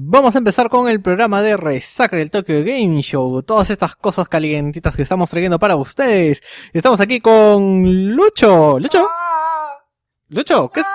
[0.00, 3.42] Vamos a empezar con el programa de resaca del Tokyo Game Show.
[3.42, 6.40] Todas estas cosas calientitas que estamos trayendo para ustedes.
[6.72, 8.78] Estamos aquí con Lucho.
[8.78, 9.08] Lucho.
[10.28, 10.86] Lucho, ¿qué es?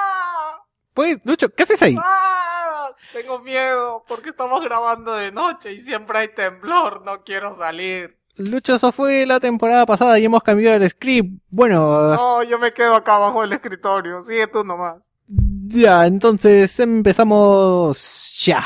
[0.94, 1.98] Pues, Lucho, ¿qué haces ahí?
[2.00, 2.92] ¡Ah!
[3.12, 7.04] Tengo miedo porque estamos grabando de noche y siempre hay temblor.
[7.04, 8.18] No quiero salir.
[8.38, 11.42] Lucho, eso fue la temporada pasada y hemos cambiado el script.
[11.50, 14.24] Bueno, No, yo me quedo acá abajo del escritorio.
[14.24, 15.04] Sigue tú nomás.
[15.28, 18.64] ya, entonces empezamos ya.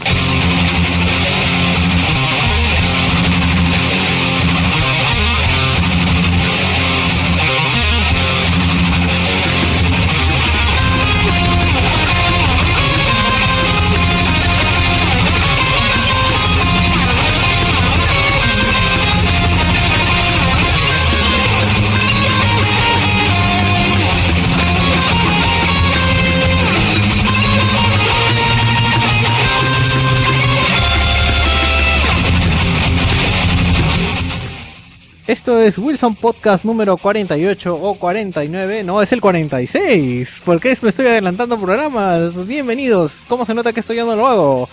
[0.00, 0.27] Thank you.
[35.28, 40.40] Esto es Wilson Podcast número 48 o 49, no, es el 46.
[40.42, 42.46] ¿Por qué me estoy adelantando programas?
[42.46, 43.26] Bienvenidos.
[43.28, 44.70] ¿Cómo se nota que esto ya no lo hago?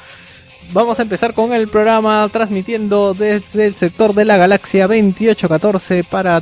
[0.71, 6.41] Vamos a empezar con el programa transmitiendo desde el sector de la galaxia 2814 para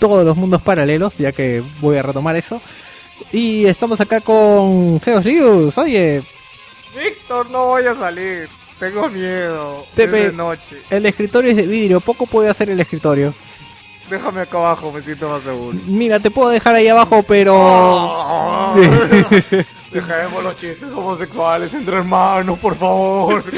[0.00, 2.60] todos los mundos paralelos, ya que voy a retomar eso.
[3.30, 5.78] Y estamos acá con Geos Rius.
[5.78, 6.24] Oye,
[7.00, 8.57] Víctor, no voy a salir.
[8.78, 9.86] Tengo miedo.
[9.94, 10.26] Pepe.
[10.26, 10.82] Es de noche.
[10.90, 13.34] el escritorio es de vidrio, poco puede hacer el escritorio.
[14.08, 15.76] Déjame acá abajo, me siento más seguro.
[15.86, 17.54] Mira, te puedo dejar ahí abajo, pero...
[17.56, 18.74] Oh.
[19.92, 23.44] Dejemos los chistes homosexuales entre hermanos, por favor.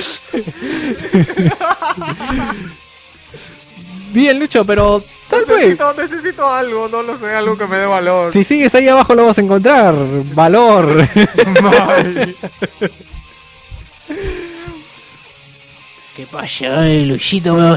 [4.12, 5.02] Bien, Lucho, pero...
[5.30, 8.32] Necesito, necesito algo, no lo sé, algo que me dé valor.
[8.32, 9.94] Si sigues ahí abajo lo vas a encontrar.
[10.34, 11.08] Valor.
[16.16, 17.18] ¿Qué pasa, eh?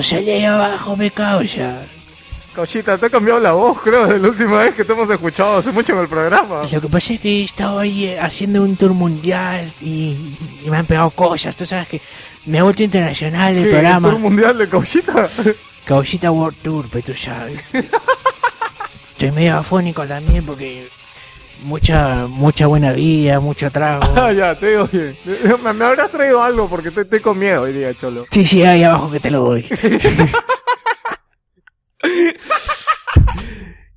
[0.01, 1.83] Salí ahí abajo, me causa.
[2.53, 5.57] Cauchita, te ha cambiado la voz, creo, de la última vez que te hemos escuchado
[5.57, 6.61] hace mucho en el programa.
[6.71, 10.69] Lo que pasa es que he estado ahí eh, haciendo un tour mundial y, y
[10.69, 11.55] me han pegado cosas.
[11.55, 12.01] Tú sabes que
[12.45, 14.07] me ha vuelto internacional el ¿Qué, programa.
[14.09, 15.29] tour mundial de Cauchita?
[15.85, 17.63] Cauchita World Tour, pero tú sabes.
[19.11, 20.87] Estoy medio afónico también porque
[21.63, 24.03] mucha mucha buena vida, mucho trago.
[24.15, 25.17] ah, ya, te digo bien.
[25.63, 28.25] Me, me habrás traído algo porque te- estoy con miedo hoy día, cholo.
[28.31, 29.63] Sí, sí, ahí abajo que te lo doy.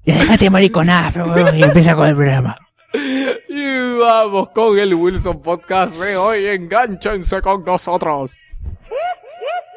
[0.04, 2.56] ya déjate mariconar, pero y empieza con el programa.
[3.48, 6.46] Y vamos con el Wilson Podcast de hoy.
[6.46, 8.36] Enganchense con nosotros.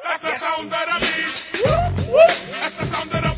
[0.04, 1.46] That's the sound of the beast.
[2.62, 3.29] That's the sound of the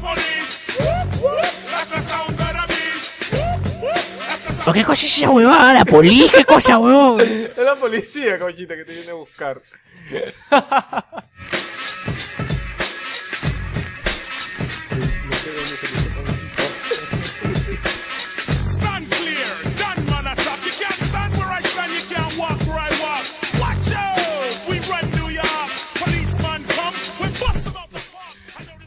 [4.65, 5.73] ¿O qué cosa es esa huevada?
[5.73, 6.29] ¿La poli?
[6.29, 7.19] ¿Qué cosa, huevón?
[7.21, 9.61] Es la policía, Cauchita, que te viene a buscar.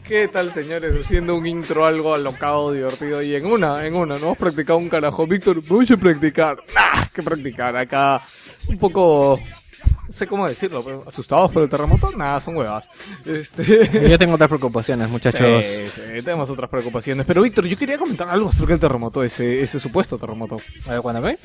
[0.07, 0.95] ¿Qué tal, señores?
[1.03, 3.23] Haciendo un intro algo alocado, divertido.
[3.23, 5.25] Y en una, en una, no hemos practicado un carajo.
[5.25, 6.57] Víctor, voy a practicar.
[6.75, 7.75] Nah, que practicar.
[7.75, 8.21] Acá,
[8.67, 9.39] un poco.
[10.05, 12.11] No sé cómo decirlo, pero asustados por el terremoto.
[12.11, 12.87] Nada, son huevas.
[13.25, 14.07] Este.
[14.07, 15.65] Yo tengo otras preocupaciones, muchachos.
[15.65, 17.25] Sí, sí, tenemos otras preocupaciones.
[17.25, 20.57] Pero, Víctor, yo quería comentar algo acerca del terremoto, ese, ese supuesto terremoto.
[20.85, 21.39] A ver, cuéntame.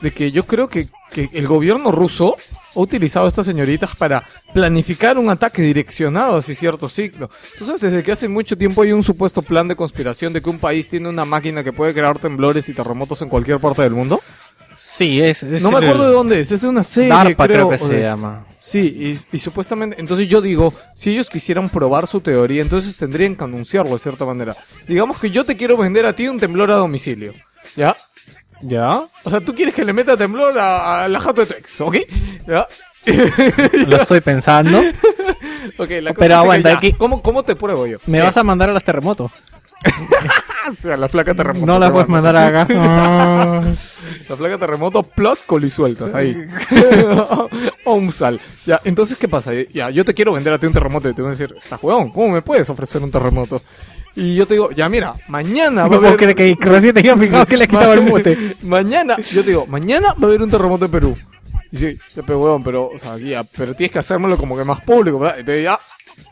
[0.00, 2.36] De que yo creo que, que el gobierno ruso
[2.74, 7.30] ha utilizado a estas señoritas para planificar un ataque direccionado hacia cierto ciclo.
[7.58, 10.50] Tú sabes, desde que hace mucho tiempo hay un supuesto plan de conspiración de que
[10.50, 13.92] un país tiene una máquina que puede crear temblores y terremotos en cualquier parte del
[13.92, 14.20] mundo.
[14.76, 15.42] Sí, es...
[15.42, 17.70] es no me el- acuerdo de dónde es, es de una serie, DARPA creo, creo.
[17.70, 18.44] que se de- llama.
[18.58, 23.36] Sí, y, y supuestamente, entonces yo digo, si ellos quisieran probar su teoría, entonces tendrían
[23.36, 24.54] que anunciarlo de cierta manera.
[24.86, 27.32] Digamos que yo te quiero vender a ti un temblor a domicilio,
[27.74, 27.96] ¿ya?
[28.62, 29.06] ¿Ya?
[29.24, 31.80] O sea, tú quieres que le meta temblor a, a la jato de tu ex,
[31.80, 31.96] ¿ok?
[32.46, 32.66] ¿Ya?
[33.86, 34.80] Lo estoy pensando.
[35.78, 37.98] Ok, la cosa Pero es que aguanta, ya, aquí- ¿Cómo, ¿Cómo te pruebo yo?
[38.06, 39.30] Me vas a mandar a las terremotos.
[40.68, 41.64] O sea, la flaca terremoto.
[41.64, 42.66] No las puedes mandar acá.
[44.28, 46.36] La placa terremoto plus colisueltas ahí.
[47.84, 48.40] o un sal.
[48.66, 49.52] Ya, entonces, ¿qué pasa?
[49.72, 51.78] Ya, yo te quiero vender a ti un terremoto y te voy a decir, está
[51.80, 53.62] huevón, ¿cómo me puedes ofrecer un terremoto?
[54.16, 56.16] Y yo te digo, ya mira, mañana va a No haber...
[56.16, 58.56] creer que recién te había fijado que le quitaba el mute.
[58.62, 61.16] mañana, yo te digo, mañana va a haber un terremoto en Perú.
[61.70, 63.16] Y sí, pero huevón, pero, o sea,
[63.56, 65.40] pero tienes que hacérmelo como que más público, ¿verdad?
[65.40, 65.78] Entonces ya,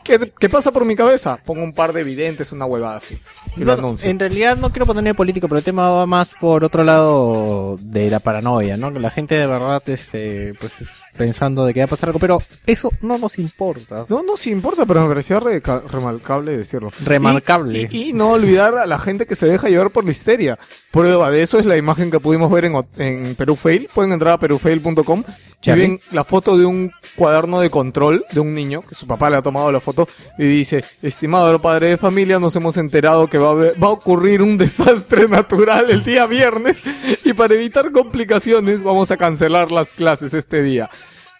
[0.05, 1.39] ¿Qué, qué pasa por mi cabeza?
[1.43, 3.17] Pongo un par de evidentes, una huevada así.
[3.57, 4.09] Y lo No, anuncio.
[4.09, 8.09] en realidad no quiero ponerme político, pero el tema va más por otro lado de
[8.09, 8.93] la paranoia, ¿no?
[8.93, 12.19] Que la gente de verdad este, pues es pensando de que va a pasar algo,
[12.19, 14.05] pero eso no nos importa.
[14.07, 16.91] No, no, sí importa, pero me parecía reca- remarcable decirlo.
[17.03, 17.87] Remarcable.
[17.91, 20.59] Y, y- y no olvidar a la gente que se deja llevar por la histeria.
[20.91, 23.89] Prueba de eso es la imagen que pudimos ver en, en Perú Fail.
[23.93, 25.23] Pueden entrar a perufail.com
[25.63, 29.31] y ven la foto de un cuaderno de control de un niño, que su papá
[29.31, 29.94] le ha tomado la foto,
[30.37, 35.27] y dice, estimado padre de familia, nos hemos enterado que va a, ocurrir un desastre
[35.27, 36.77] natural el día viernes
[37.23, 40.89] y para evitar complicaciones vamos a cancelar las clases este día.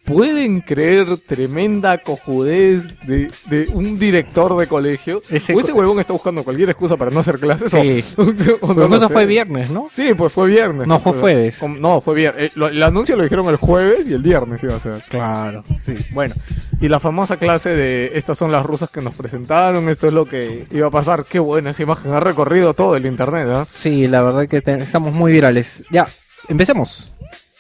[0.05, 5.21] ¿Pueden creer tremenda cojudez de, de un director de colegio?
[5.29, 7.71] Ese o ese huevón está buscando cualquier excusa para no hacer clases.
[7.71, 8.03] Sí.
[8.17, 8.23] o-
[8.61, 9.13] o no eso sé.
[9.13, 9.87] fue viernes, ¿no?
[9.91, 10.87] Sí, pues fue viernes.
[10.87, 11.57] No, fue jueves.
[11.79, 12.51] No, fue viernes.
[12.55, 15.01] Eh, el anuncio lo dijeron el jueves y el viernes iba a ser.
[15.09, 15.95] Claro, sí.
[16.11, 16.35] Bueno,
[16.79, 20.25] Y la famosa clase de estas son las rusas que nos presentaron, esto es lo
[20.25, 21.25] que iba a pasar.
[21.27, 23.47] Qué buena esa imagen, ha recorrido todo el internet.
[23.49, 23.65] ¿ah?
[23.71, 25.83] sí, la verdad que te- estamos muy virales.
[25.89, 26.07] Ya,
[26.47, 27.11] empecemos.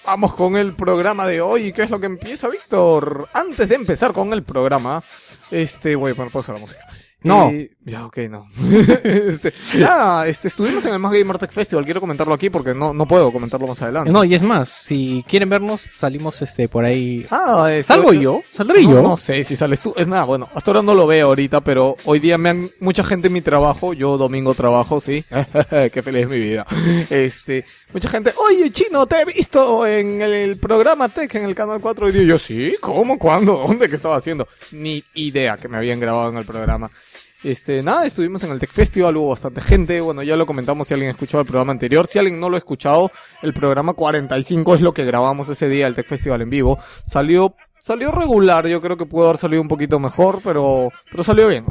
[0.05, 1.73] Vamos con el programa de hoy.
[1.73, 3.27] ¿Qué es lo que empieza, Víctor?
[3.33, 5.03] Antes de empezar con el programa,
[5.49, 6.85] este, voy a poner pausa la música.
[7.25, 7.49] No.
[7.49, 8.47] Eh, ya, ok, no.
[9.03, 11.85] este, nada, este, estuvimos en el Más Gamer Tech Festival.
[11.85, 14.11] Quiero comentarlo aquí porque no, no puedo comentarlo más adelante.
[14.11, 17.25] No, y es más, si quieren vernos, salimos este por ahí.
[17.31, 18.43] Ah, ¿Salgo yo?
[18.53, 19.01] ¿Saldré no, yo?
[19.01, 19.93] No sé si sales tú.
[19.97, 23.03] Es nada, bueno, hasta ahora no lo veo ahorita, pero hoy día me han mucha
[23.03, 23.93] gente en mi trabajo.
[23.93, 25.23] Yo domingo trabajo, sí.
[25.69, 26.65] Qué feliz es mi vida.
[27.09, 31.81] Este, mucha gente, oye, chino, te he visto en el programa Tech en el canal
[31.81, 32.09] 4.
[32.09, 33.17] Y digo yo, sí, ¿cómo?
[33.17, 33.63] ¿Cuándo?
[33.67, 33.89] ¿Dónde?
[33.89, 34.47] ¿Qué estaba haciendo?
[34.71, 36.91] Ni idea que me habían grabado en el programa.
[37.45, 40.01] Este, nada, estuvimos en el Tech Festival, hubo bastante gente.
[40.01, 42.07] Bueno, ya lo comentamos si alguien escuchó el programa anterior.
[42.07, 43.11] Si alguien no lo ha escuchado,
[43.43, 46.79] el programa 45 es lo que grabamos ese día, el Tech Festival en vivo.
[47.05, 47.55] Salió,
[47.85, 51.65] salió regular, yo creo que pudo haber salido un poquito mejor, pero, pero salió bien.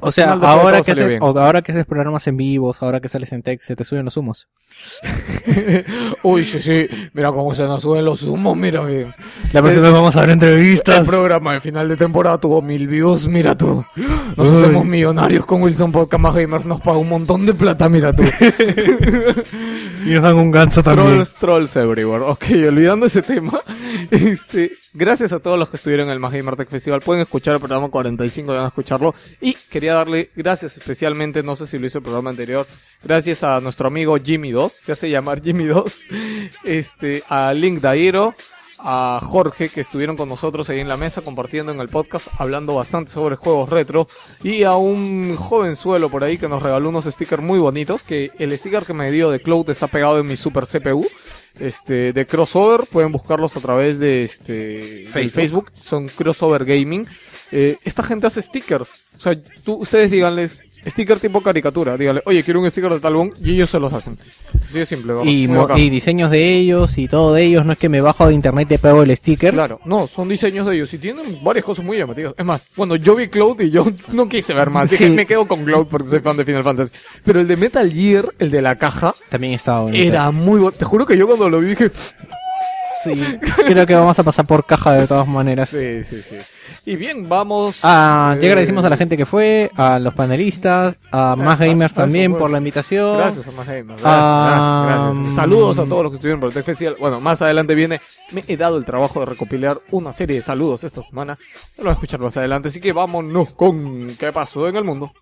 [0.00, 3.42] O sea, ahora que, o ahora que haces programas en vivos, ahora que sales en
[3.42, 4.48] tech, se te suben los humos.
[6.22, 9.14] Uy, sí, sí, mira cómo se nos suben los humos, mira bien.
[9.52, 11.06] La próxima vez vamos a ver El entrevistas.
[11.06, 13.84] programa de final de temporada tuvo mil views, mira tú.
[14.38, 14.56] Nos Uy.
[14.56, 18.22] hacemos millonarios con Wilson Podcast más Gamers, nos paga un montón de plata, mira tú.
[20.04, 22.24] Y nos dan un ganso Trolls, trolls everywhere.
[22.24, 23.60] Ok, olvidando ese tema,
[24.10, 27.00] este, gracias a todos los que estuvieron en el Más Gamer Festival.
[27.00, 29.14] Pueden escuchar el programa 45, van a escucharlo.
[29.40, 32.66] Y quería darle gracias especialmente, no sé si lo hizo el programa anterior,
[33.02, 36.04] gracias a nuestro amigo Jimmy 2, se hace llamar Jimmy 2,
[36.64, 38.34] este, a Link Dairo,
[38.78, 42.74] a Jorge que estuvieron con nosotros ahí en la mesa compartiendo en el podcast, hablando
[42.74, 44.06] bastante sobre juegos retro
[44.42, 48.56] y a un jovenzuelo por ahí que nos regaló unos stickers muy bonitos, que el
[48.56, 51.06] sticker que me dio de Cloud está pegado en mi super CPU.
[51.60, 55.32] Este, de crossover, pueden buscarlos a través de este Facebook.
[55.32, 57.06] Facebook, son crossover gaming.
[57.50, 62.42] Eh, esta gente hace stickers, o sea, tú, ustedes díganles sticker tipo caricatura, díganle, oye,
[62.42, 64.18] quiero un sticker de talón y ellos se los hacen.
[64.68, 65.14] Así de simple.
[65.24, 67.64] Y, y diseños de ellos y todo de ellos.
[67.64, 69.52] No es que me bajo de internet y te pego el sticker.
[69.54, 72.34] Claro, no, son diseños de ellos y tienen varias cosas muy llamativas.
[72.36, 75.10] Es más, cuando yo vi Cloud y yo no quise ver más, dije, Sí.
[75.10, 76.92] me quedo con Cloud porque soy fan de Final Fantasy.
[77.24, 80.02] Pero el de Metal Gear, el de la caja, También estaba bonito.
[80.04, 80.72] era muy bueno.
[80.72, 81.90] Te juro que yo cuando lo vi dije,
[83.04, 83.12] Sí.
[83.66, 85.68] Creo que vamos a pasar por caja de todas maneras.
[85.68, 86.36] sí, sí, sí.
[86.88, 87.80] Y bien, vamos.
[87.82, 91.92] Ah, eh, ya agradecimos a la gente que fue, a los panelistas, a más gamers
[91.92, 92.40] también pues.
[92.40, 93.18] por la invitación.
[93.18, 95.34] Gracias a más gamers, gracias, Ah, gracias, gracias.
[95.34, 96.96] Saludos a todos los que estuvieron por el Tech Festival.
[96.98, 98.00] Bueno, más adelante viene.
[98.32, 101.36] Me he dado el trabajo de recopilar una serie de saludos esta semana.
[101.76, 102.68] Lo voy a escuchar más adelante.
[102.68, 105.12] Así que vámonos con qué pasó en el mundo.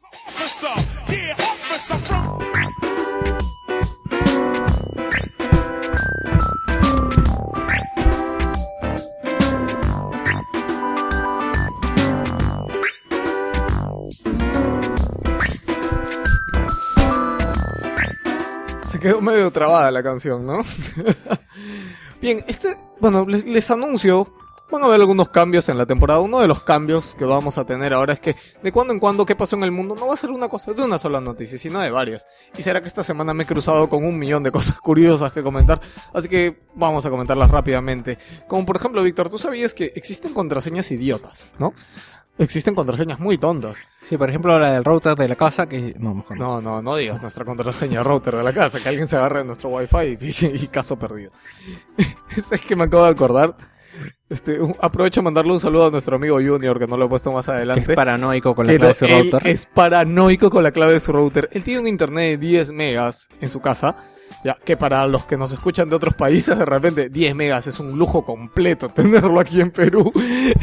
[19.06, 20.62] Quedó medio trabada la canción, ¿no?
[22.20, 24.26] Bien, este, bueno, les, anuncio,
[24.68, 26.18] van a haber algunos cambios en la temporada.
[26.18, 28.34] Uno de los cambios que vamos a tener ahora es que
[28.64, 30.72] de cuando en cuando qué pasó en el mundo no va a ser una cosa
[30.72, 32.26] de una sola noticia, sino de varias.
[32.58, 35.42] Y será que esta semana me he cruzado con un millón de cosas curiosas que
[35.44, 35.80] comentar,
[36.12, 38.18] así que vamos a comentarlas rápidamente.
[38.48, 41.74] Como por ejemplo, Víctor, tú sabías que existen contraseñas idiotas, ¿no?
[42.38, 43.76] Existen contraseñas muy tontas.
[44.02, 46.60] Sí, por ejemplo, la del router de la casa, que no, mejor no.
[46.60, 49.44] No, no, no digas nuestra contraseña router de la casa, que alguien se agarre de
[49.46, 51.32] nuestro wifi y, y caso perdido.
[52.50, 53.56] es que me acabo de acordar.
[54.28, 57.08] Este, un- aprovecho a mandarle un saludo a nuestro amigo Junior, que no lo he
[57.08, 57.92] puesto más Que adelante.
[57.92, 59.46] es paranoico con la Pero clave de su él router.
[59.48, 61.48] es paranoico con la clave de su router.
[61.52, 63.96] Él tiene un internet de 10 megas en su casa.
[64.44, 67.80] Ya, que para los que nos escuchan de otros países, de repente 10 megas es
[67.80, 70.12] un lujo completo tenerlo aquí en Perú.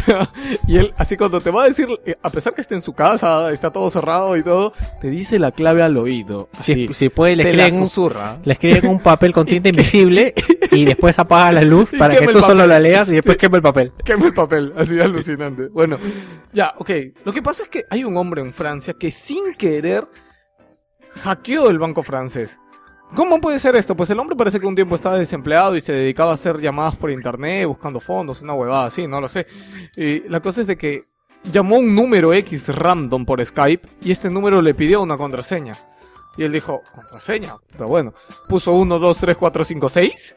[0.67, 2.93] y él, así cuando te va a decir, eh, a pesar que esté en su
[2.93, 6.49] casa, está todo cerrado y todo, te dice la clave al oído.
[6.57, 8.37] Así, Si, si puede, le escriben, susurra.
[8.43, 10.33] le escriben un papel con tinta invisible
[10.71, 13.63] y después apaga la luz para que tú solo la leas y después quema el
[13.63, 13.91] papel.
[14.03, 15.67] Quema el papel, así de alucinante.
[15.69, 15.97] Bueno,
[16.53, 16.89] ya, ok.
[17.25, 20.07] Lo que pasa es que hay un hombre en Francia que sin querer
[21.23, 22.59] hackeó el banco francés.
[23.15, 23.95] ¿Cómo puede ser esto?
[23.95, 26.95] Pues el hombre parece que un tiempo estaba desempleado y se dedicaba a hacer llamadas
[26.95, 29.45] por internet, buscando fondos, una huevada así, no lo sé.
[29.95, 31.01] Y la cosa es de que
[31.51, 35.75] llamó un número X random por Skype y este número le pidió una contraseña.
[36.37, 37.55] Y él dijo, ¿contraseña?
[37.69, 38.13] Está bueno.
[38.47, 40.35] Puso 1, 2, 3, 4, 5, 6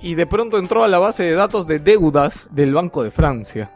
[0.00, 3.70] y de pronto entró a la base de datos de deudas del Banco de Francia.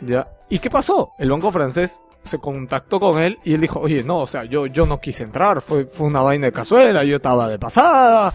[0.00, 0.28] ¿Ya?
[0.48, 1.14] ¿Y qué pasó?
[1.18, 4.66] El banco francés se contactó con él y él dijo, oye, no, o sea, yo,
[4.66, 8.32] yo no quise entrar, fue, fue una vaina de cazuela, yo estaba de pasada,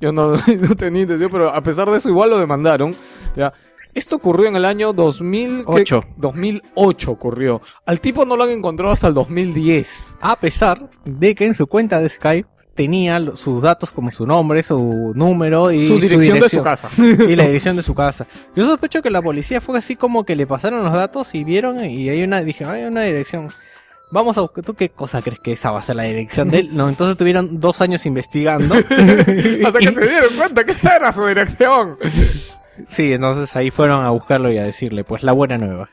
[0.00, 2.94] yo no, no tenía intención, pero a pesar de eso igual lo demandaron.
[3.34, 3.52] ¿ya?
[3.94, 5.82] Esto ocurrió en el año 2000, ¿qué?
[5.82, 6.04] Ocho.
[6.16, 7.60] 2008 ocurrió.
[7.86, 10.16] Al tipo no lo han encontrado hasta el 2010.
[10.20, 14.62] A pesar de que en su cuenta de Skype tenía sus datos como su nombre,
[14.62, 16.88] su número y su dirección de su casa.
[16.98, 18.26] y la dirección de su casa.
[18.54, 21.84] Yo sospecho que la policía fue así como que le pasaron los datos y vieron
[21.84, 23.48] y hay una, dije, hay una dirección.
[24.10, 26.58] Vamos a buscar, ¿tú qué cosa crees que esa va a ser la dirección de
[26.60, 26.70] él?
[26.72, 28.74] No, entonces tuvieron dos años investigando.
[29.66, 31.98] Hasta que se dieron cuenta que esta era su dirección.
[32.86, 35.88] sí, entonces ahí fueron a buscarlo y a decirle, pues la buena nueva.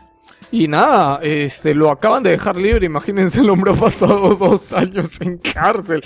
[0.52, 2.86] Y nada, este, lo acaban de dejar libre.
[2.86, 6.02] Imagínense, el hombre ha pasado dos años en cárcel.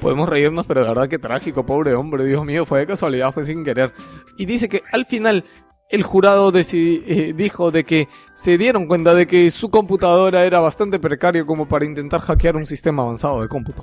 [0.00, 2.24] Podemos reírnos, pero de verdad que trágico, pobre hombre.
[2.24, 3.92] Dios mío, fue de casualidad, fue sin querer.
[4.36, 5.44] Y dice que al final
[5.90, 10.98] el jurado eh, dijo de que se dieron cuenta de que su computadora era bastante
[10.98, 13.82] precario como para intentar hackear un sistema avanzado de cómputo.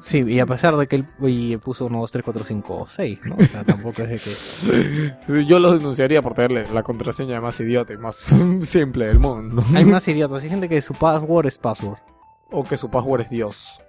[0.00, 1.06] Sí, y a pesar de que él
[1.62, 3.36] puso 1, 2, 3, 4, 5, 6, ¿no?
[3.36, 5.16] O sea, tampoco es de que...
[5.26, 8.16] Sí, Yo lo denunciaría por tenerle la contraseña más idiota y más
[8.62, 9.62] simple del mundo.
[9.74, 11.98] Hay más idiotas, hay gente que su password es password.
[12.50, 13.80] O que su password es Dios.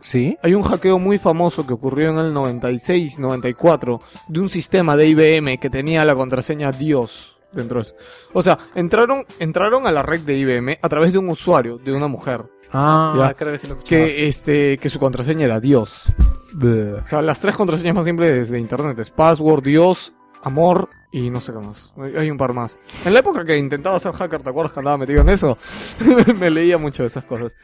[0.00, 0.36] ¿Sí?
[0.42, 5.58] Hay un hackeo muy famoso que ocurrió en el 96-94 de un sistema de IBM
[5.58, 7.94] que tenía la contraseña Dios dentro de eso.
[8.32, 11.92] O sea, entraron, entraron a la red de IBM a través de un usuario, de
[11.92, 13.34] una mujer, Ah, Ya.
[13.34, 16.02] creo que sí lo que, este, que su contraseña era Dios.
[16.60, 21.40] O sea, las tres contraseñas más simples de internet es password, Dios, amor y no
[21.40, 21.92] sé qué más.
[21.96, 22.76] Hay- Hay un par más.
[23.04, 25.56] En la época que intentaba ser hacker, ¿te acuerdas que andaba metido en eso?
[26.40, 27.54] Me leía mucho de esas cosas.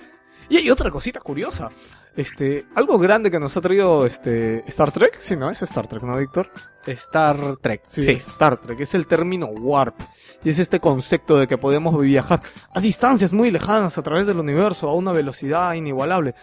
[0.52, 1.71] Y hay otra cosita curiosa.
[2.14, 6.02] Este, algo grande que nos ha traído este Star Trek, sí, no es Star Trek,
[6.02, 6.50] ¿no, Víctor?
[6.85, 7.80] Star Trek.
[7.82, 9.99] Sí, Star Trek, es el término warp.
[10.44, 12.42] Y es este concepto de que podemos viajar
[12.75, 16.35] a distancias muy lejanas a través del universo a una velocidad inigualable.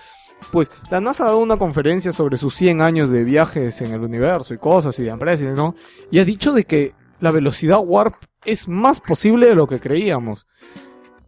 [0.51, 4.01] Pues la NASA ha dado una conferencia sobre sus 100 años de viajes en el
[4.01, 5.75] universo y cosas y de empresas, ¿no?
[6.09, 10.47] Y ha dicho de que la velocidad warp es más posible de lo que creíamos.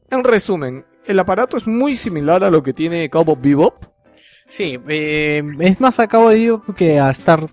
[0.10, 3.76] En resumen, el aparato es muy similar a lo que tiene Cowboy Bebop,
[4.52, 7.48] Sí, eh, es más a cabo de digo que a Star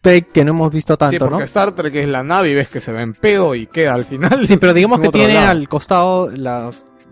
[0.00, 1.44] Trek que no hemos visto sí, tanto, porque ¿no?
[1.44, 4.04] Star Trek es la nave y ves que se ve en pedo y queda al
[4.04, 4.46] final.
[4.46, 5.50] Sí, pero digamos que tiene lado.
[5.50, 6.70] al costado la,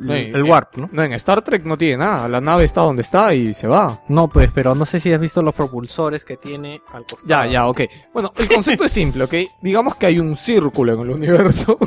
[0.08, 0.86] El warp, ¿no?
[0.92, 2.28] No, en Star Trek no tiene nada.
[2.28, 4.00] La nave está donde está y se va.
[4.08, 7.26] No, pues, pero no sé si has visto los propulsores que tiene al costado.
[7.26, 7.82] Ya, ya, ok.
[8.12, 9.34] Bueno, el concepto es simple, ¿ok?
[9.62, 11.78] Digamos que hay un círculo en el universo.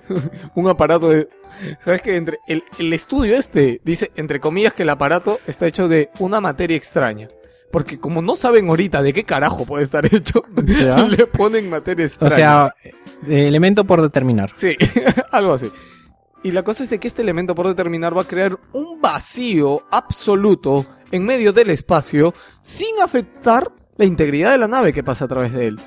[0.54, 1.28] un aparato de...
[1.84, 2.16] ¿Sabes qué?
[2.16, 6.40] Entre el, el estudio este dice, entre comillas, que el aparato está hecho de una
[6.40, 7.28] materia extraña.
[7.70, 10.96] Porque como no saben ahorita de qué carajo puede estar hecho, Ya.
[11.06, 12.34] le ponen materia O extraña.
[12.34, 12.74] sea,
[13.28, 14.50] eh, elemento por determinar.
[14.54, 14.74] Sí,
[15.30, 15.70] algo así.
[16.42, 19.82] Y la cosa es de que este elemento por determinar va a crear un vacío
[19.90, 22.32] absoluto en medio del espacio
[22.62, 25.80] sin afectar la integridad de la nave que pasa a través de él.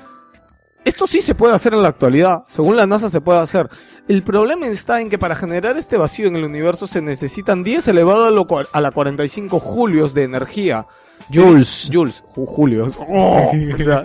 [0.84, 3.70] Esto sí se puede hacer en la actualidad, según la NASA se puede hacer.
[4.06, 7.88] El problema está en que para generar este vacío en el universo se necesitan 10
[7.88, 8.26] elevado
[8.70, 10.84] a, la 45 julios de energía.
[11.32, 11.90] Jules.
[11.92, 12.98] Jules, ju- julios.
[13.08, 13.50] Oh,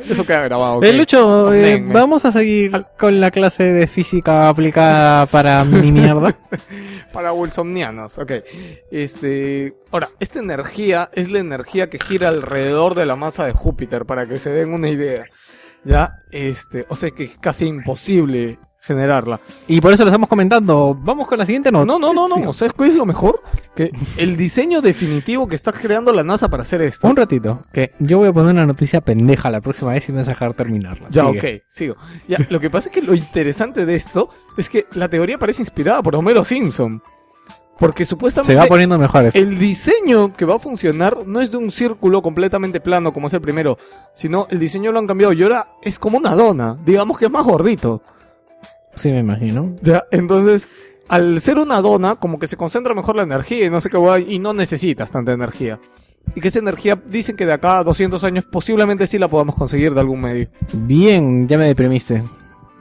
[0.10, 0.78] eso queda grabado.
[0.78, 0.84] ok.
[0.86, 1.92] Eh, Lucho, eh, men.
[1.94, 6.36] vamos a seguir con la clase de física aplicada para mini mierda.
[7.12, 8.32] Para wilsonianos, ok.
[8.92, 14.06] Este, ahora, esta energía es la energía que gira alrededor de la masa de Júpiter,
[14.06, 15.26] para que se den una idea.
[15.86, 19.40] Ya, este, o sea que es casi imposible generarla.
[19.68, 20.96] Y por eso lo estamos comentando.
[20.96, 21.86] Vamos con la siguiente nota.
[21.86, 22.54] No, no, no, no.
[22.54, 23.40] ¿Sabes cuál es lo mejor?
[23.76, 27.08] Que el diseño definitivo que está creando la NASA para hacer esto.
[27.08, 27.62] Un ratito.
[27.72, 27.94] ¿Qué?
[28.00, 30.54] Yo voy a poner una noticia pendeja la próxima vez y me vas a dejar
[30.54, 31.08] terminarla.
[31.10, 31.56] Ya, Sigue.
[31.58, 31.96] ok, sigo.
[32.28, 35.62] Ya, lo que pasa es que lo interesante de esto es que la teoría parece
[35.62, 37.02] inspirada por Homero Simpson.
[37.80, 39.40] Porque supuestamente Se va poniendo mejor esto.
[39.40, 43.34] el diseño que va a funcionar no es de un círculo completamente plano como es
[43.34, 43.78] el primero,
[44.14, 47.32] sino el diseño lo han cambiado y ahora es como una dona, digamos que es
[47.32, 48.02] más gordito.
[48.96, 49.76] Sí, me imagino.
[49.82, 50.68] Ya, entonces,
[51.08, 53.98] al ser una dona, como que se concentra mejor la energía y no sé qué
[54.28, 55.80] y no necesitas tanta energía.
[56.36, 59.56] Y que esa energía, dicen que de acá a 200 años posiblemente sí la podamos
[59.56, 60.50] conseguir de algún medio.
[60.74, 62.24] Bien, ya me deprimiste.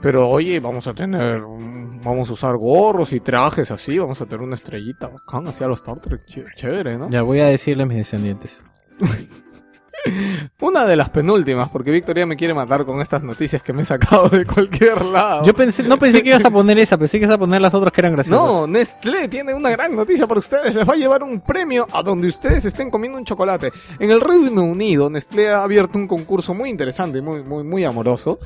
[0.01, 4.43] Pero oye, vamos a tener, vamos a usar gorros y trajes así, vamos a tener
[4.45, 7.09] una estrellita bacán, así a los Star Trek, ch- chévere, ¿no?
[7.09, 8.59] Ya voy a decirle a mis descendientes.
[10.61, 13.85] Una de las penúltimas, porque Victoria me quiere matar con estas noticias que me he
[13.85, 15.43] sacado de cualquier lado.
[15.45, 17.73] Yo pensé, no pensé que ibas a poner esa, pensé que ibas a poner las
[17.73, 18.43] otras que eran graciosas.
[18.43, 20.75] No, Nestlé tiene una gran noticia para ustedes.
[20.75, 23.71] Les va a llevar un premio a donde ustedes estén comiendo un chocolate.
[23.99, 27.85] En el Reino Unido, Nestlé ha abierto un concurso muy interesante y muy, muy, muy
[27.85, 28.39] amoroso.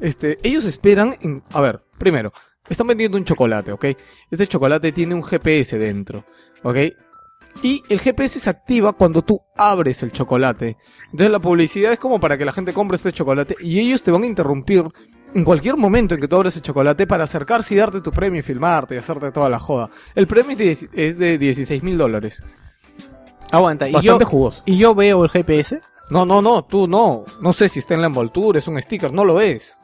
[0.00, 2.32] Este, ellos esperan en, a ver, primero,
[2.68, 3.84] están vendiendo un chocolate, ¿ok?
[4.30, 6.24] Este chocolate tiene un GPS dentro,
[6.62, 6.76] ¿ok?
[7.62, 10.76] Y el GPS se activa cuando tú abres el chocolate.
[11.06, 14.10] Entonces la publicidad es como para que la gente compre este chocolate y ellos te
[14.10, 14.82] van a interrumpir
[15.34, 18.40] en cualquier momento en que tú abres el chocolate para acercarse y darte tu premio
[18.40, 19.90] y filmarte y hacerte toda la joda.
[20.14, 22.42] El premio es de, dieci- es de 16 mil dólares.
[23.50, 24.62] Aguanta, y yo, Bastante jugoso.
[24.66, 25.80] y yo veo el GPS.
[26.10, 27.24] No, no, no, tú no.
[27.40, 29.78] No sé si está en la envoltura, es un sticker, no lo es.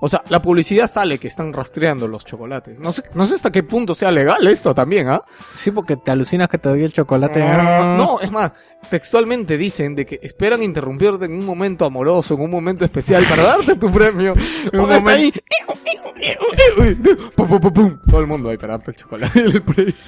[0.00, 2.78] O sea, la publicidad sale que están rastreando los chocolates.
[2.78, 5.22] No sé, no sé hasta qué punto sea legal esto también, ¿ah?
[5.54, 7.40] Sí, porque te alucinas que te doy el chocolate.
[7.40, 8.52] No, es más,
[8.88, 13.42] textualmente dicen de que esperan interrumpirte en un momento amoroso, en un momento especial para
[13.42, 14.32] darte tu premio.
[14.72, 15.32] Un está momento- ahí.
[18.08, 19.94] Todo el mundo ahí para darte el chocolate el premio.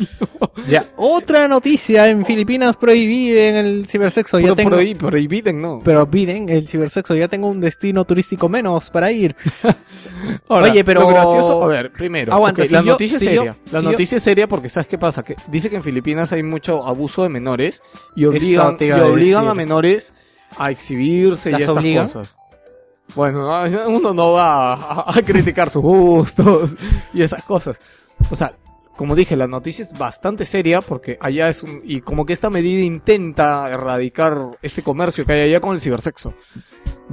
[0.69, 0.85] Ya.
[0.97, 4.39] Otra noticia, en Filipinas prohíben el cibersexo.
[4.39, 5.81] Ya Pero tengo, prohí- prohibiden, ¿no?
[5.83, 7.15] pero piden el cibersexo.
[7.17, 9.35] Ya tengo un destino turístico menos para ir.
[10.49, 13.27] Ahora, Oye, pero- Lo gracioso, a ver, primero, Aguanta, ok, si la yo- noticia si
[13.29, 13.57] es yo- seria.
[13.71, 15.23] la si yo- noticia es seria porque ¿sabes qué pasa?
[15.23, 17.83] Que dice que en Filipinas hay mucho abuso de menores
[18.17, 20.15] y obligan, y a menores
[20.59, 22.07] a exhibirse y ¿Las estas obligan?
[22.09, 22.37] cosas.
[23.15, 26.77] Bueno, no, uno no va a, a criticar sus gustos
[27.13, 27.79] y esas cosas.
[28.31, 28.55] O sea,
[28.97, 31.81] como dije, la noticia es bastante seria porque allá es un...
[31.85, 36.35] Y como que esta medida intenta erradicar este comercio que hay allá con el cibersexo.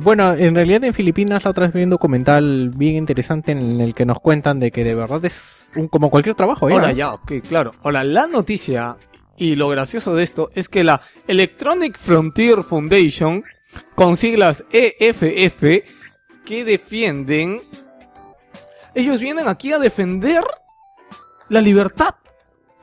[0.02, 3.94] Bueno, en realidad en Filipinas la otra vez vi un documental bien interesante en el
[3.94, 6.70] que nos cuentan de que de verdad es un, como cualquier trabajo.
[6.70, 6.74] ¿eh?
[6.74, 7.74] Ahora ya, ok, claro.
[7.84, 8.96] Ahora, la noticia
[9.38, 13.44] y lo gracioso de esto es que la Electronic Frontier Foundation,
[13.96, 15.64] con siglas EFF,
[16.46, 17.62] que defienden...
[18.96, 20.44] Ellos vienen aquí a defender
[21.50, 22.16] la libertad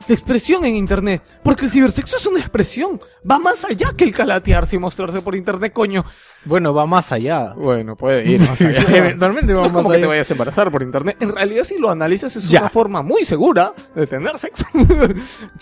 [0.07, 1.21] de expresión en Internet.
[1.43, 2.99] Porque el cibersexo es una expresión.
[3.29, 6.05] Va más allá que el calatearse y mostrarse por Internet, coño.
[6.47, 7.53] Bueno, va más allá.
[7.55, 8.79] Bueno, puede ir más allá.
[8.97, 10.07] Eventualmente No va es más como que te allá.
[10.07, 11.17] vayas a embarazar por internet.
[11.19, 12.61] En realidad, si lo analizas, es Ya.
[12.61, 14.65] una forma muy segura de tener sexo.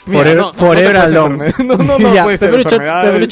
[0.06, 1.54] Forever- forever alone.
[1.66, 2.52] No, no, no, Ya, puede ser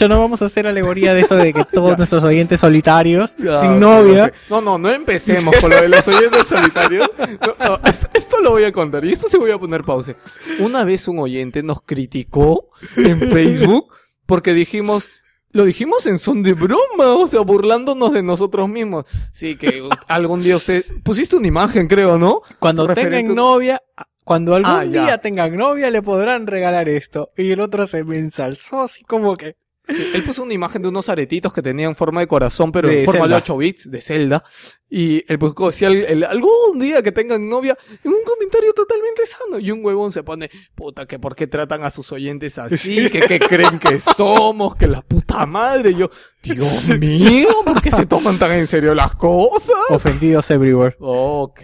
[0.09, 3.79] no vamos a hacer alegoría de eso de que todos nuestros oyentes solitarios, Ya, sin
[3.79, 4.31] novia.
[4.49, 7.09] No, no, no empecemos con lo de los oyentes solitarios.
[7.19, 10.13] No, no, esto, esto lo voy a contar y esto sí voy a poner pausa.
[10.59, 13.93] Una vez un oyente nos criticó en Facebook
[14.25, 15.09] porque dijimos,
[15.53, 19.05] lo dijimos en son de broma, o sea, burlándonos de nosotros mismos.
[19.31, 22.41] Sí, que algún día usted pusiste una imagen, creo, ¿no?
[22.59, 23.81] cuando Referente- tengan novia,
[24.25, 27.29] cuando algún Ah, día tengan novia le podrán regalar esto.
[27.37, 29.55] Y el otro se me ensalzó así como que...
[29.85, 32.99] Sí, él puso una imagen de unos aretitos que tenían forma de corazón, pero De
[33.01, 33.35] en forma Zelda.
[33.35, 34.43] de 8 bits, de Zelda.
[34.89, 39.25] Y él buscó si al- el- algún día que tengan novia, en un comentario totalmente
[39.25, 39.59] sano.
[39.59, 43.21] Y un huevón se pone, puta, que por qué tratan a sus oyentes así, que
[43.21, 45.89] qué creen que somos, que la puta madre.
[45.91, 46.09] Y yo,
[46.41, 49.75] Dios mío, ¿por qué se toman tan en serio las cosas?
[49.89, 50.95] Ofendidos everywhere.
[50.99, 51.59] Ok.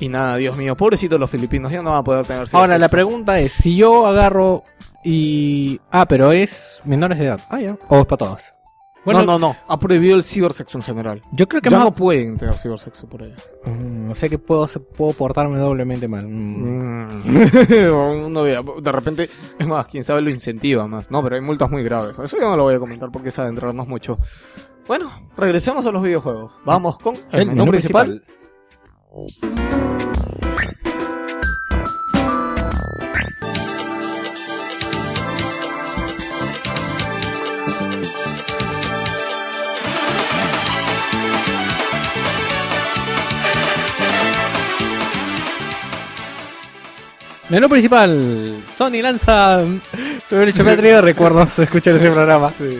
[0.00, 2.88] Y nada, Dios mío, pobrecitos los filipinos, ya no van a poder tener Ahora, la
[2.88, 4.62] pregunta es, si yo agarro
[5.04, 5.80] y...
[5.90, 7.40] Ah, pero es menores de edad.
[7.50, 7.76] Ah, ya.
[7.88, 8.54] O es para todas.
[9.04, 11.22] Bueno, no, no, no, ha prohibido el cibersexo en general.
[11.32, 11.86] yo creo que Ya más...
[11.86, 13.32] no pueden tener cibersexo por ahí.
[13.64, 16.26] Mm, o sea que puedo, puedo portarme doblemente mal.
[16.28, 17.24] Mm.
[17.24, 18.28] Mm.
[18.32, 21.10] No vea, de repente, es más, quién sabe lo incentiva más.
[21.10, 22.18] No, pero hay multas muy graves.
[22.18, 24.18] Eso yo no lo voy a comentar porque es adentrarnos mucho.
[24.86, 26.60] Bueno, regresemos a los videojuegos.
[26.64, 28.22] Vamos con el, menú, principal.
[47.50, 48.62] Menú principal.
[48.70, 49.62] Sony lanza...
[50.30, 52.50] Hecho me ha traído recuerdos escuchar ese programa.
[52.50, 52.78] Sí.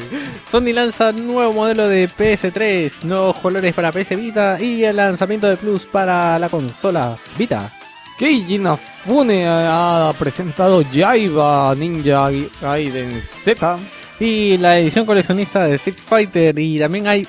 [0.50, 5.56] Sony lanza nuevo modelo de PS3, nuevos colores para PS Vita y el lanzamiento de
[5.56, 7.72] Plus para la consola Vita.
[8.18, 12.28] Keiji Inafune ha presentado Jaiba Ninja
[12.60, 13.78] Gaiden Z.
[14.20, 16.58] Y la edición coleccionista de Street Fighter.
[16.58, 17.26] Y también hay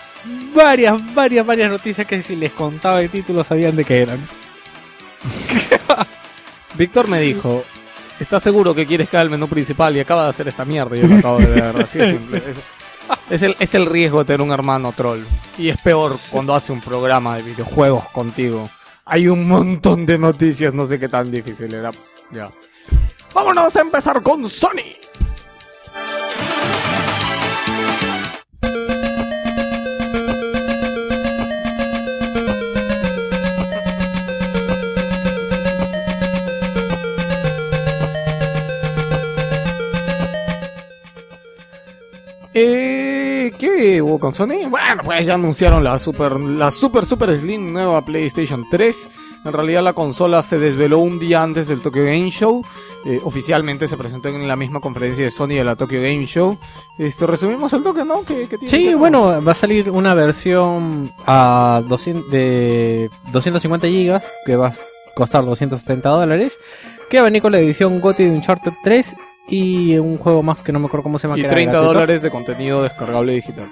[0.54, 4.28] varias, varias, varias noticias que si les contaba el título sabían de qué eran.
[6.80, 7.66] Víctor me dijo,
[8.22, 9.98] ¿estás seguro que quieres que haga el menú principal?
[9.98, 10.96] Y acaba de hacer esta mierda.
[10.96, 12.42] y Yo lo acabo de ver, así de simple.
[13.30, 15.20] Es, el, es el riesgo de tener un hermano troll.
[15.58, 18.70] Y es peor cuando hace un programa de videojuegos contigo.
[19.04, 21.92] Hay un montón de noticias, no sé qué tan difícil era.
[22.32, 22.50] Ya.
[23.34, 24.96] Vámonos a empezar con Sony.
[42.62, 44.68] Eh, ¿Qué hubo con Sony?
[44.70, 49.10] Bueno, pues ya anunciaron la super, la super, super slim nueva PlayStation 3.
[49.46, 52.62] En realidad la consola se desveló un día antes del Tokyo Game Show.
[53.06, 56.58] Eh, oficialmente se presentó en la misma conferencia de Sony de la Tokyo Game Show.
[56.98, 58.24] Este, resumimos el toque, ¿no?
[58.26, 63.88] ¿Qué, qué tiene Sí, que- bueno, va a salir una versión a 200, de 250
[63.88, 64.74] gigas que va a
[65.16, 66.60] costar 270 dólares.
[67.10, 69.16] Que va a venir con la edición GOTY de Uncharted 3
[69.50, 71.38] y un juego más que no me acuerdo cómo se llama.
[71.38, 71.94] Y que era 30 gratuito.
[71.94, 73.68] dólares de contenido descargable digital.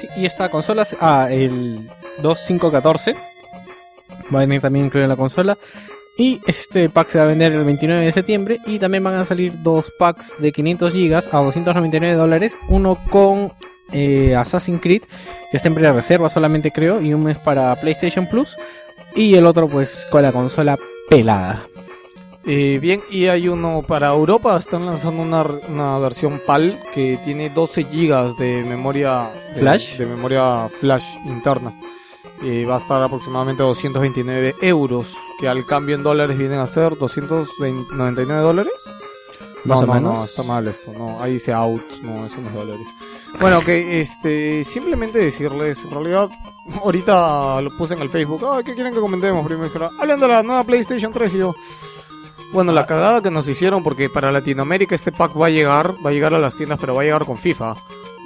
[0.00, 1.88] Sí, y esta consola, ah, el
[2.22, 3.16] 2514
[4.34, 5.56] va a venir también incluido en la consola.
[6.18, 8.58] Y este pack se va a vender el 29 de septiembre.
[8.66, 12.56] Y también van a salir dos packs de 500 gigas a 299 dólares.
[12.68, 13.52] Uno con
[13.92, 15.02] eh, Assassin's Creed,
[15.50, 17.02] que está en pre-reserva solamente creo.
[17.02, 18.56] Y un mes para PlayStation Plus.
[19.14, 20.78] Y el otro pues con la consola
[21.10, 21.66] pelada.
[22.48, 27.50] Eh, bien, y hay uno para Europa, están lanzando una, una versión PAL que tiene
[27.50, 29.96] 12 GB de memoria de- Flash.
[29.96, 31.72] de, memoria flash interna.
[32.44, 36.96] Eh, va a estar aproximadamente 229 euros, que al cambio en dólares vienen a ser
[36.96, 38.72] 299 dólares.
[39.64, 40.14] Más no, o no, menos.
[40.14, 42.86] no, está mal esto, no, ahí dice out, no, eso no es dólares.
[43.40, 46.28] Bueno, que este, simplemente decirles, en realidad,
[46.84, 49.44] ahorita lo puse en el Facebook, ah, ¿qué quieren que comentemos?
[49.44, 51.54] Primero dijeron, hablan de la nueva PlayStation 3 y yo,
[52.56, 56.10] bueno, la cagada que nos hicieron, porque para Latinoamérica este pack va a llegar, va
[56.10, 57.74] a llegar a las tiendas, pero va a llegar con FIFA,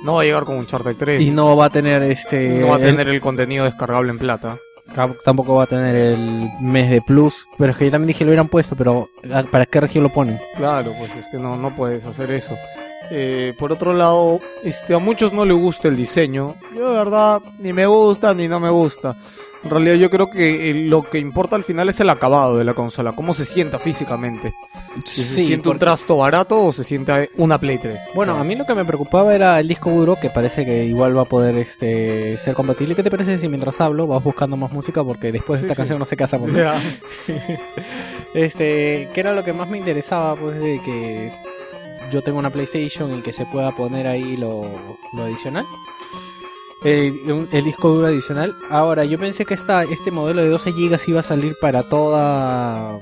[0.04, 2.48] no va a llegar con Uncharted 3, Y no va a tener este.
[2.60, 4.56] no va a tener el contenido descargable en plata.
[4.94, 7.44] Tam- Tampoco va a tener el mes de plus.
[7.58, 8.74] Pero es que yo también dije lo hubieran puesto.
[8.74, 10.38] Pero ah, ¿para qué región lo ponen?
[10.56, 12.56] Claro, pues es que no, no puedes hacer eso.
[13.12, 16.54] Eh, por otro lado, este, a muchos no les gusta el diseño.
[16.76, 19.16] Yo de verdad ni me gusta ni no me gusta.
[19.62, 22.64] En realidad yo creo que eh, lo que importa al final es el acabado de
[22.64, 24.52] la consola, cómo se sienta físicamente.
[25.04, 27.98] Si se siente un trasto barato o se siente una Play 3.
[28.14, 31.16] Bueno, a mí lo que me preocupaba era el disco duro, que parece que igual
[31.16, 32.94] va a poder este ser compatible.
[32.94, 35.04] ¿Qué te parece si mientras hablo vas buscando más música?
[35.04, 35.78] Porque después de Sí, esta sí.
[35.88, 36.40] canción no qué hacer.
[36.40, 36.56] ¿no?
[36.58, 36.80] Ya.
[38.34, 41.32] Este, que era lo que más me interesaba, pues, de que
[42.12, 44.62] yo tengo una PlayStation y que se pueda poner ahí lo,
[45.14, 45.64] lo adicional.
[46.82, 48.54] El, el disco duro adicional.
[48.70, 52.98] Ahora, yo pensé que esta, este modelo de 12 GB iba a salir para toda.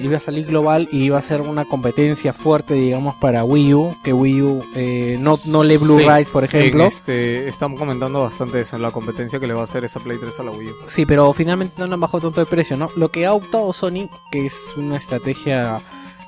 [0.00, 3.96] iba a salir global y iba a ser una competencia fuerte, digamos, para Wii U.
[4.04, 6.84] Que Wii U eh, no, no lee Sí, Blu-rays, por ejemplo.
[6.84, 10.18] Este, están comentando bastante eso en la competencia que le va a hacer esa Play
[10.18, 10.74] 3 a la Wii U.
[10.86, 12.90] Sí, pero finalmente no le han bajado tanto el precio, ¿no?
[12.96, 15.80] Lo que ha optado Sony, que es una estrategia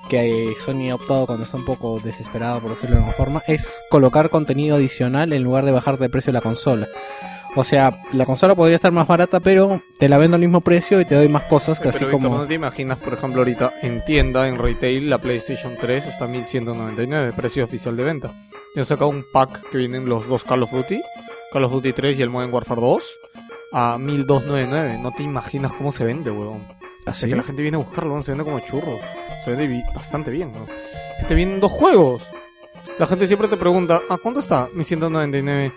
[0.09, 3.79] que Sony ha optado cuando está un poco desesperado, por decirlo de alguna forma, es
[3.91, 6.89] colocar contenido adicional en lugar de bajar de precio la consola.
[7.57, 11.01] O sea, la consola podría estar más barata, pero te la vendo al mismo precio
[11.01, 12.39] y te doy más cosas, que Pero así Víctor, como...
[12.39, 16.29] ¿no te imaginas, por ejemplo, ahorita en tienda, en retail, la PlayStation 3 está a
[16.29, 18.33] 1199, precio oficial de venta?
[18.75, 21.01] Y han sacado un pack que vienen los dos Call of Duty,
[21.53, 23.03] Call of Duty 3 y el Modern Warfare 2,
[23.73, 24.99] a 1299.
[25.03, 26.31] No te imaginas cómo se vende.
[26.31, 26.59] O
[27.07, 27.21] ¿Así?
[27.21, 29.01] sea, que la gente viene a buscarlo, huevón, se vende como churros.
[29.45, 30.51] Se vende bastante bien.
[31.21, 32.23] Que te vienen dos juegos.
[32.99, 34.69] La gente siempre te pregunta, ¿a cuánto está?
[34.75, 35.73] 1199.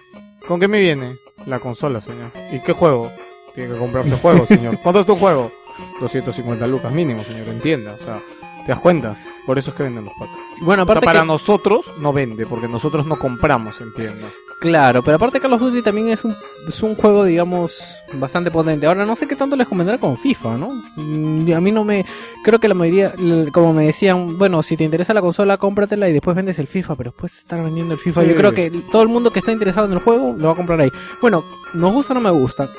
[0.47, 1.15] ¿Con qué me viene?
[1.45, 2.32] La consola, señor.
[2.51, 3.12] ¿Y qué juego?
[3.54, 4.77] Tiene que comprarse juego, señor.
[4.82, 5.51] ¿Cuánto es tu juego?
[5.99, 7.47] 250 lucas mínimo, señor.
[7.47, 7.93] Entienda.
[7.99, 8.19] O sea,
[8.65, 9.15] ¿te das cuenta?
[9.45, 10.32] Por eso es que venden los packs.
[10.62, 14.27] Bueno, O sea, aparte para que- nosotros no vende, porque nosotros no compramos en tienda.
[14.62, 16.36] Claro, pero aparte Call of Duty también es un,
[16.67, 17.80] es un juego, digamos,
[18.13, 18.86] bastante potente.
[18.86, 20.69] Ahora no sé qué tanto les convendrá con FIFA, ¿no?
[20.97, 22.06] Mm, A mí no me...
[22.43, 23.12] Creo que la mayoría,
[23.54, 26.95] como me decían, bueno, si te interesa la consola, cómpratela y después vendes el FIFA,
[26.95, 28.21] pero después estar vendiendo el FIFA.
[28.21, 28.28] Sí.
[28.30, 30.56] Yo creo que todo el mundo que está interesado en el juego lo va a
[30.56, 30.91] comprar ahí.
[31.21, 31.43] Bueno,
[31.74, 32.69] nos gusta o no me gusta.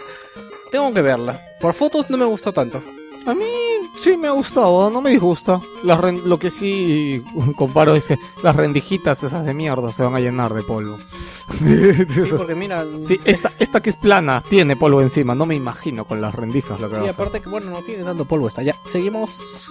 [0.70, 1.40] Tengo que verla.
[1.60, 2.80] Por fotos no me gustó tanto.
[3.26, 3.44] A mí
[3.96, 5.60] sí me ha gustado, no me disgusta.
[5.84, 7.22] Las ren- lo que sí
[7.56, 10.98] comparo es que las rendijitas esas de mierda se van a llenar de polvo.
[11.52, 12.84] Sí, porque mira...
[13.02, 15.34] Sí, esta, esta que es plana tiene polvo encima.
[15.34, 17.20] No me imagino con las rendijas lo que va Sí, a hacer.
[17.26, 18.62] aparte que bueno, no tiene tanto polvo esta.
[18.62, 19.68] Ya, seguimos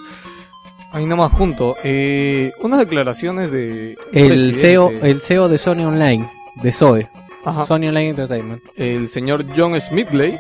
[0.91, 1.75] ahí nomás junto.
[1.84, 3.97] Eh, unas declaraciones de...
[4.12, 6.29] El presidente, CEO, el CEO de Sony Online,
[6.62, 7.10] de Zoe,
[7.45, 7.65] Ajá.
[7.65, 8.62] Sony Online Entertainment.
[8.75, 10.38] el señor John Smithley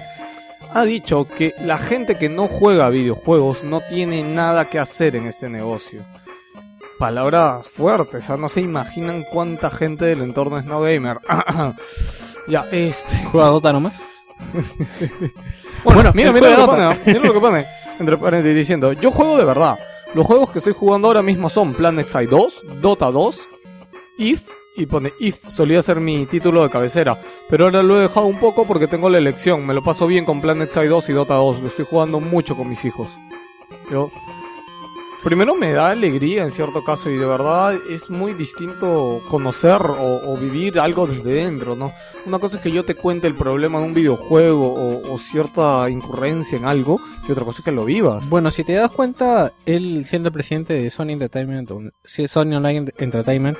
[0.73, 5.27] ha dicho que la gente que no juega videojuegos no tiene nada que hacer en
[5.27, 6.03] este negocio.
[6.97, 8.37] Palabras fuertes, ¿ah?
[8.37, 11.19] no se imaginan cuánta gente del entorno es no gamer.
[12.47, 13.17] ya, este.
[13.31, 13.99] ¿Juega Dota nomás?
[15.83, 17.65] Bueno, Bueno, mira, mira lo, que pone, mira lo que pone.
[17.99, 19.79] Entre paréntesis diciendo, yo juego de verdad.
[20.13, 23.39] Los juegos que estoy jugando ahora mismo son Planet Side 2, Dota 2,
[24.19, 24.43] If,
[24.75, 27.17] y pone If, solía ser mi título de cabecera.
[27.49, 29.65] Pero ahora lo he dejado un poco porque tengo la elección.
[29.65, 31.61] Me lo paso bien con Planet Side 2 y Dota 2.
[31.61, 33.09] Lo estoy jugando mucho con mis hijos.
[33.91, 34.11] Yo...
[35.23, 40.35] Primero me da alegría en cierto caso y de verdad es muy distinto conocer o,
[40.35, 41.91] vivir algo desde dentro, ¿no?
[42.25, 46.57] Una cosa es que yo te cuente el problema de un videojuego o, cierta incurrencia
[46.57, 48.27] en algo y otra cosa es que lo vivas.
[48.29, 51.69] Bueno, si te das cuenta, él siendo presidente de Sony Entertainment,
[52.03, 53.59] Sony Online Entertainment,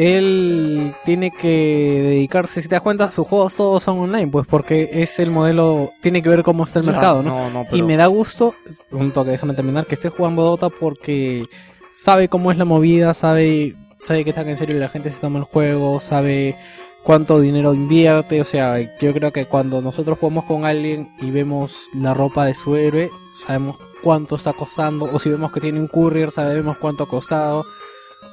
[0.00, 4.88] él tiene que dedicarse, si te das cuenta, sus juegos todos son online, pues porque
[4.92, 7.36] es el modelo, tiene que ver cómo está el mercado, ¿no?
[7.36, 8.54] No, no, Y pero- me da gusto,
[8.92, 11.44] un toque, déjame terminar, que esté jugando Dota porque
[11.92, 15.38] sabe cómo es la movida, sabe, sabe que tan en serio la gente se toma
[15.38, 16.56] el juego, sabe
[17.02, 21.76] cuánto dinero invierte, o sea, yo creo que cuando nosotros jugamos con alguien y vemos
[21.94, 23.10] la ropa de su héroe,
[23.46, 27.64] sabemos cuánto está costando, o si vemos que tiene un courier, sabemos cuánto ha costado.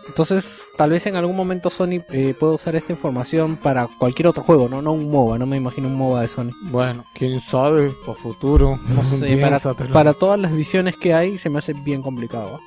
[0.07, 4.43] Entonces, tal vez en algún momento Sony eh, pueda usar esta información para cualquier otro
[4.43, 4.81] juego, ¿no?
[4.81, 6.51] No un MOBA, no me imagino un MOBA de Sony.
[6.63, 8.79] Bueno, quién sabe, para futuro.
[8.87, 9.59] No sé, para,
[9.91, 12.59] para todas las visiones que hay se me hace bien complicado.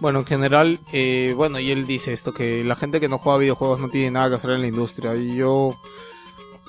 [0.00, 3.38] Bueno, en general, eh, bueno, y él dice esto, que la gente que no juega
[3.38, 5.16] videojuegos no tiene nada que hacer en la industria.
[5.16, 5.74] Y yo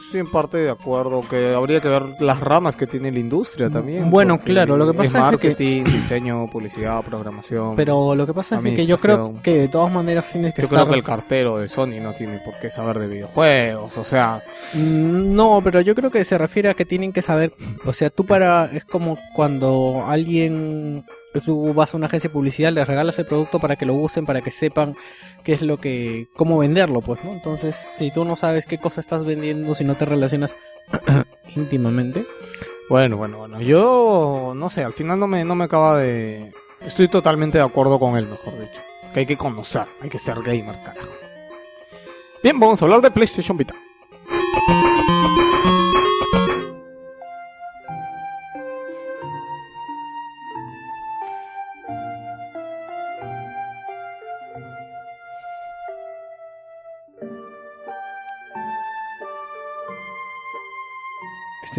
[0.10, 3.69] estoy en parte de acuerdo que habría que ver las ramas que tiene la industria
[3.69, 4.10] también.
[4.10, 7.76] Bueno, claro, lo que pasa es es que- marketing, diseño, publicidad, programación.
[7.76, 10.65] Pero lo que pasa es que, yo creo que de todas maneras tienes que yo
[10.65, 10.80] estar...
[10.80, 14.41] creo que el cartero de Sony no tiene por qué saber de videojuegos, o sea,
[14.74, 17.54] Mm, No, pero yo creo que se refiere a que tienen que saber,
[17.86, 21.06] o sea, tú para, es como cuando alguien,
[21.45, 24.26] tú vas a una agencia de publicidad, les regalas el producto para que lo usen,
[24.26, 24.95] para que sepan
[25.43, 27.32] qué es lo que, cómo venderlo, pues, ¿no?
[27.32, 30.56] Entonces, si tú no sabes qué cosa estás vendiendo, si no te relacionas
[31.56, 32.25] íntimamente,
[32.89, 33.62] Bueno, bueno, bueno.
[33.62, 36.52] Yo no sé, al final no me, no me acaba de.
[36.82, 38.82] Estoy totalmente de acuerdo con él, mejor dicho.
[39.13, 41.10] Que hay que conocer, hay que ser gamer, carajo.
[42.41, 43.75] Bien, vamos a hablar de PlayStation Vita.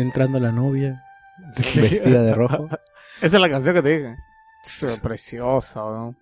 [0.00, 1.04] Está entrando la novia
[1.74, 2.68] vestida de rojo.
[3.20, 4.16] Esa es la canción que te dije.
[4.64, 6.14] Es preciosa, ¿no?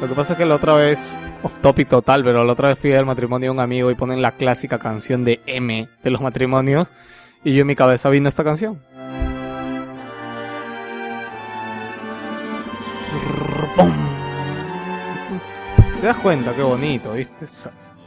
[0.00, 1.08] Lo que pasa es que la otra vez,
[1.42, 4.22] off topic total, pero la otra vez fui al matrimonio de un amigo y ponen
[4.22, 6.92] la clásica canción de M de los matrimonios.
[7.44, 8.82] Y yo en mi cabeza vino esta canción.
[16.00, 16.54] ¿Te das cuenta?
[16.54, 17.46] Qué bonito, ¿viste?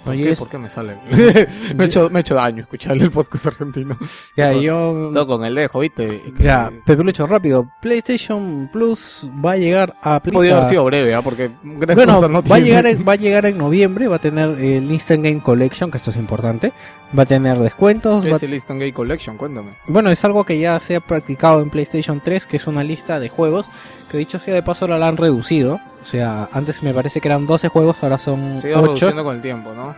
[0.05, 0.97] ¿Por, Oye, qué, es- ¿Por qué me sale?
[1.75, 3.97] me, he hecho, me he hecho daño escucharle el podcast argentino.
[4.37, 5.09] Ya, Todo- yo...
[5.13, 6.21] Todo con el dejo, ¿viste?
[6.37, 7.67] Que- Ya, Pepe Lucho, rápido.
[7.81, 10.19] PlayStation Plus va a llegar a...
[10.21, 11.21] Podría a- haber sido breve, ¿ah?
[11.21, 14.49] Porque Bueno, no va, a llegar en, va a llegar en noviembre, va a tener
[14.59, 16.71] el Instant Game Collection, que esto es importante.
[17.17, 18.23] Va a tener descuentos.
[18.23, 19.37] ¿Qué va- es el Instant Game Collection?
[19.37, 19.71] Cuéntame.
[19.87, 23.19] Bueno, es algo que ya se ha practicado en PlayStation 3, que es una lista
[23.19, 23.67] de juegos,
[24.09, 25.79] que dicho sea de paso la han reducido.
[26.01, 28.87] O sea, antes me parece que eran 12 juegos, ahora son Se ha ido 8.
[28.87, 29.95] reduciendo con el tiempo, ¿no?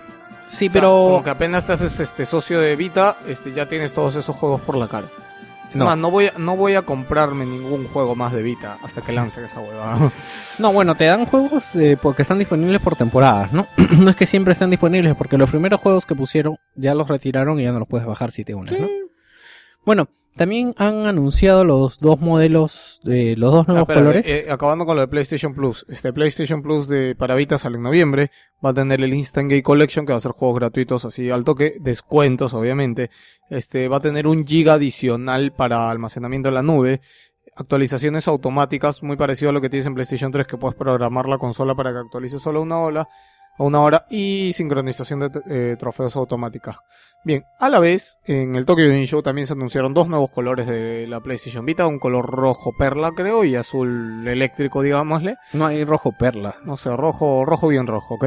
[0.47, 0.89] Sí, O sea, pero...
[0.89, 4.61] Como que apenas te haces este socio de Vita, este, ya tienes todos esos juegos
[4.61, 5.07] por la cara.
[5.73, 5.83] No.
[5.83, 5.95] No.
[5.97, 9.43] no voy a, no voy a comprarme ningún juego más de Vita hasta que lancen
[9.43, 10.11] esa huevada.
[10.59, 13.67] No, bueno, te dan juegos eh, porque están disponibles por temporadas, ¿no?
[13.99, 17.59] no es que siempre estén disponibles, porque los primeros juegos que pusieron ya los retiraron
[17.59, 18.87] y ya no los puedes bajar si te unes, ¿no?
[19.85, 24.27] Bueno, también han anunciado los dos modelos, de los dos nuevos Ah, espérame, colores.
[24.29, 25.85] eh, acabando con lo de PlayStation Plus.
[25.89, 28.31] Este PlayStation Plus de para Vita sale en noviembre.
[28.65, 31.43] Va a tener el Instant Game Collection, que va a ser juegos gratuitos así al
[31.43, 31.75] toque.
[31.81, 33.09] Descuentos, obviamente.
[33.49, 37.01] Este va a tener un giga adicional para almacenamiento en la nube.
[37.55, 41.37] Actualizaciones automáticas, muy parecido a lo que tienes en PlayStation 3, que puedes programar la
[41.39, 43.07] consola para que actualice solo una hora.
[43.57, 46.79] A una hora y sincronización de eh, trofeos automática.
[47.23, 50.67] Bien, a la vez, en el Tokyo Game Show también se anunciaron dos nuevos colores
[50.67, 55.35] de la PlayStation Vita, un color rojo perla creo y azul eléctrico, digámosle.
[55.53, 56.55] No hay rojo perla.
[56.63, 58.25] No sé, rojo, rojo bien rojo, ¿ok?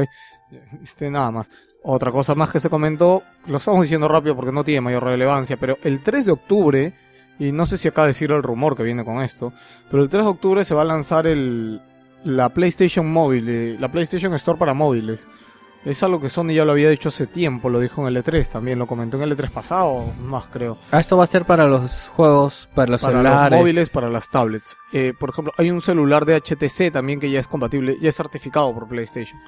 [0.83, 1.49] Este, nada más.
[1.83, 5.57] Otra cosa más que se comentó, lo estamos diciendo rápido porque no tiene mayor relevancia,
[5.57, 6.93] pero el 3 de octubre,
[7.39, 9.51] y no sé si acá decir el rumor que viene con esto,
[9.89, 11.81] pero el 3 de octubre se va a lanzar el,
[12.23, 15.27] la PlayStation móvil, eh, la PlayStation Store para móviles.
[15.83, 18.51] Es algo que Sony ya lo había dicho hace tiempo, lo dijo en el E3
[18.51, 20.77] también, lo comentó en el E3 pasado, más creo.
[20.91, 23.51] Ah, esto va a ser para los juegos, para los para celulares.
[23.51, 24.77] los móviles, para las tablets.
[24.93, 28.15] Eh, por ejemplo, hay un celular de HTC también que ya es compatible, ya es
[28.15, 29.39] certificado por PlayStation.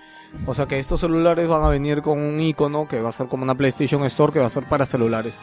[0.48, 3.28] O sea que estos celulares van a venir con un icono que va a ser
[3.28, 5.38] como una PlayStation Store que va a ser para celulares.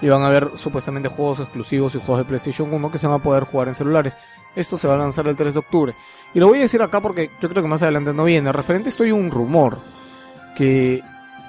[0.00, 3.18] Y van a haber supuestamente juegos exclusivos y juegos de PlayStation 1 que se van
[3.18, 4.16] a poder jugar en celulares.
[4.56, 5.94] Esto se va a lanzar el 3 de octubre.
[6.34, 8.50] Y lo voy a decir acá porque yo creo que más adelante no viene.
[8.50, 9.78] Referente estoy un rumor
[10.56, 11.02] que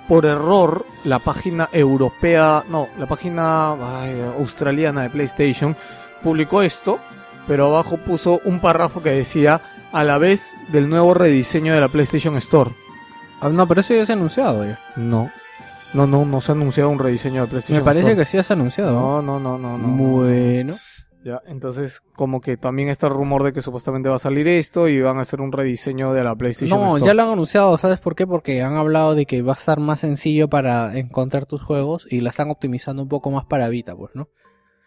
[0.07, 5.75] por error la página europea, no, la página ay, australiana de PlayStation
[6.21, 6.99] publicó esto,
[7.47, 11.87] pero abajo puso un párrafo que decía a la vez del nuevo rediseño de la
[11.87, 12.71] PlayStation Store.
[13.41, 14.79] Ah, no, pero eso ya se ha anunciado ya.
[14.95, 15.31] No.
[15.93, 18.17] No, no, no se ha anunciado un rediseño de PlayStation Me parece Store.
[18.17, 18.91] que sí has anunciado.
[18.91, 19.87] No, no, no, no, no.
[19.87, 20.75] Bueno.
[21.23, 24.87] Ya, entonces como que también está el rumor de que supuestamente va a salir esto
[24.87, 27.05] y van a hacer un rediseño de la PlayStation No, Store.
[27.05, 28.25] ya lo han anunciado, ¿sabes por qué?
[28.25, 32.21] Porque han hablado de que va a estar más sencillo para encontrar tus juegos y
[32.21, 34.29] la están optimizando un poco más para Vita, pues, ¿no?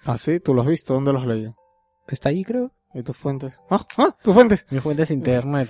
[0.04, 1.56] Ah, sí, tú lo has visto, ¿dónde lo has leído?
[2.08, 2.72] Está ahí, creo.
[2.94, 3.60] ¿Y tus fuentes?
[3.68, 4.66] Ah, ah, tus fuentes.
[4.70, 5.68] Mi fuente es internet.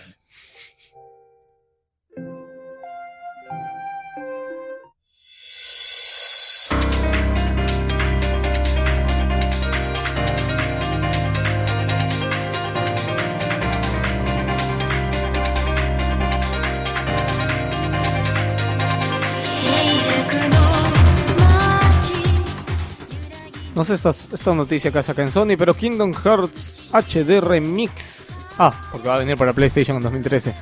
[23.75, 28.37] No sé esta, esta noticia que saca en Sony, pero Kingdom Hearts HD Remix.
[28.59, 30.55] Ah, porque va a venir para PlayStation en 2013.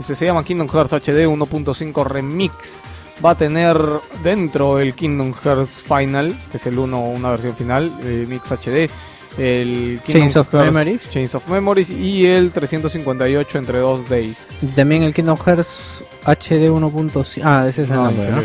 [0.00, 2.82] Este se llama Kingdom Hearts HD 1.5 Remix.
[3.24, 3.78] Va a tener
[4.22, 8.90] dentro el Kingdom Hearts Final, que es el 1, una versión final, eh, Mix HD.
[9.38, 11.10] El Kingdom Chains of Hearts Memories.
[11.10, 14.48] Chains of Memories y el 358 entre dos days.
[14.74, 17.42] También el Kingdom Hearts HD 1.5.
[17.44, 18.36] Ah, ese es el No, nombre, ¿no?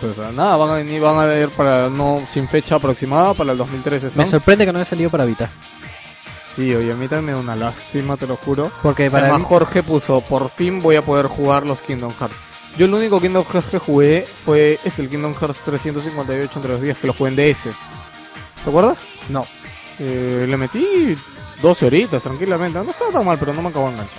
[0.00, 3.58] pues, nada, van a venir, van a ver para no sin fecha aproximada para el
[3.58, 4.10] 2013.
[4.16, 5.50] Me sorprende que no haya salido para Vita.
[6.34, 8.70] Sí, oye, a mí también me da una lástima, te lo juro.
[8.82, 12.36] Porque para Además, Vita- Jorge puso, por fin voy a poder jugar los Kingdom Hearts.
[12.76, 16.80] Yo el único Kingdom Hearts que jugué fue este, el Kingdom Hearts 358 entre los
[16.80, 17.68] días que lo jugué en DS.
[18.64, 19.00] ¿Te acuerdas?
[19.28, 19.44] No.
[19.98, 21.14] Eh, le metí
[21.62, 22.78] 12 horitas tranquilamente.
[22.82, 24.18] No estaba tan mal, pero no me acabó de enganchar.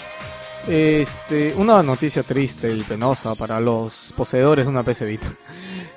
[0.67, 5.28] Este, una noticia triste y penosa para los poseedores de una PC Vita.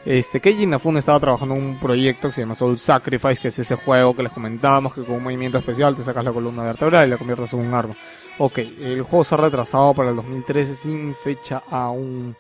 [0.05, 3.59] Este, Keiji Inafune estaba trabajando en un proyecto que se llama Soul Sacrifice, que es
[3.59, 7.07] ese juego que les comentábamos, que con un movimiento especial te sacas la columna vertebral
[7.07, 7.95] y la conviertes en un arma.
[8.39, 12.37] Ok, el juego se ha retrasado para el 2013 sin fecha aún.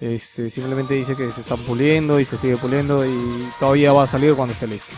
[0.00, 4.06] Este, simplemente dice que se están puliendo y se sigue puliendo y todavía va a
[4.06, 4.94] salir cuando esté listo.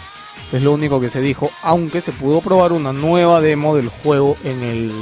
[0.53, 4.37] Es lo único que se dijo, aunque se pudo probar una nueva demo del juego
[4.44, 4.92] en el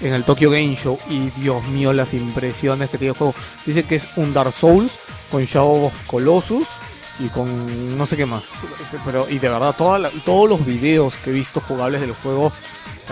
[0.00, 3.34] en el Tokyo Game Show y Dios mío las impresiones que tiene el juego.
[3.66, 4.98] Dice que es un Dark Souls
[5.30, 6.66] con Shadow of Colossus
[7.18, 8.52] y con no sé qué más.
[9.04, 12.52] Pero y de verdad todos los videos que he visto jugables del juego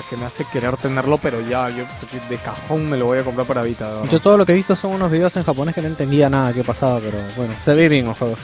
[0.03, 1.85] que me hace querer tenerlo, pero ya yo
[2.29, 3.89] de cajón me lo voy a comprar para Vita.
[3.89, 4.11] verdad.
[4.11, 6.53] Yo todo lo que he visto son unos videos en japonés que no entendía nada
[6.53, 8.37] que pasaba, pero bueno, se ve bien el juego.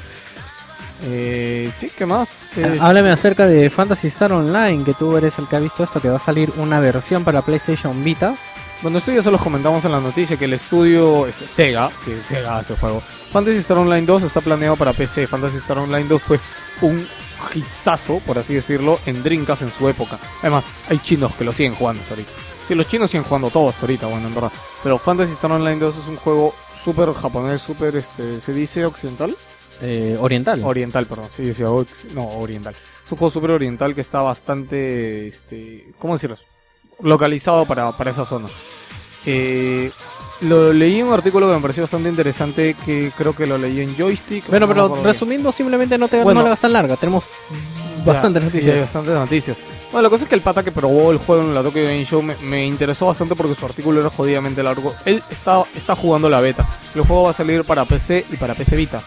[1.04, 2.46] Eh, sí, ¿qué más?
[2.56, 6.00] Ah, Háblame acerca de Fantasy Star Online, que tú eres el que ha visto esto,
[6.00, 8.34] que va a salir una versión para PlayStation Vita.
[8.82, 12.22] Bueno, esto ya se los comentamos en la noticia que el estudio este, Sega, que
[12.24, 15.26] Sega hace juego, Fantasy Star Online 2 está planeado para PC.
[15.26, 16.40] Fantasy Star Online 2 fue
[16.80, 17.06] un
[17.54, 20.18] hitsazo, por así decirlo, en Dreamcast en su época.
[20.40, 22.32] Además, hay chinos que lo siguen jugando hasta ahorita.
[22.66, 24.52] Sí, los chinos siguen jugando todo hasta ahorita, bueno, en verdad.
[24.82, 29.36] Pero Fantasy Star Online 2 es un juego súper japonés, súper, este, ¿se dice occidental?
[29.82, 30.62] Eh, oriental.
[30.64, 31.26] Oriental, perdón.
[31.34, 31.62] Sí, sí,
[32.14, 32.74] no, oriental.
[33.04, 36.36] Es un juego súper oriental que está bastante, este, ¿cómo decirlo?
[37.00, 38.48] Localizado para, para esa zona.
[39.26, 39.90] Eh,
[40.42, 43.80] lo leí en un artículo que me pareció bastante interesante, que creo que lo leí
[43.80, 44.48] en Joystick.
[44.48, 45.04] bueno, no pero bien.
[45.04, 46.42] resumiendo, simplemente no te Bueno.
[46.42, 46.96] no tan larga.
[46.96, 47.26] Tenemos
[47.98, 48.74] Ya, bastantes sí, noticias.
[48.74, 49.56] hay bastantes noticias.
[49.92, 52.04] Bueno, la cosa es que el pata que probó el juego en la Tokyo Game
[52.04, 54.94] Show me, me interesó bastante porque su artículo era jodidamente largo.
[55.04, 56.66] Él está, está jugando la beta.
[56.94, 59.02] El juego va a salir para PC y para PC Vita.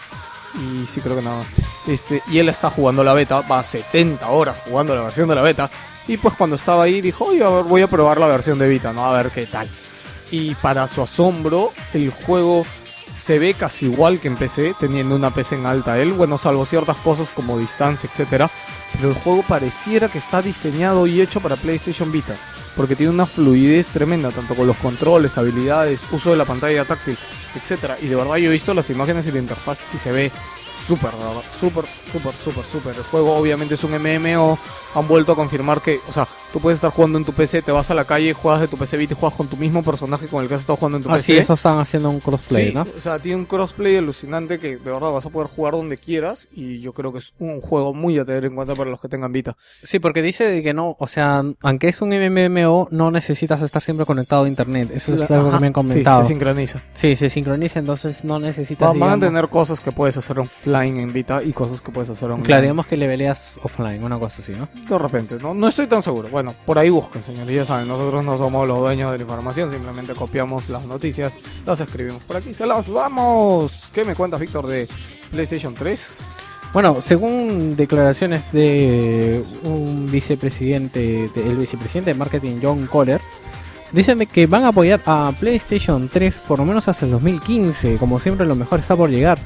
[0.60, 1.44] Y sí, creo que nada.
[1.88, 5.36] Este, y él está jugando la beta, va a 70 horas jugando la versión de
[5.36, 5.70] la beta.
[6.08, 9.06] Y pues cuando estaba ahí dijo, oye, voy a probar la versión de Vita, ¿no?
[9.06, 9.68] A ver qué tal.
[10.32, 12.66] Y para su asombro, el juego
[13.14, 16.66] se ve casi igual que en PC, teniendo una PC en alta él, bueno, salvo
[16.66, 18.50] ciertas cosas como distancia, etcétera,
[18.94, 22.36] pero el juego pareciera que está diseñado y hecho para PlayStation Vita,
[22.76, 27.18] porque tiene una fluidez tremenda, tanto con los controles, habilidades, uso de la pantalla táctil,
[27.56, 27.98] etcétera.
[28.02, 30.32] Y de verdad yo he visto las imágenes y la interfaz y se ve
[30.86, 31.12] súper,
[31.60, 32.96] súper, súper, súper, súper.
[32.96, 34.58] El juego obviamente es un MMO,
[34.96, 37.74] han vuelto a confirmar que, o sea, Tú puedes estar jugando en tu PC, te
[37.74, 40.26] vas a la calle, juegas de tu PC Vita y juegas con tu mismo personaje
[40.28, 41.42] con el que has estado jugando en tu Así, PC.
[41.44, 42.88] eso están haciendo un crossplay, Sí, ¿no?
[42.98, 46.48] O sea, tiene un crossplay alucinante que de verdad vas a poder jugar donde quieras
[46.54, 49.10] y yo creo que es un juego muy a tener en cuenta para los que
[49.10, 49.58] tengan Vita.
[49.84, 54.06] Sí, porque dice que no, o sea, aunque es un MMO, no necesitas estar siempre
[54.06, 54.92] conectado a internet.
[54.94, 56.22] Eso es algo que Ajá, me han Sí, comentado.
[56.24, 56.82] se sincroniza.
[56.94, 58.88] Sí, se sincroniza, entonces no necesitas.
[58.88, 62.10] Va- van a tener cosas que puedes hacer offline en Vita y cosas que puedes
[62.12, 62.46] hacer online.
[62.46, 64.70] Claro, digamos que le peleas offline, una cosa así, ¿no?
[64.88, 66.30] De repente, no, no estoy tan seguro.
[66.30, 67.54] Bueno, por ahí busquen, señores.
[67.56, 71.80] Ya saben, nosotros no somos los dueños de la información, simplemente copiamos las noticias, las
[71.80, 73.90] escribimos por aquí, se las damos.
[73.94, 74.88] ¿Qué me cuentas, Víctor, de
[75.32, 76.20] PlayStation 3?
[76.74, 83.22] Bueno, según declaraciones de un vicepresidente, de- el vicepresidente de marketing John Kohler,
[83.92, 87.96] dicen de que van a apoyar a PlayStation 3 por lo menos hasta el 2015.
[87.98, 89.38] Como siempre, lo mejor está por llegar.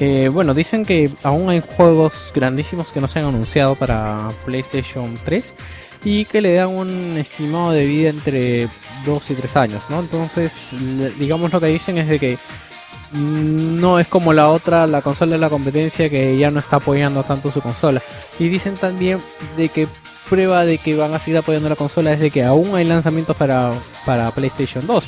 [0.00, 5.18] Eh, bueno, dicen que aún hay juegos grandísimos que no se han anunciado para PlayStation
[5.24, 5.52] 3
[6.04, 8.68] y que le dan un estimado de vida entre
[9.06, 10.00] 2 y 3 años, ¿no?
[10.00, 10.52] Entonces,
[11.18, 12.38] digamos lo que dicen es de que
[13.12, 17.22] no es como la otra, la consola de la competencia que ya no está apoyando
[17.22, 18.02] tanto su consola.
[18.38, 19.18] Y dicen también
[19.56, 19.86] de que
[20.28, 23.36] prueba de que van a seguir apoyando la consola es de que aún hay lanzamientos
[23.36, 23.72] para,
[24.06, 25.04] para PlayStation 2.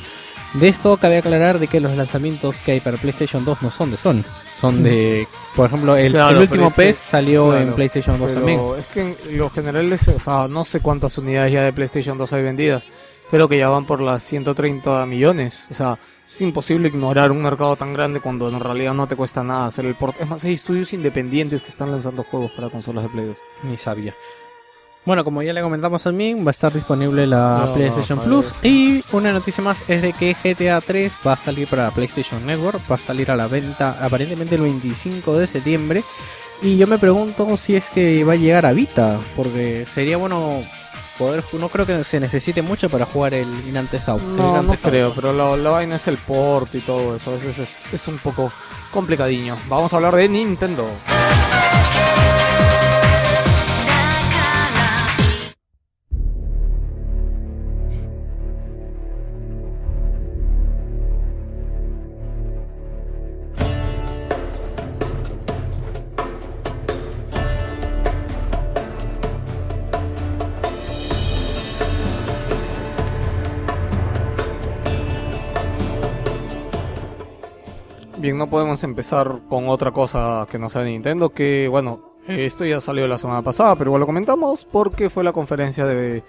[0.55, 3.91] De esto cabe aclarar de que los lanzamientos que hay para PlayStation 2 no son
[3.91, 4.23] de Sony,
[4.55, 5.27] son de,
[5.57, 8.59] por ejemplo, el, Claro, el último es que- PES salió en claro, PlayStation 2 también.
[8.61, 9.01] Pero es que
[9.33, 12.43] en lo general, es, o sea, no sé cuántas unidades ya de PlayStation 2 hay
[12.45, 12.85] vendidas.
[13.31, 15.67] Creo que ya van por las 130 millones.
[15.73, 15.99] O sea,
[16.31, 19.87] es imposible ignorar un mercado tan grande cuando en realidad no te cuesta nada hacer
[19.87, 20.15] el port.
[20.21, 23.37] Es más, hay estudios independientes que están lanzando juegos para consolas de Play 2.
[23.65, 24.15] Ni sabía.
[25.05, 28.19] Bueno, como ya le comentamos también, va a estar disponible la No, PlayStation.
[28.21, 28.47] Plus.
[28.63, 32.81] Y una noticia más es de que GTA 3 va a salir para PlayStation Network.
[32.91, 36.03] Va a salir a la venta aparentemente el 25 de septiembre.
[36.63, 39.21] Y yo me pregunto si es que va a llegar a Vita.
[39.37, 40.63] Porque sería bueno
[41.19, 41.45] poder...
[41.53, 43.47] No creo que se necesite mucho para jugar el
[44.07, 44.25] Auto.
[44.25, 47.31] el No, no creo, pero la, la vaina es el port y todo eso.
[47.31, 48.51] A veces es, es un poco
[48.91, 49.59] complicadiño.
[49.69, 50.89] Vamos a hablar de Nintendo.
[78.45, 83.07] No podemos empezar con otra cosa que no sea Nintendo, que bueno, esto ya salió
[83.07, 86.23] la semana pasada, pero igual lo comentamos porque fue la conferencia de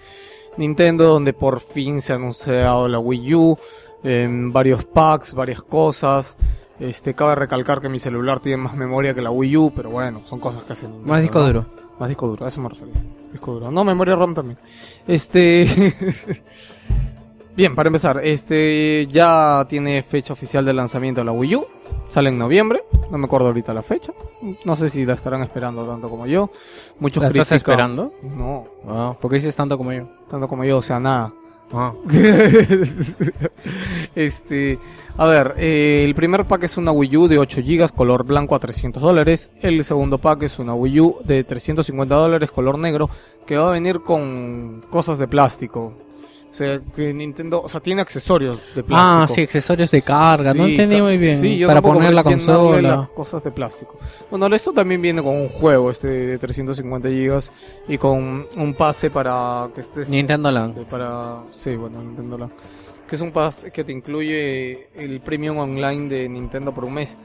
[0.56, 3.58] Nintendo donde por fin se ha anunciado la Wii U,
[4.02, 6.38] en varios packs, varias cosas.
[6.80, 10.22] Este, cabe recalcar que mi celular tiene más memoria que la Wii U, pero bueno,
[10.24, 11.46] son cosas que hacen Nintendo, Más disco ¿no?
[11.48, 11.66] duro.
[11.98, 12.94] Más disco duro, a eso me refería.
[13.30, 13.70] Disco duro.
[13.70, 14.58] No, memoria RAM también.
[15.06, 15.66] Este.
[17.56, 21.66] Bien, para empezar, este ya tiene fecha oficial de lanzamiento de la Wii U.
[22.08, 22.82] Sale en noviembre.
[23.10, 24.12] No me acuerdo ahorita la fecha.
[24.64, 26.50] No sé si la estarán esperando tanto como yo.
[26.98, 28.12] Muchos ¿La estás esperando?
[28.22, 30.06] No, Ah, ¿Por qué dices tanto como yo?
[30.28, 31.32] tanto como yo, o sea, nada.
[31.72, 31.94] Ah.
[34.14, 34.78] este,
[35.16, 38.54] a ver, eh, el primer pack es una Wii U de 8 GB color blanco
[38.54, 39.50] a 300 dólares.
[39.62, 43.08] El segundo pack es una Wii U de 350 dólares color negro
[43.46, 45.94] que va a venir con cosas de plástico.
[46.56, 48.96] O sea, que Nintendo, o sea, tiene accesorios de plástico.
[48.98, 50.54] Ah, sí, accesorios de carga.
[50.54, 51.38] no Sí, entendí ta- muy bien.
[51.38, 52.80] sí, yo para poner la consola.
[52.96, 53.98] las cosas de plástico.
[54.30, 57.50] Bueno, esto también viene con un juego este de 350 GB
[57.88, 60.76] y con un pase para que estés Nintendo Land.
[60.76, 62.52] de- para sí bueno Nintendo Land.
[63.06, 67.18] que es un pase que te incluye el premium online de Nintendo por un mes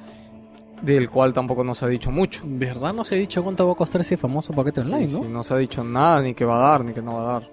[0.82, 2.94] del cual tampoco nos ha dicho mucho ¿Verdad?
[2.94, 5.20] No se ha dicho cuánto va a costar ese famoso paquete online, Sí, ¿no?
[5.24, 7.22] sí, no se ha dicho nada ni que va a dar ni que no va
[7.22, 7.50] a dar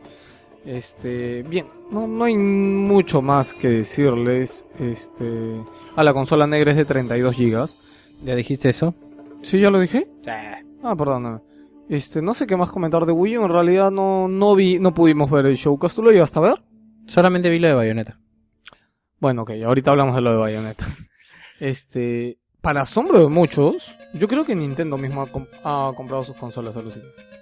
[0.65, 5.63] este bien no, no hay mucho más que decirles este
[5.97, 7.67] a la consola negra es de 32 GB
[8.25, 8.95] ¿Ya dijiste eso?
[9.43, 10.09] sí ya lo dije
[10.83, 11.41] ah perdóname
[11.89, 14.93] este no sé qué más comentar de Wii U en realidad no no vi no
[14.93, 16.69] pudimos ver el showcast tú lo llegaste a ver
[17.09, 18.21] Solamente vi lo de Bayonetta.
[19.19, 20.87] Bueno, ok, ahorita hablamos de lo de Bayonetta.
[21.61, 25.23] Este, para asombro de muchos, yo creo que Nintendo mismo
[25.65, 27.38] ha comprado sus consolas alucinantes.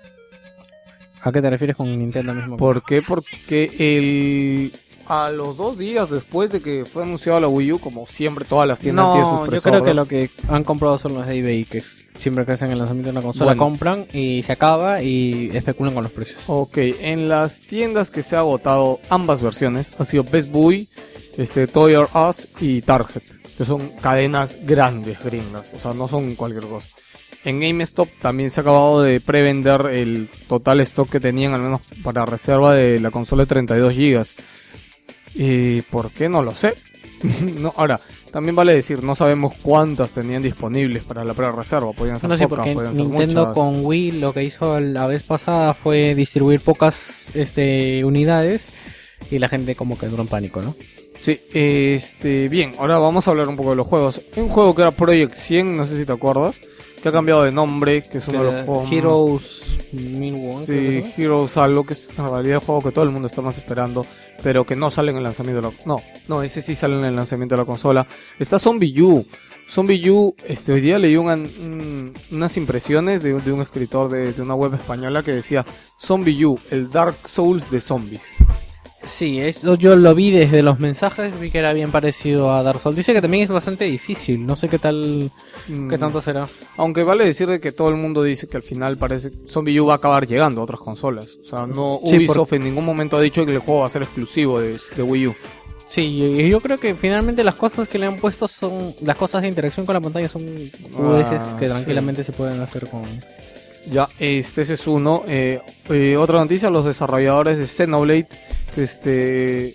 [1.22, 2.56] ¿A qué te refieres con Nintendo mismo?
[2.56, 3.02] ¿Por qué?
[3.02, 4.72] Porque el
[5.08, 8.66] a los dos días después de que fue anunciado la Wii U, como siempre todas
[8.66, 11.38] las tiendas tienen no, sus yo creo que lo que han comprado son los de
[11.38, 11.82] eBay, que
[12.18, 13.62] siempre que hacen el lanzamiento de una consola Bueno.
[13.62, 16.38] compran y se acaba y especulan con los precios.
[16.46, 20.88] Ok, en las tiendas que se ha agotado ambas versiones, ha sido Best Buy,
[21.36, 23.22] este, Toy R Us y Target,
[23.56, 26.88] que son cadenas grandes, gringas, o sea, no son cualquier cosa.
[27.46, 31.80] En GameStop también se ha acabado de prevender el total stock que tenían, al menos
[32.02, 34.26] para reserva de la consola de 32 GB.
[35.36, 36.28] ¿Y por qué?
[36.28, 36.74] No lo sé.
[37.60, 38.00] no, ahora,
[38.32, 41.92] también vale decir, no sabemos cuántas tenían disponibles para la pre-reserva.
[41.92, 45.06] Podían ser No sé, pocas, porque podían ser Nintendo con Wii lo que hizo la
[45.06, 48.66] vez pasada fue distribuir pocas este, unidades
[49.30, 50.74] y la gente como que entró en pánico, ¿no?
[51.20, 54.20] Sí, este, bien, ahora vamos a hablar un poco de los juegos.
[54.36, 56.60] Hay un juego que era Project 100, no sé si te acuerdas,
[57.06, 58.92] que ha cambiado de nombre, que es uno de los juegos...
[58.92, 60.72] Heroes Minwon, Sí,
[61.16, 64.04] Heroes algo que es en realidad el juego que todo el mundo está más esperando,
[64.42, 65.74] pero que no sale en el lanzamiento de la...
[65.84, 68.06] No, no, ese sí sale en el lanzamiento de la consola.
[68.40, 69.24] Está Zombie U.
[69.68, 74.08] Zombie U, este, hoy día leí un- un- unas impresiones de, un- de un escritor
[74.10, 75.64] de, de una web española que decía
[76.00, 78.22] Zombie U, el Dark Souls de zombies.
[79.06, 82.80] Sí, eso yo lo vi desde los mensajes, vi que era bien parecido a Dark
[82.80, 82.96] Souls.
[82.96, 85.30] Dice que también es bastante difícil, no sé qué tal,
[85.68, 86.46] Mm, qué tanto será.
[86.76, 89.80] Aunque vale decir de que todo el mundo dice que al final parece que Zombie
[89.80, 91.38] U va a acabar llegando a otras consolas.
[91.44, 93.90] O sea, no Sí, Ubisoft en ningún momento ha dicho que el juego va a
[93.90, 95.34] ser exclusivo de, de Wii U.
[95.88, 99.42] Sí, y yo creo que finalmente las cosas que le han puesto son, las cosas
[99.42, 101.72] de interacción con la pantalla son UDS Ah, que sí.
[101.72, 103.02] tranquilamente se pueden hacer con...
[103.86, 105.22] Ya, este ese es uno.
[105.28, 108.26] Eh, eh, otra noticia, los desarrolladores de Xenoblade
[108.76, 109.74] este,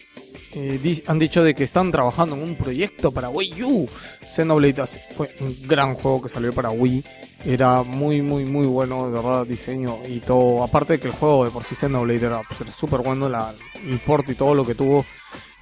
[0.53, 3.89] eh, han dicho de que están trabajando en un proyecto para Wii U.
[4.28, 4.86] Xenoblade
[5.16, 7.03] fue un gran juego que salió para Wii.
[7.45, 10.64] Era muy, muy, muy bueno, de verdad, diseño y todo.
[10.64, 14.30] Aparte de que el juego de por sí Xenoblade era pues, súper bueno, el port
[14.30, 15.05] y todo lo que tuvo.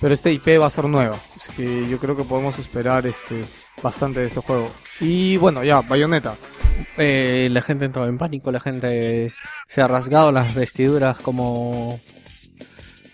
[0.02, 1.20] Pero este IP va a ser nueva.
[1.38, 3.45] Así que yo creo que podemos esperar este
[3.84, 4.70] bastante de este juego.
[5.00, 6.36] Y bueno, ya, Bayonetta.
[6.98, 9.34] Eh, la gente entró en pánico, la gente
[9.68, 12.00] se ha rasgado las vestiduras como...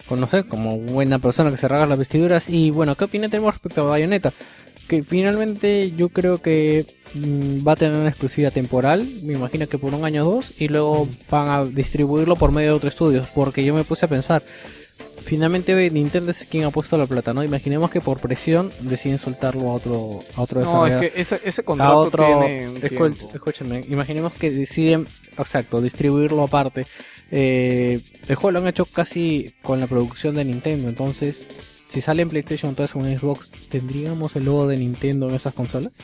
[0.09, 2.47] No sé, como buena persona que se rasga las vestiduras.
[2.47, 4.34] Y bueno, ¿qué opinión tenemos respecto a Bayonetta?
[4.88, 6.86] Que finalmente yo creo que
[7.16, 10.53] mm, va a tener una exclusiva temporal, me imagino que por un año o dos,
[10.61, 13.28] y luego van a distribuirlo por medio de otros estudios.
[13.34, 14.43] Porque yo me puse a pensar,
[15.26, 17.43] finalmente Nintendo es quien ha puesto la plata, ¿no?
[17.43, 21.61] Imaginemos que por presión deciden soltarlo a otro, a otro No, es que ese, ese
[21.61, 25.07] a contrato otro tiene un escúchenme imaginemos que deciden
[25.38, 26.86] exacto distribuirlo aparte.
[27.32, 31.43] Eh, el juego lo han hecho casi con la producción de Nintendo entonces
[31.88, 35.55] si sale en PlayStation 3 o en Xbox tendríamos el logo de Nintendo en esas
[35.55, 36.03] consolas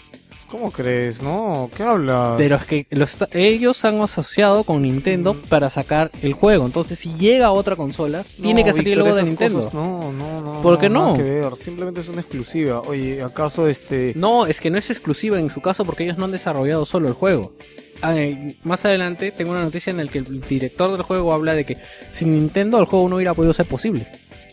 [0.51, 1.21] ¿Cómo crees?
[1.21, 2.35] No, ¿qué hablas?
[2.37, 2.85] pero es que
[3.31, 8.23] ellos han asociado con Nintendo para sacar el juego entonces si llega a otra consola
[8.41, 10.61] tiene No, que salir logo de Nintendo cosas no, no, no.
[10.61, 11.15] ¿Por qué no?
[11.15, 11.55] que ver.
[11.57, 12.81] Simplemente es una exclusiva.
[12.81, 14.13] Oye, ¿acaso este.
[14.15, 17.07] No, es que no es exclusiva en su caso porque ellos no han desarrollado solo
[17.07, 17.53] el juego.
[18.01, 21.53] Ah, eh, más adelante tengo una noticia en la que el director del juego habla
[21.53, 21.77] de que
[22.11, 24.07] sin Nintendo el juego no hubiera podido ser posible.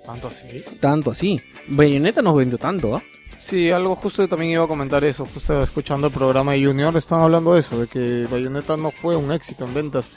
[0.05, 0.63] ¿Tanto así?
[0.81, 1.41] Tanto así.
[1.69, 3.03] Bayonetta nos vendió tanto, ¿ah?
[3.41, 5.25] Sí, algo justo yo también iba a comentar eso.
[5.33, 9.17] Justo escuchando el programa de Junior, estaban hablando de eso, de que Bayonetta no fue
[9.17, 10.11] un éxito en ventas.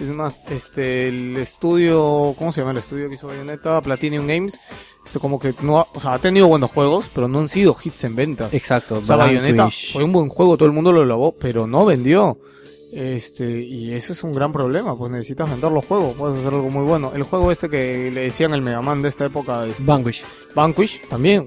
[0.00, 3.80] Es más, este, el estudio, ¿cómo se llama el estudio que hizo Bayonetta?
[3.80, 4.60] Platinum Games.
[5.04, 7.74] Este, como que no, ha- o sea, ha tenido buenos juegos, pero no han sido
[7.82, 8.52] hits en ventas.
[8.54, 8.98] Exacto.
[8.98, 12.38] O sea, Bayonetta fue un buen juego, todo el mundo lo alabó, pero no vendió.
[12.92, 16.70] Este, y ese es un gran problema, pues necesitas vender los juegos, puedes hacer algo
[16.70, 17.12] muy bueno.
[17.14, 20.24] El juego este que le decían el Mega Man de esta época, este, Vanquish.
[20.54, 21.44] Vanquish, también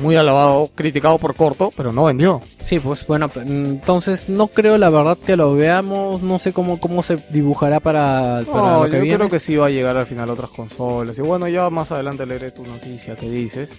[0.00, 2.40] muy alabado, criticado por corto, pero no vendió.
[2.64, 7.02] Sí, pues bueno, entonces no creo la verdad que lo veamos, no sé cómo, cómo
[7.02, 9.16] se dibujará para, para No, lo que yo viene.
[9.18, 11.18] creo que sí va a llegar al final a otras consolas.
[11.18, 13.72] Y bueno, ya más adelante leeré tu noticia que dices.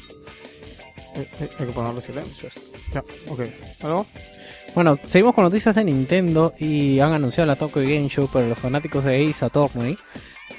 [1.16, 2.62] Eh, eh, hay que ponerle silencio esto.
[2.94, 3.40] Ya, ok.
[3.84, 4.06] ¿Algo?
[4.76, 8.58] Bueno, seguimos con noticias de Nintendo y han anunciado la Tokyo Game Show para los
[8.58, 9.96] fanáticos de Ace Attorney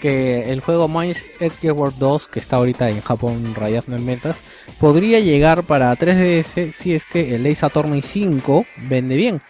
[0.05, 4.37] que el juego Mines Edgeworth 2, que está ahorita en Japón rayando en metas,
[4.79, 9.41] podría llegar para 3DS si es que el Ace Attorney 5 vende bien.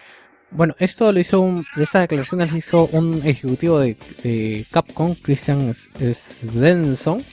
[0.52, 5.74] Bueno, esto lo hizo un, esas declaraciones lo hizo un ejecutivo de, de Capcom, Christian
[5.74, 7.24] Svensson,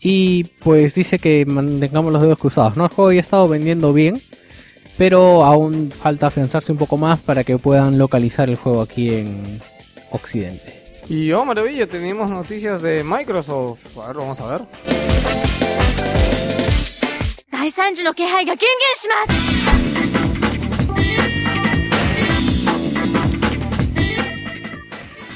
[0.00, 2.76] y pues dice que mantengamos los dedos cruzados.
[2.76, 2.84] ¿no?
[2.84, 4.22] El juego ya ha estado vendiendo bien,
[4.96, 9.60] pero aún falta afianzarse un poco más para que puedan localizar el juego aquí en
[10.12, 10.79] Occidente.
[11.10, 13.98] Y oh, maravilla, tenemos noticias de Microsoft.
[13.98, 14.60] A ver, vamos a ver.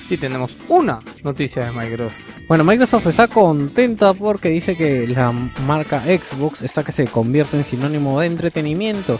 [0.06, 2.20] Sí, tenemos una noticia de Microsoft.
[2.46, 7.64] Bueno, Microsoft está contenta porque dice que la marca Xbox está que se convierte en
[7.64, 9.18] sinónimo de entretenimiento.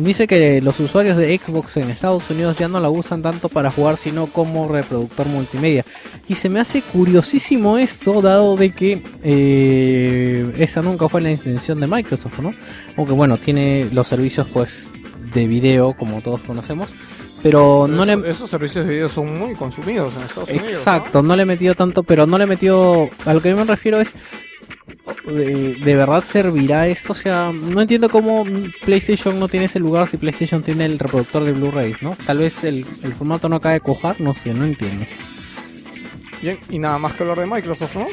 [0.00, 3.70] Dice que los usuarios de Xbox en Estados Unidos ya no la usan tanto para
[3.70, 5.84] jugar, sino como reproductor multimedia.
[6.26, 11.80] Y se me hace curiosísimo esto, dado de que eh, esa nunca fue la intención
[11.80, 12.52] de Microsoft, ¿no?
[12.96, 14.88] Aunque bueno, tiene los servicios pues
[15.34, 16.88] de video, como todos conocemos.
[17.42, 18.14] pero no le...
[18.30, 20.70] Esos- servicios de video son muy consumidos en Estados Unidos.
[20.70, 20.76] ¿no?
[20.78, 21.36] Exacto, ¿no?
[21.36, 23.10] le he metido tanto, pero no le he metido...
[23.26, 24.14] A lo que yo me refiero es...
[25.26, 27.12] ¿De, de verdad servirá esto?
[27.12, 28.44] O sea, no entiendo cómo
[28.84, 32.16] PlayStation no tiene ese lugar si PlayStation tiene el reproductor de Blu-rays, ¿no?
[32.26, 35.06] Tal vez el, el formato no acaba de cojar, no sé, no entiendo.
[36.42, 38.06] Bien, y nada más que hablar de Microsoft, ¿no?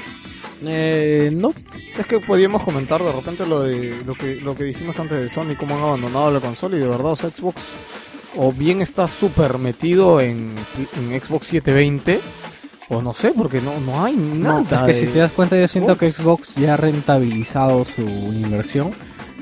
[0.66, 1.54] Eh, no,
[1.92, 5.20] Si es que podíamos comentar de repente lo de lo que lo que dijimos antes
[5.20, 7.62] de Sony, cómo han abandonado la consola y de verdad, o sea, Xbox
[8.36, 10.52] o bien está súper metido en,
[10.98, 12.20] en Xbox 720
[12.90, 14.62] o no sé, porque no, no hay nada.
[14.70, 18.02] No, es que si te das cuenta, yo siento que Xbox ya ha rentabilizado su
[18.02, 18.92] inversión.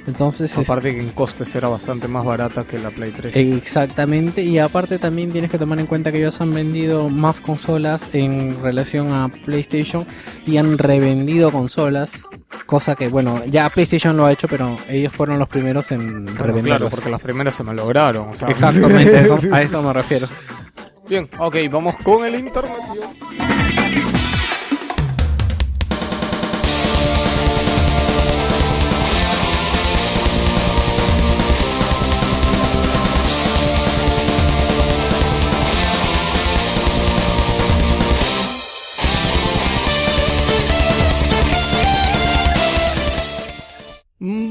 [0.08, 3.36] Entonces, es- Aparte que en costes era bastante más barata que la Play 3.
[3.36, 4.44] exactamente.
[4.44, 8.56] Y aparte también tienes que tomar en cuenta que ellos han vendido más consolas en
[8.62, 10.06] relación a PlayStation
[10.46, 12.12] y han revendido consolas.
[12.68, 16.38] Cosa que, bueno, ya PlayStation lo ha hecho, pero ellos fueron los primeros en Bueno,
[16.44, 16.78] revenderlas.
[16.78, 18.30] claro, porque las primeras se malograron.
[18.30, 18.48] o sea.
[18.48, 20.28] Exactamente, eso- a eso me refiero.
[21.10, 22.72] Bien, ok, vamos con el internet.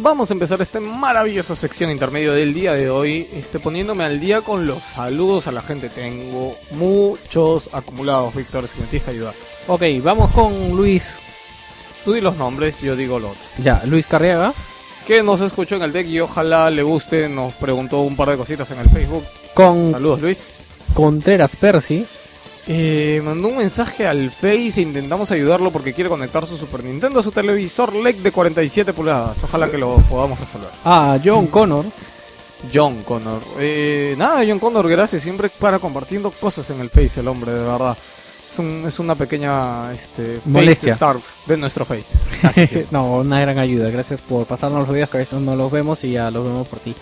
[0.04, 4.42] Vamos a empezar esta maravillosa sección intermedio del día de hoy, este, poniéndome al día
[4.42, 5.88] con los saludos a la gente.
[5.88, 9.32] Tengo muchos acumulados, Víctor, si me tienes que ayudar.
[9.66, 11.20] Ok, vamos con Luis.
[12.04, 13.42] Tú di los nombres, yo digo lo otro.
[13.56, 14.52] Ya, Luis Carriaga.
[15.06, 18.36] Que nos escuchó en el deck y ojalá le guste, nos preguntó un par de
[18.36, 19.24] cositas en el Facebook.
[19.54, 20.56] Con Saludos, Luis.
[20.92, 22.06] Contreras Percy.
[22.66, 27.20] Eh, mandó un mensaje al Face e intentamos ayudarlo porque quiere conectar su Super Nintendo
[27.20, 29.42] a su televisor LED de 47 pulgadas.
[29.44, 30.70] Ojalá que lo podamos resolver.
[30.84, 31.84] Ah, John Connor.
[32.72, 33.42] John Connor.
[33.58, 37.60] Eh, nada, John Connor, gracias siempre para compartiendo cosas en el Face, el hombre, de
[37.60, 37.96] verdad.
[38.50, 40.96] Es, un- es una pequeña este, Molestia.
[41.46, 42.18] De nuestro Face.
[42.42, 43.90] Así que, no, una gran ayuda.
[43.90, 46.66] Gracias por pasarnos los videos que a veces no los vemos y ya los vemos
[46.66, 46.94] por ti.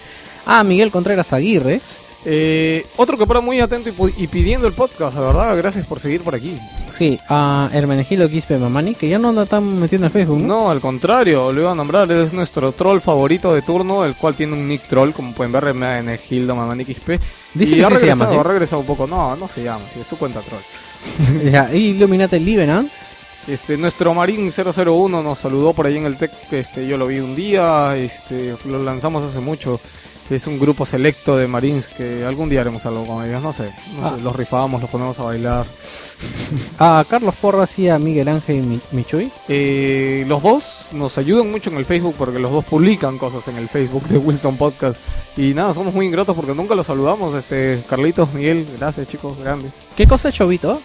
[0.44, 1.80] Ah, Miguel Contreras Aguirre.
[2.24, 6.22] Eh, otro que para muy atento y, pidiendo el podcast, de verdad, gracias por seguir
[6.22, 6.56] por aquí.
[6.90, 10.46] Sí, a Hermenegildo Quispe Mamani, que ya no anda tan metiendo en Facebook, ¿no?
[10.46, 14.34] No, al contrario, lo iba a nombrar, es nuestro troll favorito de turno, el cual
[14.34, 17.10] tiene un nick troll, como pueden ver, en Gildo Mamani XP.
[17.54, 19.06] Dice y que ha sí se regresado, llama, ha regresado un poco.
[19.06, 20.62] No, no se llama, sí, es su cuenta troll.
[21.26, 21.50] ¿sí?
[21.50, 22.90] ya, y Illuminati Livenant.
[23.48, 27.18] Este, nuestro Marín 001 nos saludó por ahí en el tech, este, yo lo vi
[27.18, 29.80] un día, este, lo lanzamos hace mucho.
[30.30, 33.72] Es un grupo selecto de Marines que algún día haremos algo con ellos, no sé,
[33.98, 34.14] no Ah.
[34.16, 35.66] sé, los rifamos, los ponemos a bailar.
[36.78, 39.30] A Carlos Porras y a Miguel Ángel Mi- Michuy.
[39.48, 43.56] Eh, los dos nos ayudan mucho en el Facebook porque los dos publican cosas en
[43.58, 44.98] el Facebook de Wilson Podcast.
[45.36, 47.34] Y nada, somos muy ingratos porque nunca los saludamos.
[47.34, 49.72] Este, Carlitos, Miguel, gracias chicos, grandes.
[49.96, 50.80] ¿Qué cosa ha hecho Vito?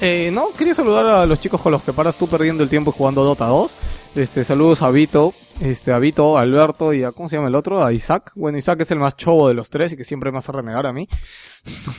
[0.00, 2.92] Eh, no, quería saludar a los chicos con los que paras tú perdiendo el tiempo
[2.92, 3.76] jugando Dota 2.
[4.14, 7.54] Este, saludos a Vito, este, a Vito, a Alberto y a, ¿cómo se llama el
[7.54, 7.84] otro?
[7.84, 8.32] A Isaac.
[8.34, 10.86] Bueno, Isaac es el más chobo de los tres y que siempre me hace renegar
[10.86, 11.08] a mí.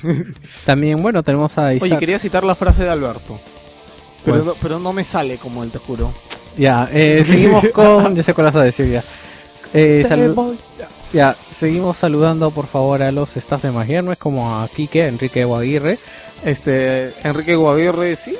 [0.66, 1.84] También, bueno, tenemos a Isaac.
[1.84, 3.39] Oye, quería citar la frase de Alberto.
[4.26, 6.14] Pero, no, pero no me sale como él, te juro.
[6.58, 8.16] Ya, eh, seguimos con...
[8.16, 9.03] ya sé cuál vas a decir ya.
[9.74, 10.58] Eh, salu-
[11.14, 15.99] Ya, seguimos saludando por favor a los staff de Magiernes como a Quique, Enrique Guaguirre.
[16.43, 18.35] Este, Enrique Guaguirre, sí,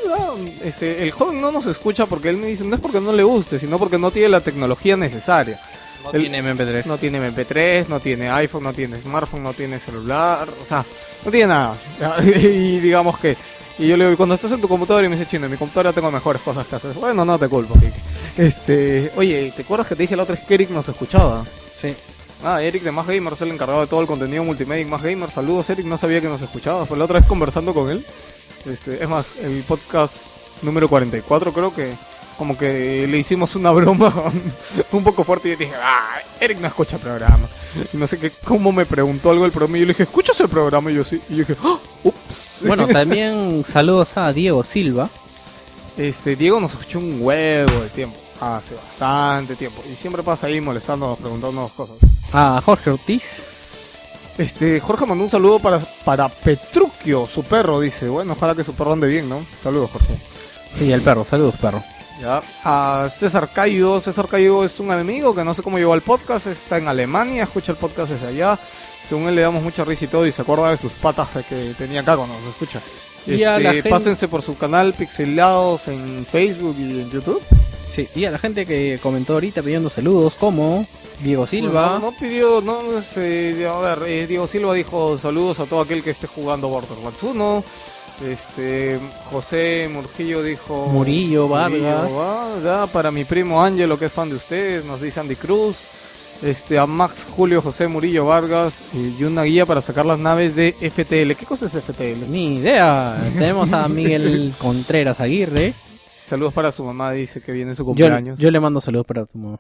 [0.64, 3.24] este, el joven no nos escucha porque él me dice, no es porque no le
[3.24, 5.60] guste, sino porque no tiene la tecnología necesaria.
[6.04, 6.86] No tiene MP3.
[6.86, 10.86] No tiene MP3, no tiene iPhone, no tiene smartphone, no tiene celular, o sea,
[11.26, 11.76] no tiene nada.
[12.24, 13.36] y digamos que,
[13.80, 15.58] y yo le digo, cuando estás en tu computadora y me dice, chino, en mi
[15.58, 16.94] computadora tengo mejores cosas que hacer.
[16.94, 18.02] Bueno, no te culpo, Kike.
[18.38, 21.44] Este, oye, ¿te acuerdas que te dije la otra vez que Eric nos escuchaba?
[21.76, 21.94] Sí.
[22.44, 25.02] Ah, Eric de Más Gamer es el encargado de todo el contenido multimedia en Más
[25.02, 25.32] Gamer.
[25.32, 26.86] Saludos, Eric, no sabía que nos escuchaba.
[26.86, 28.06] Fue la otra vez conversando con él.
[28.66, 30.28] Este, es más, el podcast
[30.62, 31.94] número 44 creo que
[32.38, 34.14] como que le hicimos una broma
[34.92, 37.48] un poco fuerte y yo dije, ah, Eric no escucha programa.
[37.92, 40.40] Y no sé qué, cómo me preguntó algo del programa y yo le dije, ¿escuchas
[40.42, 40.92] el programa?
[40.92, 41.20] Y yo sí.
[41.30, 42.58] Y yo dije, "Ah, ups.
[42.68, 45.10] Bueno, también saludos a Diego Silva.
[45.98, 48.20] Este, Diego nos escuchó un huevo de tiempo.
[48.40, 49.84] Hace bastante tiempo.
[49.92, 51.98] Y siempre pasa ahí molestándonos, preguntándonos cosas.
[52.34, 53.44] A Jorge Ortiz.
[54.38, 58.08] Este, Jorge mandó un saludo para, para Petruchio, su perro, dice.
[58.08, 59.44] Bueno, ojalá que su perro ande bien, ¿no?
[59.62, 60.16] Saludos, Jorge.
[60.86, 61.84] Y el perro, saludos perro.
[62.22, 62.42] Ya.
[62.64, 64.00] A César Cayo.
[64.00, 66.48] César Cayo es un amigo que no sé cómo llegó al podcast.
[66.48, 68.60] Está en Alemania, escucha el podcast desde allá.
[69.08, 71.74] Según él le damos mucha risa y todo y se acuerda de sus patas que
[71.78, 72.80] tenía acá cuando nos escucha.
[73.26, 77.42] Y a la Este, gente- Pásense por su canal Pixelados en Facebook y en YouTube.
[77.90, 80.86] Sí, y a la gente que comentó ahorita pidiendo saludos como
[81.22, 81.98] Diego Silva.
[82.00, 86.04] No, no pidió, no, sé, a ver, eh, Diego Silva dijo saludos a todo aquel
[86.04, 87.64] que esté jugando Borderlands 1.
[88.26, 89.00] Este,
[89.32, 90.88] José Murgillo dijo...
[90.88, 92.10] Murillo, Vargas.
[92.12, 95.78] va, ya, para mi primo Ángelo, que es fan de ustedes, nos dice Andy Cruz.
[96.42, 100.56] Este, a Max Julio José Murillo Vargas eh, y una guía para sacar las naves
[100.56, 101.34] de FTL.
[101.36, 102.30] ¿Qué cosa es FTL?
[102.30, 103.18] Ni idea.
[103.34, 105.74] Tenemos a Miguel Contreras Aguirre.
[106.28, 108.38] Saludos para su mamá, dice que viene su Yo, cumpleaños.
[108.40, 109.60] yo le mando saludos para tu mamá.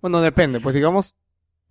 [0.00, 1.14] Bueno, depende, pues digamos,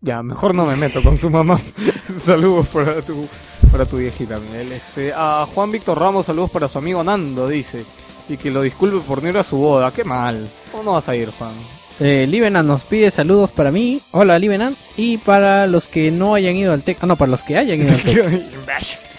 [0.02, 1.60] ya, mejor no me meto con su mamá.
[2.20, 3.28] saludos para tu,
[3.72, 4.72] para tu viejita, Miguel.
[4.72, 7.86] Este, a Juan Víctor Ramos, saludos para su amigo Nando, dice.
[8.30, 10.50] Y que lo disculpe por no ir a su boda, qué mal.
[10.72, 11.52] ¿Cómo no vas a ir, Juan?
[12.00, 14.00] Eh, Livenan nos pide saludos para mí.
[14.12, 14.76] Hola, Livenan.
[14.96, 17.00] Y para los que no hayan ido al TEC.
[17.02, 19.00] Ah, no, para los que hayan ido al TEC.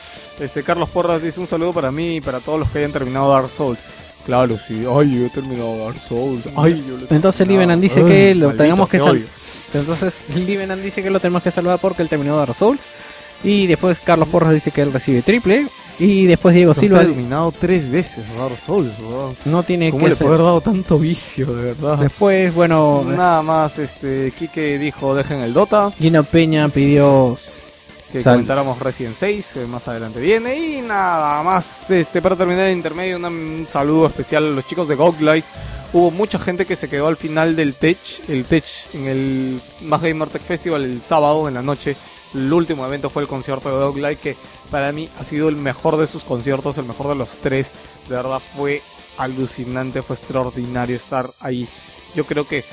[0.41, 3.31] Este, Carlos Porras dice un saludo para mí y para todos los que hayan terminado
[3.31, 3.79] Dark Souls.
[4.25, 4.85] Claro, sí.
[4.91, 6.43] Ay, yo he terminado Dark Souls.
[6.57, 7.47] Ay, yo lo he Entonces.
[7.49, 9.25] Livenan dice Ay, que lo maldito, tenemos que te sal- odio.
[9.73, 12.83] Entonces Livenan dice que lo tenemos que saludar porque él terminó Dark Souls.
[13.43, 15.67] Y después Carlos Porras dice que él recibe triple.
[15.99, 19.37] Y después Diego Silva he terminado tres veces Dark Souls, weón.
[19.45, 21.99] no tiene ¿Cómo que le puede haber dado tanto vicio, de verdad?
[21.99, 27.37] Después, bueno, Nada más, este, Kike dijo dejen el Dota, Gino Peña pidió
[28.13, 30.57] que Sal- comentáramos Resident 6, que más adelante viene.
[30.57, 34.89] Y nada más, este, para terminar el intermedio, una- un saludo especial a los chicos
[34.89, 35.45] de Godlight.
[35.93, 37.99] Hubo mucha gente que se quedó al final del Tech,
[38.29, 41.97] el Tech en el Más Gamer Tech Festival el sábado en la noche.
[42.33, 44.37] El último evento fue el concierto de Godlight, que
[44.71, 47.73] para mí ha sido el mejor de sus conciertos, el mejor de los tres.
[48.09, 48.83] De verdad fue
[49.19, 51.69] alucinante, fue extraordinario estar ahí.
[52.15, 52.65] Yo creo que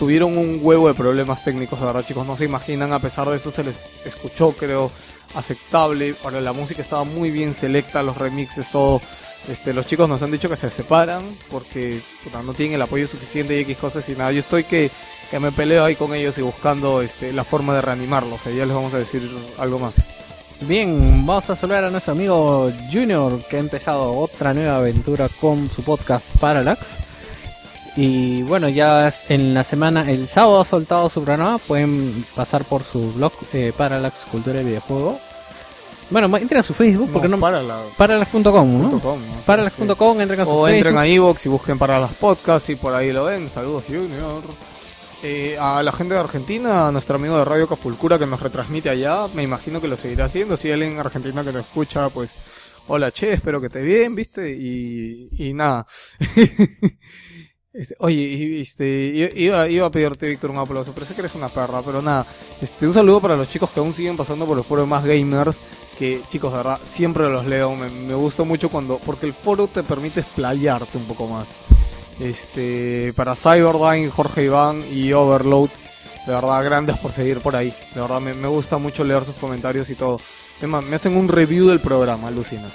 [0.00, 3.36] tuvieron un huevo de problemas técnicos, de verdad chicos, no se imaginan, a pesar de
[3.36, 4.90] eso se les escuchó, creo,
[5.34, 6.14] aceptable.
[6.24, 9.02] Ahora la música estaba muy bien selecta, los remixes, todo.
[9.46, 12.00] Este, los chicos nos han dicho que se separan porque
[12.32, 14.32] no tienen el apoyo suficiente y X cosas y nada.
[14.32, 14.90] Yo estoy que,
[15.30, 18.44] que me peleo ahí con ellos y buscando este, la forma de reanimarlos.
[18.44, 19.92] Ya les vamos a decir algo más.
[20.62, 25.68] Bien, vamos a saludar a nuestro amigo Junior que ha empezado otra nueva aventura con
[25.68, 27.09] su podcast Parallax.
[27.96, 31.58] Y bueno, ya en la semana, el sábado ha soltado su programa.
[31.58, 35.18] Pueden pasar por su blog eh, Parallax Cultura y Videojuego.
[36.10, 37.36] Bueno, entren a su Facebook porque no.
[37.36, 39.00] la Parallax.com, ¿no?
[39.00, 39.40] .com, ¿no?
[39.46, 40.76] Parallax.com, entren a su O Facebook.
[40.76, 43.48] entren a Evox y busquen para las podcasts y por ahí lo ven.
[43.48, 44.42] Saludos, Junior.
[45.22, 48.88] Eh, a la gente de Argentina, a nuestro amigo de Radio Cafulcura que nos retransmite
[48.88, 50.56] allá, me imagino que lo seguirá haciendo.
[50.56, 52.34] Si hay alguien en Argentina que nos escucha, pues
[52.88, 54.50] hola che, espero que esté bien, ¿viste?
[54.50, 55.86] Y, y nada.
[57.80, 61.48] Este, oye, este, iba, iba a pedirte, Víctor, un aplauso, pero sé que eres una
[61.48, 62.26] perra, pero nada.
[62.60, 65.02] Este, un saludo para los chicos que aún siguen pasando por el foro de más
[65.02, 65.62] gamers,
[65.98, 69.66] que chicos, de verdad, siempre los leo, me, me gusta mucho cuando, porque el foro
[69.66, 71.54] te permite explayarte un poco más.
[72.18, 75.70] Este, para Cyberdyne, Jorge Iván y Overload,
[76.26, 77.72] de verdad, grandes por seguir por ahí.
[77.94, 80.20] De verdad, me, me gusta mucho leer sus comentarios y todo.
[80.60, 82.68] Es me hacen un review del programa, alucina.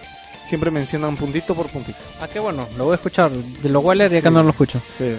[0.47, 1.97] Siempre mencionan puntito por puntito.
[2.21, 3.31] Ah, qué bueno, lo voy a escuchar.
[3.63, 4.35] Lo voy a leer y acá Sí.
[4.35, 4.79] no lo escucho.
[4.87, 5.15] Sí.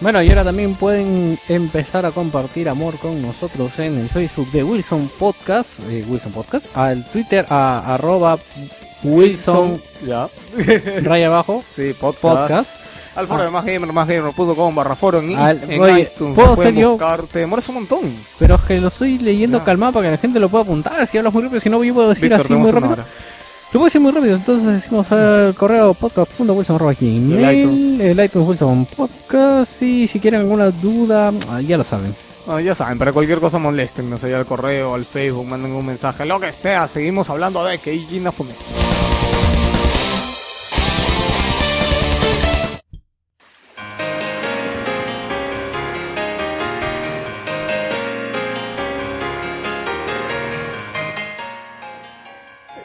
[0.00, 4.64] Bueno, y ahora también pueden empezar a compartir amor con nosotros en el Facebook de
[4.64, 8.36] Wilson Podcast, eh, Wilson Podcast, al Twitter a arroba
[9.04, 10.28] Wilson Ya.
[11.02, 12.22] raya abajo Sí, podcast.
[12.22, 12.70] podcast.
[13.14, 13.44] Al foro Ah.
[13.44, 16.34] de másgamer, másgamer.com barra foro en, Al- en oye, iTunes.
[16.34, 16.98] ¿puedo ser yo?
[17.30, 18.00] Te demoras un montón.
[18.40, 21.06] Pero es que lo estoy leyendo calmado para que la gente lo pueda apuntar.
[21.06, 22.96] Si hablas muy rápido, si no, yo puedo decir Víctor, así muy rápido.
[23.74, 28.00] Lo puedo decir muy rápido, entonces decimos al correo podcast.wilson.gmail, El iTunes.
[28.02, 32.14] el iTunes Wilson Podcast, y si quieren alguna duda, ah, ya lo saben.
[32.46, 36.24] Ah, ya saben, para cualquier cosa molesten, allá al correo, al Facebook, manden un mensaje,
[36.24, 36.86] lo que sea.
[36.86, 38.52] Seguimos hablando de Keiji Inafune.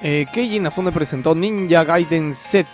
[0.02, 2.68] Eh, Keiji Inafune presentó Ninja Gaiden Z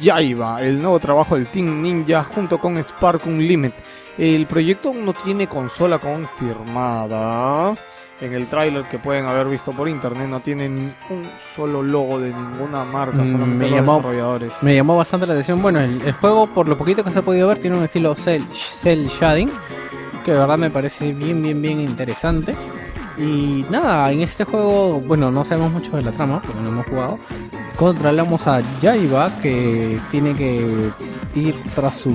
[0.00, 3.78] Yaiba, el nuevo trabajo del Team Ninja junto con Spark Unlimited.
[4.18, 7.74] El proyecto aún no tiene consola confirmada.
[8.20, 12.20] En el tráiler que pueden haber visto por internet no tiene ni un solo logo
[12.20, 14.52] de ninguna marca, Mm, solamente me los llamó- desarrolladores.
[14.62, 15.60] Me llamó bastante la atención.
[15.62, 18.14] Bueno, el, el juego, por lo poquito que se ha podido ver, tiene un estilo
[18.14, 19.50] cel, cel shading,
[20.24, 22.54] que de verdad me parece bien, bien, bien interesante.
[23.18, 26.86] Y nada, en este juego, bueno, no sabemos mucho de la trama, porque no hemos
[26.86, 27.18] jugado.
[27.76, 30.90] Controlamos a Yaiba, que tiene que
[31.34, 32.14] ir tras su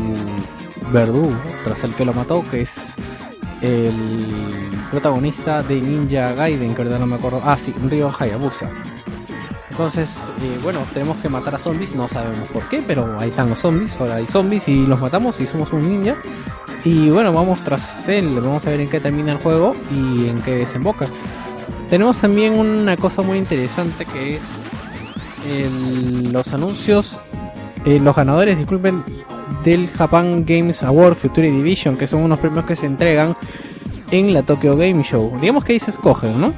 [0.91, 1.33] verdugo,
[1.63, 2.79] tras el que lo mató, que es
[3.61, 3.93] el
[4.91, 7.41] protagonista de Ninja Gaiden, que no me acuerdo.
[7.43, 8.69] Ah, sí, Ryo Hayabusa.
[9.69, 10.09] Entonces,
[10.41, 13.59] eh, bueno, tenemos que matar a zombies, no sabemos por qué, pero ahí están los
[13.59, 16.15] zombies, ahora hay zombies y los matamos y somos un ninja.
[16.87, 20.41] Y bueno, vamos tras él, vamos a ver en qué termina el juego y en
[20.41, 21.05] qué desemboca.
[21.89, 24.41] Tenemos también una cosa muy interesante que es
[25.49, 27.19] el- los anuncios,
[27.83, 29.03] eh, los ganadores, disculpen,
[29.65, 33.35] del Japan Games Award Future Division, que son unos premios que se entregan
[34.11, 35.33] en la Tokyo Game Show.
[35.41, 36.53] Digamos que ahí se escogen, ¿no?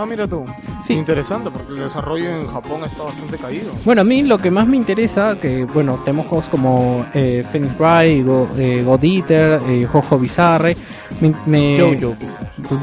[0.00, 0.44] Ah, mira tú.
[0.84, 0.92] Sí.
[0.92, 3.72] Interesante, porque el desarrollo en Japón está bastante caído.
[3.84, 7.72] Bueno, a mí lo que más me interesa, que bueno, tenemos juegos como eh, Phoenix
[7.80, 10.76] Wright, Go, eh, God Eater, eh, Jojo Bizarre,
[11.20, 12.14] me, me- Jojo.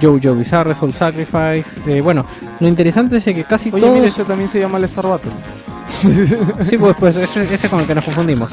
[0.01, 1.63] Jojo Bizarre, Soul Sacrifice.
[1.87, 2.25] eh, bueno,
[2.59, 3.93] lo interesante es que casi Oye, todos.
[3.95, 5.31] mira, ese también se llama el Star Battle.
[6.63, 8.51] Sí, pues, pues ese, ese con el que nos confundimos.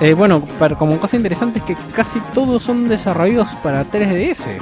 [0.00, 4.58] Eh, bueno, para, como cosa interesante es que casi todos son desarrollados para 3DS.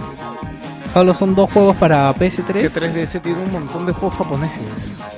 [0.93, 2.53] Solo son dos juegos para PS3.
[2.53, 4.63] Que 3DS tiene un montón de juegos japoneses.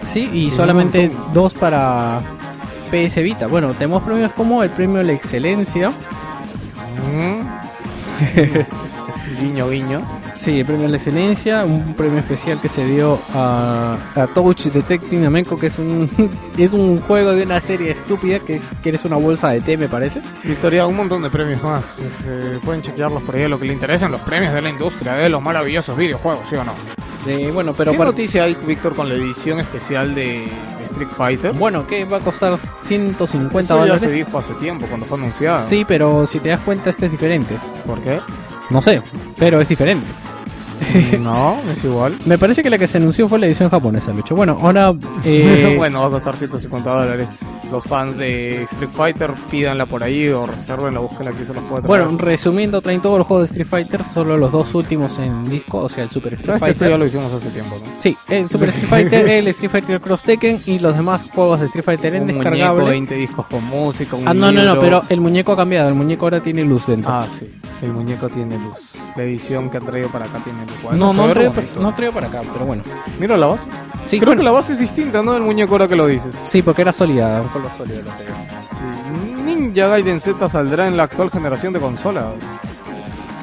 [0.05, 2.21] Sí, y Tiene solamente dos para
[2.91, 3.47] PS Vita.
[3.47, 5.91] Bueno, tenemos premios como el premio a la excelencia.
[9.43, 10.03] guiño, guiño.
[10.37, 14.65] Sí, el premio a la excelencia, un premio especial que se dio a, a Touch
[14.67, 16.09] Detective Nameko, que es un
[16.59, 19.77] es un juego de una serie estúpida que, es, que eres una bolsa de té,
[19.77, 20.21] me parece.
[20.45, 21.85] Victoria, un montón de premios más.
[21.97, 25.15] Pues, eh, pueden chequearlos por ahí, lo que le interesan, los premios de la industria,
[25.15, 26.73] de los maravillosos videojuegos, ¿sí o no?
[27.27, 30.45] Eh, bueno, pero ¿Qué para- noticia hay, Víctor, con la edición especial de
[30.85, 31.53] Street Fighter?
[31.53, 34.03] bueno, que va a costar 150 Eso ya dólares.
[34.03, 35.65] se dijo hace tiempo, cuando fue anunciado.
[35.69, 37.57] Sí, pero si te das cuenta este es diferente.
[37.87, 38.19] ¿Por qué?
[38.73, 39.03] No sé,
[39.37, 40.07] pero es diferente.
[41.21, 42.17] no, es igual.
[42.25, 44.35] Me parece que la que se anunció fue la edición japonesa, Lucho.
[44.35, 44.95] Bueno, ahora
[45.25, 47.29] eh, bueno, va a costar 150 dólares.
[47.73, 51.65] Los fans de Street Fighter pídanla por ahí o reserven la búsqueda que se los
[51.65, 52.05] puede traer.
[52.05, 55.79] Bueno, resumiendo, traen todos los juegos de Street Fighter, solo los dos últimos en disco,
[55.79, 57.01] o sea, el Super Street ¿Sabes que esto ya Fighter.
[57.01, 57.91] lo hicimos hace tiempo, no?
[57.99, 61.67] Sí, el Super Street Fighter, el Street Fighter Cross Tekken y los demás juegos de
[61.67, 62.91] Street Fighter en un muñeco, descargable.
[62.91, 65.95] 20 discos con música, un Ah, no, no, no, pero el muñeco ha cambiado, el
[65.95, 67.11] muñeco ahora tiene luz dentro.
[67.11, 67.51] Ah, sí,
[67.81, 68.97] el muñeco tiene luz.
[69.17, 70.83] La edición que han traído para acá tiene luz.
[70.83, 72.83] Bueno, no, no, traigo, no traigo para acá, pero bueno.
[73.19, 73.67] Mira la base.
[74.07, 75.33] Sí, Creo bueno, que la base es distinta, ¿no?
[75.33, 76.35] Del muñeco ahora que lo dices.
[76.43, 77.43] sí, porque era sólida,
[79.45, 82.35] Ninja Gaiden Z saldrá en la actual generación de consolas.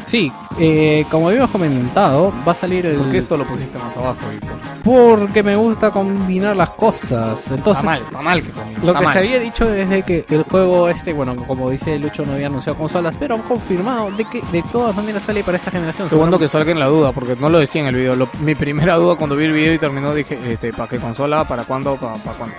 [0.10, 2.96] Sí, eh, como habíamos comentado, va a salir el...
[2.96, 4.58] ¿Por qué esto lo pusiste más abajo, Víctor?
[4.84, 7.40] Porque me gusta combinar las cosas.
[7.52, 9.14] Entonces, está mal, está mal que combine, Lo está que mal.
[9.14, 12.76] se había dicho desde que el juego este, bueno, como dice Lucho, no había anunciado
[12.80, 16.10] consolas, pero han confirmado de que de todas maneras sale para esta generación.
[16.12, 18.16] Bueno que salga en la duda, porque no lo decía en el video.
[18.16, 21.48] Lo- mi primera duda cuando vi el video y terminó dije, este, ¿para qué consola?
[21.48, 21.96] ¿Para cuándo?
[21.98, 22.56] ¿Para, para cuándo?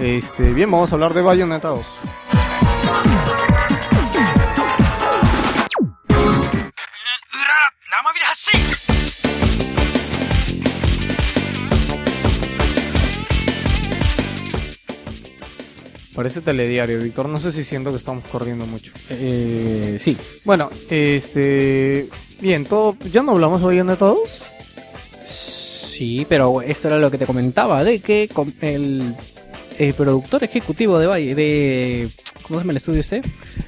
[0.00, 1.86] Este, bien, vamos a hablar de Bayonetta 2.
[16.14, 17.28] Parece telediario, Víctor.
[17.28, 18.92] No sé si siento que estamos corriendo mucho.
[19.10, 22.08] Eh, sí, Bueno, este...
[22.40, 22.96] Bien, todo...
[23.12, 24.18] ¿Ya no hablamos de Bayonetta 2?
[25.26, 29.12] sí, pero esto era lo que te comentaba, de que con- el,
[29.78, 32.08] el productor ejecutivo de Valle, de...
[32.42, 33.20] ¿Cómo se llama el estudio este?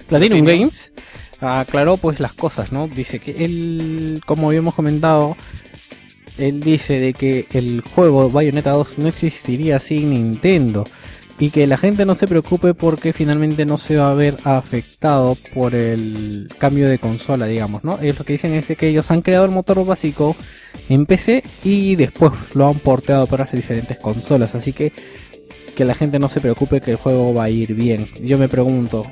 [0.08, 0.44] Platinum.
[0.44, 0.92] Games,
[1.40, 2.88] aclaró pues las cosas, ¿no?
[2.88, 5.36] Dice que él, como habíamos comentado,
[6.38, 10.84] él dice de que el juego Bayonetta 2 no existiría sin Nintendo
[11.38, 15.36] y que la gente no se preocupe porque finalmente no se va a ver afectado
[15.54, 17.98] por el cambio de consola, digamos, ¿no?
[18.00, 20.36] Ellos lo que dicen es que ellos han creado el motor básico
[20.90, 24.92] en PC y después lo han porteado para las diferentes consolas, así que
[25.74, 28.06] que la gente no se preocupe que el juego va a ir bien.
[28.22, 29.06] Yo me pregunto,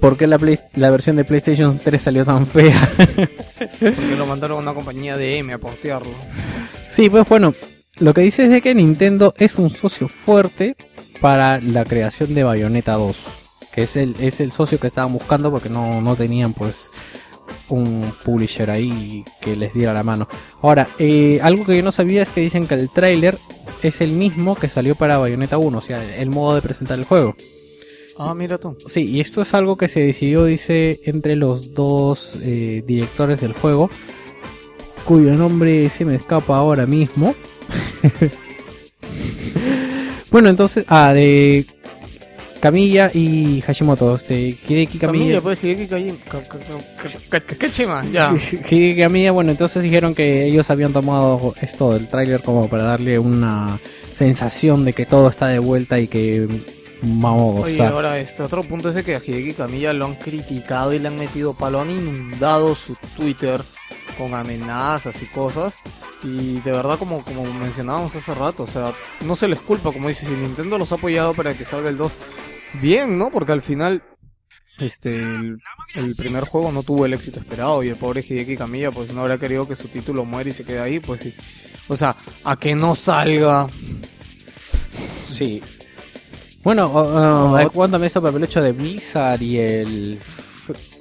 [0.00, 2.88] ¿por qué la, Play- la versión de PlayStation 3 salió tan fea?
[3.80, 6.12] Porque lo mandaron a una compañía de M a portearlo.
[6.90, 7.54] Sí, pues bueno,
[7.98, 10.76] lo que dice es de que Nintendo es un socio fuerte
[11.20, 13.16] para la creación de Bayonetta 2,
[13.72, 16.90] que es el, es el socio que estaban buscando porque no, no tenían pues
[17.68, 20.28] un publisher ahí que les diera la mano.
[20.62, 23.38] Ahora, eh, algo que yo no sabía es que dicen que el tráiler
[23.82, 27.04] es el mismo que salió para Bayonetta 1, o sea, el modo de presentar el
[27.04, 27.34] juego.
[28.18, 28.76] Ah, mira tú.
[28.88, 33.52] Sí, y esto es algo que se decidió, dice, entre los dos eh, directores del
[33.52, 33.90] juego,
[35.04, 37.34] cuyo nombre se me escapa ahora mismo.
[40.30, 41.64] bueno, entonces, ah, de
[42.60, 45.24] Camilla y Hashimoto, este, Hideki Camilla.
[45.24, 46.16] Camilla, pues, Hideki Kajima.
[46.28, 46.58] Ka- ka-
[47.30, 48.34] ka- ka- ka- chima, ya.
[48.34, 53.18] Hideki Kamiya, bueno, entonces dijeron que ellos habían tomado esto del tráiler como para darle
[53.18, 53.78] una
[54.16, 56.48] sensación de que todo está de vuelta y que
[57.02, 57.92] vamos a Oye, gozar.
[57.92, 61.08] ahora este otro punto es de que a Hideki Camilla lo han criticado y le
[61.08, 63.60] han metido palo, han inundado su Twitter
[64.16, 65.78] con amenazas y cosas.
[66.24, 68.92] Y de verdad, como, como mencionábamos hace rato, o sea,
[69.24, 71.96] no se les culpa, como dices, si Nintendo los ha apoyado para que salga el
[71.96, 72.10] 2,
[72.82, 73.30] bien, ¿no?
[73.30, 74.02] Porque al final,
[74.80, 75.58] este, el-
[75.94, 79.20] el primer juego no tuvo el éxito esperado y el pobre Hideki Kamiya pues no
[79.20, 81.34] habrá querido que su título muera y se quede ahí, pues sí.
[81.86, 83.68] O sea, a que no salga.
[85.28, 85.62] Sí.
[86.68, 90.18] Bueno, uh, uh, cuéntame eso por el hecho de Blizzard y el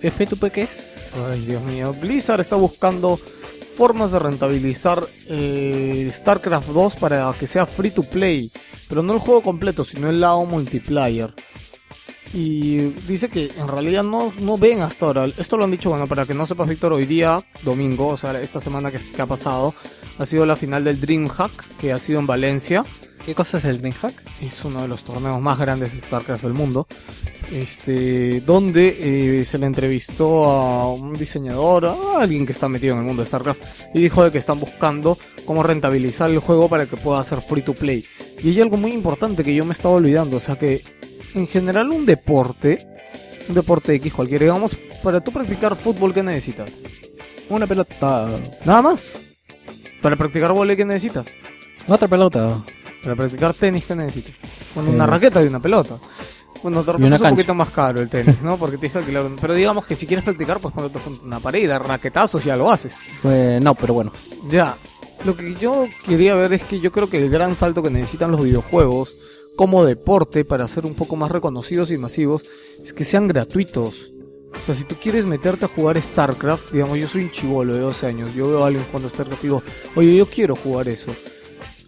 [0.01, 1.11] F2P qué es?
[1.30, 1.93] Ay, Dios mío.
[1.93, 3.20] Blizzard está buscando
[3.76, 8.49] formas de rentabilizar eh, StarCraft 2 para que sea free to play.
[8.88, 11.34] Pero no el juego completo, sino el lado multiplayer.
[12.34, 15.26] Y dice que en realidad no, no ven hasta ahora.
[15.38, 18.39] Esto lo han dicho, bueno, para que no sepas, Víctor, hoy día, domingo, o sea,
[18.39, 19.74] esta semana que, que ha pasado,
[20.18, 22.86] ha sido la final del DreamHack, que ha sido en Valencia.
[23.28, 24.13] ¿Qué cosa es el DreamHack?
[24.41, 26.88] Es uno de los torneos más grandes de StarCraft del mundo.
[27.51, 33.01] Este, donde eh, se le entrevistó a un diseñador, a alguien que está metido en
[33.01, 33.61] el mundo de StarCraft,
[33.93, 37.63] y dijo de que están buscando cómo rentabilizar el juego para que pueda ser free
[37.63, 38.05] to play.
[38.41, 40.82] Y hay algo muy importante que yo me estaba olvidando, o sea que
[41.36, 42.78] en general un deporte,
[43.49, 44.73] un deporte X cualquiera, digamos,
[45.03, 46.71] para tú practicar fútbol, ¿qué necesitas?
[47.49, 48.39] Una pelota.
[48.63, 49.11] Nada más.
[50.01, 51.25] Para practicar volei, ¿qué necesitas?
[51.89, 52.57] Otra pelota.
[53.07, 54.33] Para practicar tenis, ¿qué necesitas?
[54.75, 55.07] Bueno, una Eh.
[55.07, 55.95] raqueta y una pelota.
[56.61, 58.57] Bueno, es un poquito más caro el tenis, ¿no?
[58.57, 59.35] Porque te dije alquilar un...
[59.37, 60.89] Pero digamos que si quieres practicar, pues a
[61.23, 62.95] una pared y dar raquetazos, ya lo haces.
[63.21, 64.11] Pues no, pero bueno.
[64.49, 64.75] Ya.
[65.23, 68.31] Lo que yo quería ver es que yo creo que el gran salto que necesitan
[68.31, 69.15] los videojuegos
[69.55, 72.43] como deporte para ser un poco más reconocidos y masivos
[72.83, 74.11] es que sean gratuitos.
[74.59, 77.79] O sea, si tú quieres meterte a jugar StarCraft, digamos, yo soy un chivolo de
[77.79, 79.63] 12 años, yo veo a alguien jugando StarCraft y digo,
[79.95, 81.15] oye, yo quiero jugar eso.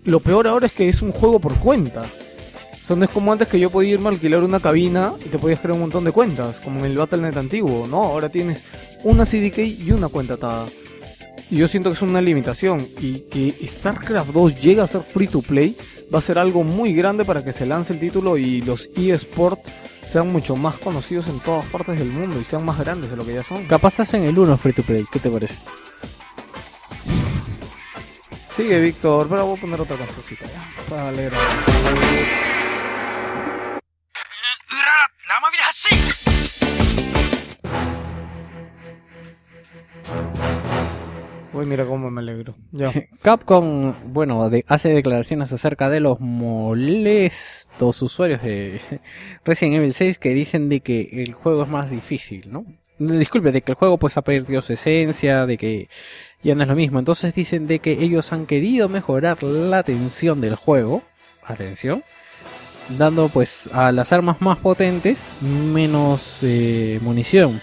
[0.05, 2.03] Lo peor ahora es que es un juego por cuenta.
[2.83, 5.29] O sea, no es como antes que yo podía irme a alquilar una cabina y
[5.29, 7.85] te podías crear un montón de cuentas, como en el Battle.net antiguo.
[7.87, 8.63] No, ahora tienes
[9.03, 10.65] una CDK y una cuenta atada.
[11.51, 12.87] Y yo siento que es una limitación.
[12.99, 15.75] Y que StarCraft 2 llegue a ser free to play
[16.13, 19.61] va a ser algo muy grande para que se lance el título y los eSports
[20.07, 23.25] sean mucho más conocidos en todas partes del mundo y sean más grandes de lo
[23.25, 23.65] que ya son.
[23.65, 25.05] Capaz hacen el 1 free to play.
[25.11, 25.55] ¿Qué te parece?
[28.49, 30.69] Sigue, Víctor, pero voy a poner otra cancioncita ya.
[30.89, 31.11] Para.
[41.51, 42.55] Uy, mira cómo me alegro.
[42.71, 42.91] Ya.
[43.21, 48.81] Capcom, bueno, hace declaraciones acerca de los molestos usuarios de
[49.45, 52.65] Resident Evil 6 que dicen de que el juego es más difícil, ¿no?
[52.99, 55.89] Disculpe, de que el juego pues ha perdido su esencia, de que
[56.43, 56.99] ya no es lo mismo.
[56.99, 61.03] Entonces dicen de que ellos han querido mejorar la tensión del juego.
[61.43, 62.03] Atención.
[62.97, 67.61] Dando pues a las armas más potentes menos eh, munición.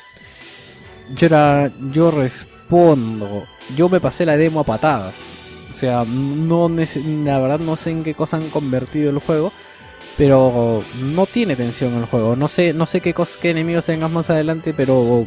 [1.15, 3.45] Yo, era, yo respondo.
[3.77, 5.17] Yo me pasé la demo a patadas.
[5.71, 9.53] O sea, no la verdad no sé en qué cosa han convertido el juego.
[10.17, 10.83] Pero
[11.15, 12.37] no tiene tensión el juego.
[12.37, 14.73] No sé, no sé qué, cos- qué enemigos tengas más adelante.
[14.75, 15.27] Pero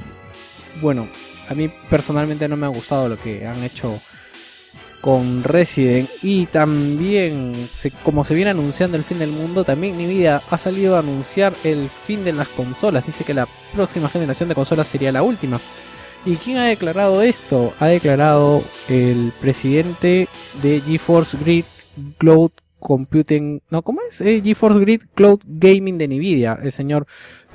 [0.81, 1.07] bueno,
[1.49, 3.99] a mí personalmente no me ha gustado lo que han hecho
[5.01, 6.09] con Resident.
[6.21, 7.69] Y también,
[8.03, 11.89] como se viene anunciando el fin del mundo, también Nvidia ha salido a anunciar el
[11.89, 13.05] fin de las consolas.
[13.05, 15.59] Dice que la próxima generación de consolas sería la última.
[16.25, 17.73] ¿Y quién ha declarado esto?
[17.79, 20.27] Ha declarado el presidente
[20.61, 21.65] de GeForce Grid
[22.17, 23.61] Cloud Computing.
[23.69, 24.21] No, ¿cómo es?
[24.21, 27.07] Eh, GeForce Grid Cloud Gaming de Nvidia, el señor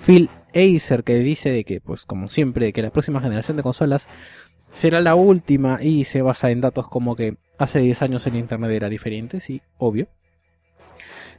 [0.05, 4.09] Phil Acer, que dice de que, pues como siempre, que la próxima generación de consolas
[4.73, 8.71] será la última y se basa en datos como que hace 10 años el internet
[8.71, 10.09] era diferente, sí, obvio.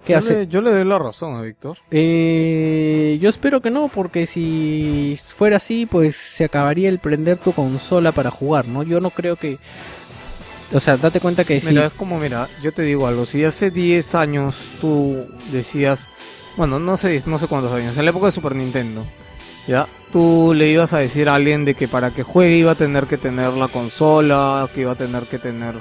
[0.06, 0.36] ¿Qué yo, hace?
[0.36, 1.78] Le, yo le doy la razón a Víctor.
[1.92, 7.52] Eh, yo espero que no, porque si fuera así, pues se acabaría el prender tu
[7.52, 8.84] consola para jugar, ¿no?
[8.84, 9.58] Yo no creo que...
[10.74, 11.70] O sea, date cuenta que sí.
[11.70, 13.26] Mira, es como, mira, yo te digo algo.
[13.26, 16.08] Si hace 10 años tú decías,
[16.58, 19.06] bueno, no sé, no sé cuántos años, en la época de Super Nintendo,
[19.68, 22.76] ya, tú le ibas a decir a alguien de que para que juegue iba a
[22.76, 25.76] tener que tener la consola, que iba a tener que tener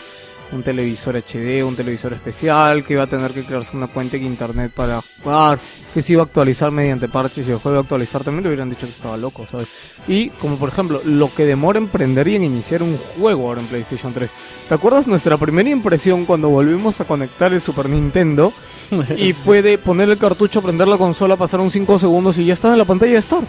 [0.55, 4.25] un televisor HD, un televisor especial, que iba a tener que crearse una cuenta en
[4.25, 5.59] internet para jugar,
[5.93, 8.49] que se iba a actualizar mediante parches y el juego iba a actualizar, también le
[8.51, 9.69] hubieran dicho que estaba loco, ¿sabes?
[10.07, 13.61] Y como por ejemplo, lo que demora en prender y en iniciar un juego ahora
[13.61, 14.31] en PlayStation 3.
[14.69, 18.53] ¿Te acuerdas nuestra primera impresión cuando volvimos a conectar el Super Nintendo?
[19.17, 22.53] Y fue de poner el cartucho, prender la consola, pasar un 5 segundos y ya
[22.53, 23.43] estaba en la pantalla de Star.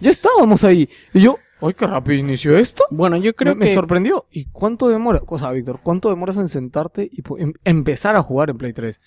[0.00, 0.88] Ya estábamos ahí.
[1.14, 2.84] Y yo, ¡ay, qué rápido inició esto!
[2.90, 3.74] Bueno, yo creo me, me que...
[3.74, 4.26] sorprendió.
[4.30, 5.20] ¿Y cuánto demora?
[5.26, 9.00] O sea, Víctor, ¿cuánto demoras en sentarte y em- empezar a jugar en Play 3?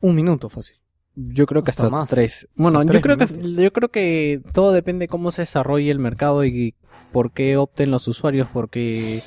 [0.00, 0.76] Un minuto fácil.
[1.14, 2.08] Yo creo que Hasta hasta, más.
[2.10, 2.48] tres.
[2.54, 3.62] Bueno, Hasta yo tres creo que minutos.
[3.64, 6.74] yo creo que todo depende cómo se desarrolle el mercado y
[7.12, 9.20] por qué opten los usuarios, porque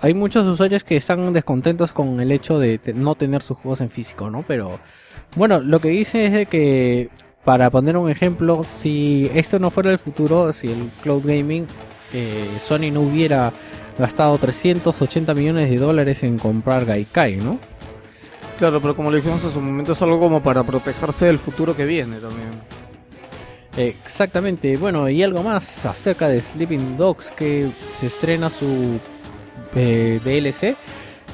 [0.00, 3.80] hay muchos usuarios que están descontentos con el hecho de te- no tener sus juegos
[3.80, 4.44] en físico, ¿no?
[4.46, 4.78] Pero
[5.36, 7.10] bueno, lo que dice es de que
[7.44, 11.66] para poner un ejemplo, si esto no fuera el futuro, si el cloud gaming,
[12.12, 13.52] eh, Sony no hubiera
[13.98, 17.58] gastado 380 millones de dólares en comprar Gaikai, ¿no?
[18.58, 21.76] Claro, pero como le dijimos en su momento, es algo como para protegerse del futuro
[21.76, 22.50] que viene también.
[23.76, 29.00] Exactamente, bueno, y algo más acerca de Sleeping Dogs que se estrena su
[29.74, 30.76] eh, DLC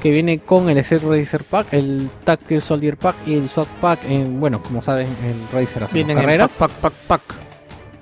[0.01, 3.99] que viene con el Set Racer Pack, el Tactical Soldier Pack y el SWAT Pack.
[4.09, 6.53] En, bueno, como saben, el Racer hacemos Vienen en carreras.
[6.53, 7.35] pack, pack, pack, pack.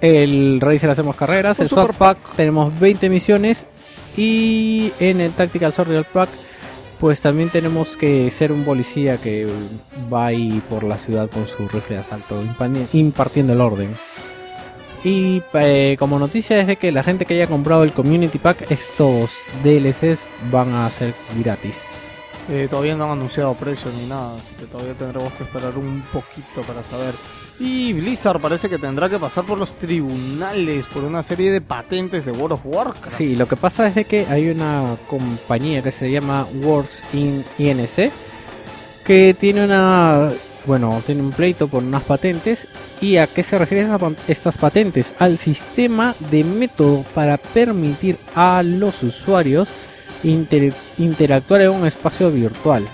[0.02, 1.60] El Racer hacemos carreras.
[1.60, 3.68] Un el SWAT super Pack tenemos 20 misiones.
[4.16, 6.30] Y en el Tactical Soldier Pack,
[7.00, 9.47] pues también tenemos que ser un policía que
[10.12, 13.95] va ahí por la ciudad con su rifle de asalto, impa- impartiendo el orden.
[15.04, 18.70] Y eh, como noticia es de que la gente que haya comprado el Community Pack,
[18.72, 19.32] estos
[19.64, 22.00] DLCs van a ser gratis.
[22.50, 26.04] Eh, todavía no han anunciado precio ni nada, así que todavía tendremos que esperar un
[26.12, 27.14] poquito para saber.
[27.60, 32.26] Y Blizzard parece que tendrá que pasar por los tribunales por una serie de patentes
[32.26, 33.18] de World of Warcraft.
[33.18, 37.45] Sí, lo que pasa es de que hay una compañía que se llama Works in
[37.58, 38.12] INC
[39.10, 40.32] que tiene una
[40.70, 42.67] bueno, tiene un pleito por unas patentes
[43.01, 43.89] y a qué se refieren
[44.28, 49.70] estas patentes al sistema de método para permitir a los usuarios
[50.22, 52.88] inter- interactuar en un espacio virtual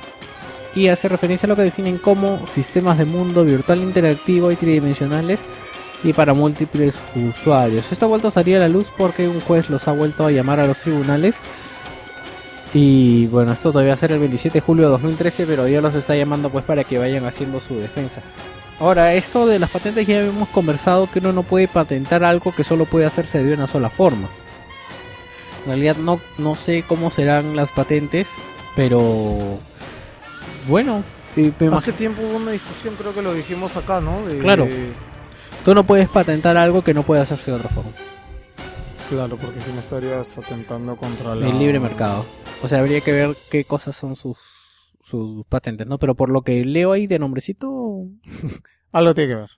[0.73, 5.41] y hace referencia a lo que definen como sistemas de mundo virtual interactivo y tridimensionales
[6.01, 7.91] y para múltiples usuarios.
[7.91, 10.67] Esta vuelta salía a la luz porque un juez los ha vuelto a llamar a
[10.67, 11.39] los tribunales.
[12.77, 15.79] Y bueno, esto todavía va a ser el 27 de julio de 2013, pero ya
[15.79, 18.21] los está llamando pues para que vayan haciendo su defensa.
[18.81, 22.65] Ahora, esto de las patentes ya hemos conversado que uno no puede patentar algo que
[22.65, 24.27] solo puede hacerse de una sola forma.
[25.63, 28.27] En realidad no, no sé cómo serán las patentes,
[28.75, 29.57] pero
[30.67, 31.01] bueno,
[31.77, 34.25] Hace tiempo hubo una discusión, creo que lo dijimos acá, ¿no?
[34.25, 34.67] De- Claro.
[35.65, 37.91] tú no puedes patentar algo que no puede hacerse de otra forma.
[39.09, 41.47] Claro, porque si no estarías atentando contra la...
[41.47, 42.25] El libre mercado.
[42.63, 44.37] O sea, habría que ver qué cosas son sus,
[45.03, 45.99] sus patentes, ¿no?
[45.99, 48.07] Pero por lo que leo ahí de nombrecito,
[48.91, 49.49] Algo tiene que ver.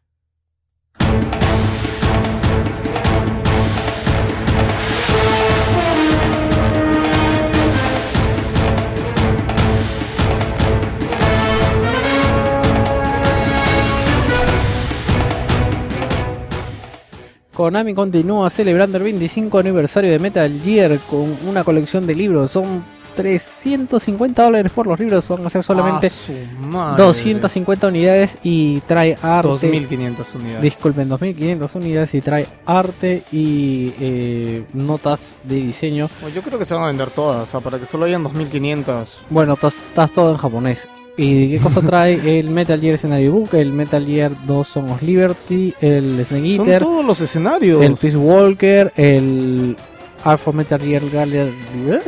[17.57, 22.51] Konami continúa celebrando el 25 aniversario de Metal Gear con una colección de libros.
[22.51, 22.83] Son
[23.15, 26.33] 350 dólares por los libros, van a ser solamente Ah, su
[26.67, 27.03] madre.
[27.03, 29.71] 250 unidades y trae arte.
[29.71, 30.61] 2.500 unidades.
[30.61, 36.11] Disculpen, 2500 unidades y trae arte y eh, notas de diseño.
[36.35, 39.07] Yo creo que se van a vender todas, o sea, para que solo hayan 2.500.
[39.31, 40.87] Bueno, estás todo en japonés.
[41.19, 43.49] ¿Y qué cosa trae el Metal Gear Scenario Book?
[43.53, 47.81] El Metal Gear 2 Song of Liberty, el Snake Son Eater, todos los escenarios.
[47.81, 49.75] el Peace Walker, el
[50.23, 51.53] Alpha Metal Gear Gallery,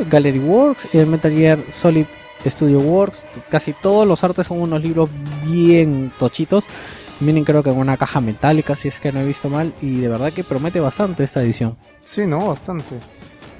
[0.08, 2.06] Gallery Works, el Metal Gear Solid
[2.46, 3.24] Studio Works.
[3.48, 5.10] Casi todos los artes son unos libros
[5.44, 6.66] bien tochitos.
[7.18, 9.74] Vienen creo que en una caja metálica, si es que no he visto mal.
[9.82, 11.76] Y de verdad que promete bastante esta edición.
[12.04, 12.94] Sí, no, bastante.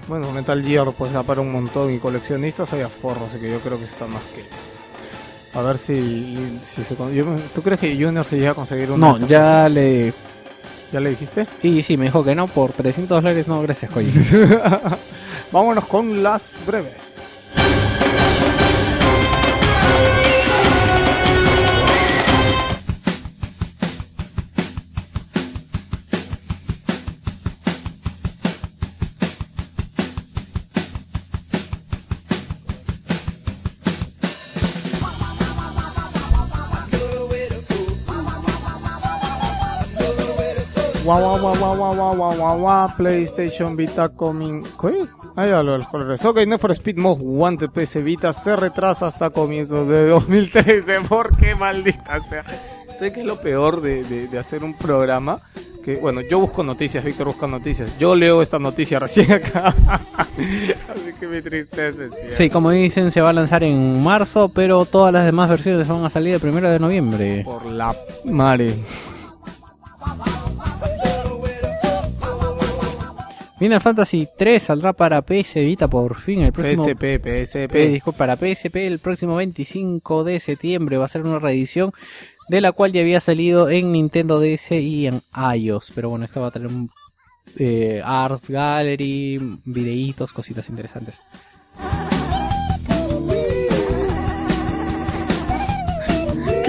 [0.09, 3.51] Bueno, Metal Gear pues da para un montón y coleccionistas hay a forro, así que
[3.51, 4.45] yo creo que está más que...
[5.53, 6.95] A ver si, si se...
[6.95, 10.13] ¿Tú crees que Junior se llega a conseguir una No, ya le...
[10.93, 11.47] ¿Ya le dijiste?
[11.63, 14.11] Y sí, me dijo que no, por 300 dólares no, gracias, Koji.
[15.53, 17.49] Vámonos con las breves.
[41.11, 44.63] Wow, wow, wow, wow, wow, wow, wow, wow, PlayStation Vita coming.
[44.81, 45.07] ¿Qué?
[45.35, 46.25] Ahí hablo los colores.
[46.25, 51.01] Ok, Need for Speed Most Wanted PC Vita se retrasa hasta comienzos de 2013.
[51.09, 52.45] Porque maldita sea.
[52.97, 55.41] Sé que es lo peor de, de, de hacer un programa.
[55.85, 57.99] Que, bueno, yo busco noticias, Víctor busca noticias.
[57.99, 59.75] Yo leo esta noticia recién acá.
[60.37, 62.37] Así que mi tristeza es.
[62.37, 66.05] Sí, como dicen, se va a lanzar en marzo, pero todas las demás versiones van
[66.05, 67.43] a salir el primero de noviembre.
[67.45, 68.77] Por la madre.
[73.61, 77.69] Final Fantasy 3 saldrá para PS Vita por fin el próximo PSP, PSP.
[77.73, 81.93] P- disculpa, para PSP el próximo 25 de septiembre va a ser una reedición
[82.49, 85.21] de la cual ya había salido en Nintendo DS y en
[85.55, 86.91] iOS, pero bueno, esta va a tener un
[87.59, 91.21] eh, Art Gallery, videitos, cositas interesantes.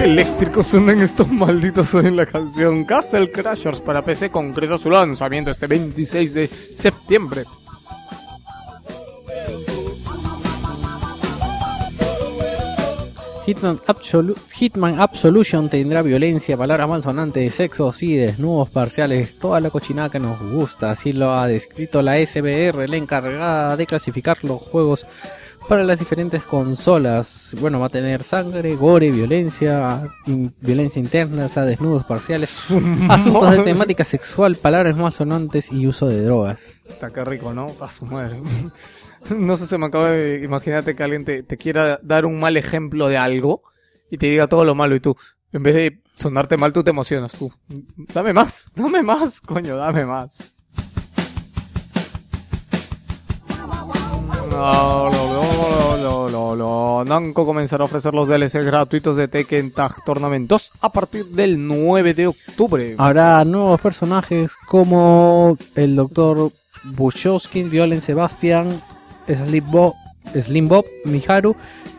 [0.04, 5.52] ¿Qué eléctricos suenan estos malditos en la canción Castle Crashers para PC concretó su lanzamiento
[5.52, 7.44] este 26 de septiembre.
[13.46, 20.10] Hitman, Absolu- Hitman Absolution tendrá violencia, palabras malsonantes, sexos y desnudos parciales, toda la cochinada
[20.10, 25.04] que nos gusta, así lo ha descrito la SBR, la encargada de clasificar los juegos
[25.68, 27.54] para las diferentes consolas.
[27.60, 32.56] Bueno, va a tener sangre, gore, violencia, in- violencia interna, o sea, desnudos parciales,
[33.08, 36.82] asuntos de temática sexual, palabras malsonantes y uso de drogas.
[36.88, 37.66] Está que rico, ¿no?
[37.80, 38.40] A su madre.
[39.36, 40.42] No sé, se me acaba de...
[40.44, 43.62] Imagínate que alguien te, quiera dar un mal ejemplo de algo
[44.10, 45.16] y te diga todo lo malo y tú,
[45.52, 47.32] en vez de sonarte mal, tú te emocionas.
[47.32, 47.52] Tú,
[48.12, 50.36] dame más, dame más, coño, dame más.
[57.04, 61.66] No, comenzará a ofrecer los DLC gratuitos de Tekken Tag Tournament 2 a partir del
[61.66, 62.94] 9 de octubre.
[62.96, 66.52] Habrá nuevos personajes como el Dr.
[66.84, 68.80] Bushowski, Violen Sebastian,
[69.26, 69.94] Slim Bob,
[70.40, 71.54] Slim Bob, Miharu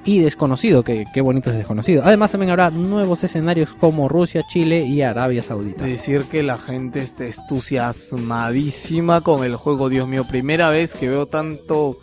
[0.06, 2.04] y Desconocido, que qué bonito es Desconocido.
[2.06, 5.86] Además también habrá nuevos escenarios como Rusia, Chile y Arabia Saudita.
[5.86, 11.26] Decir que la gente está entusiasmadísima con el juego, Dios mío, primera vez que veo
[11.28, 11.98] tanto...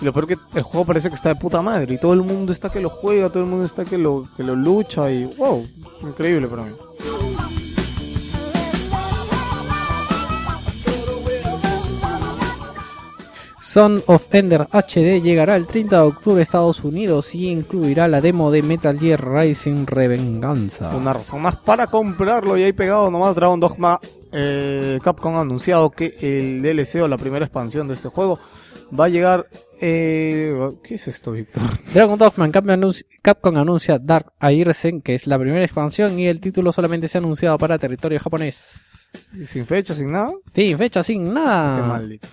[0.00, 2.52] Lo peor que el juego parece que está de puta madre y todo el mundo
[2.52, 5.66] está que lo juega, todo el mundo está que lo, que lo lucha y wow,
[6.02, 6.70] increíble para mí.
[13.68, 18.22] Son of Ender HD llegará el 30 de octubre a Estados Unidos y incluirá la
[18.22, 20.96] demo de Metal Gear Rising Revenganza.
[20.96, 24.00] Una razón más para comprarlo y ahí pegado nomás Dragon Dogma.
[24.32, 28.38] eh, Capcom ha anunciado que el DLC o la primera expansión de este juego
[28.98, 29.46] va a llegar...
[29.82, 31.62] eh, ¿Qué es esto, Víctor?
[31.92, 37.06] Dragon Dogman Capcom anuncia, Dark Airsen, que es la primera expansión y el título solamente
[37.06, 39.10] se ha anunciado para territorio japonés.
[39.44, 40.32] Sin fecha, sin nada.
[40.54, 41.86] Sin fecha, sin Qué nada.
[41.86, 42.26] maldito.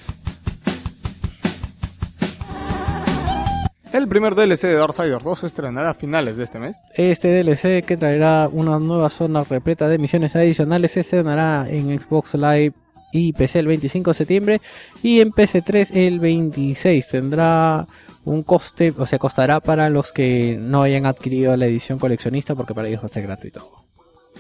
[3.96, 6.82] El primer DLC de Darksiders 2 se estrenará a finales de este mes.
[6.96, 12.34] Este DLC que traerá una nueva zona repleta de misiones adicionales se estrenará en Xbox
[12.34, 12.74] Live
[13.14, 14.62] y PC el 25 de septiembre
[15.02, 17.08] y en PC3 el 26.
[17.08, 17.88] Tendrá
[18.26, 22.74] un coste, o sea, costará para los que no hayan adquirido la edición coleccionista porque
[22.74, 23.86] para ellos va a ser gratuito.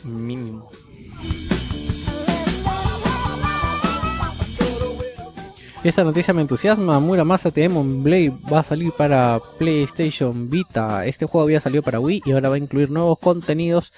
[0.03, 0.69] Mínimo.
[5.85, 6.99] Esta noticia me entusiasma.
[6.99, 11.05] Muramasa Demon Blade va a salir para PlayStation Vita.
[11.05, 13.93] Este juego había salido para Wii y ahora va a incluir nuevos contenidos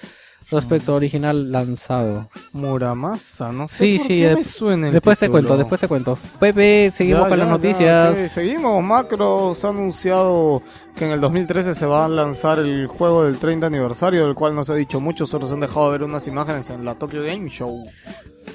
[0.50, 2.28] respecto al original lanzado.
[2.52, 5.80] Muramasa, no sé Sí, por sí, qué de- me suena el Después te cuento, después
[5.80, 6.18] te cuento.
[6.40, 8.18] Pepe, seguimos Ya, con ya, las ya, noticias.
[8.18, 10.62] ok, Seguimos, Macros ha anunciado
[10.96, 14.54] que en el 2013 se va a lanzar el juego del 30 aniversario, del cual
[14.54, 17.22] no se ha dicho mucho, solo se han dejado ver unas imágenes en la Tokyo
[17.22, 17.84] Game Show.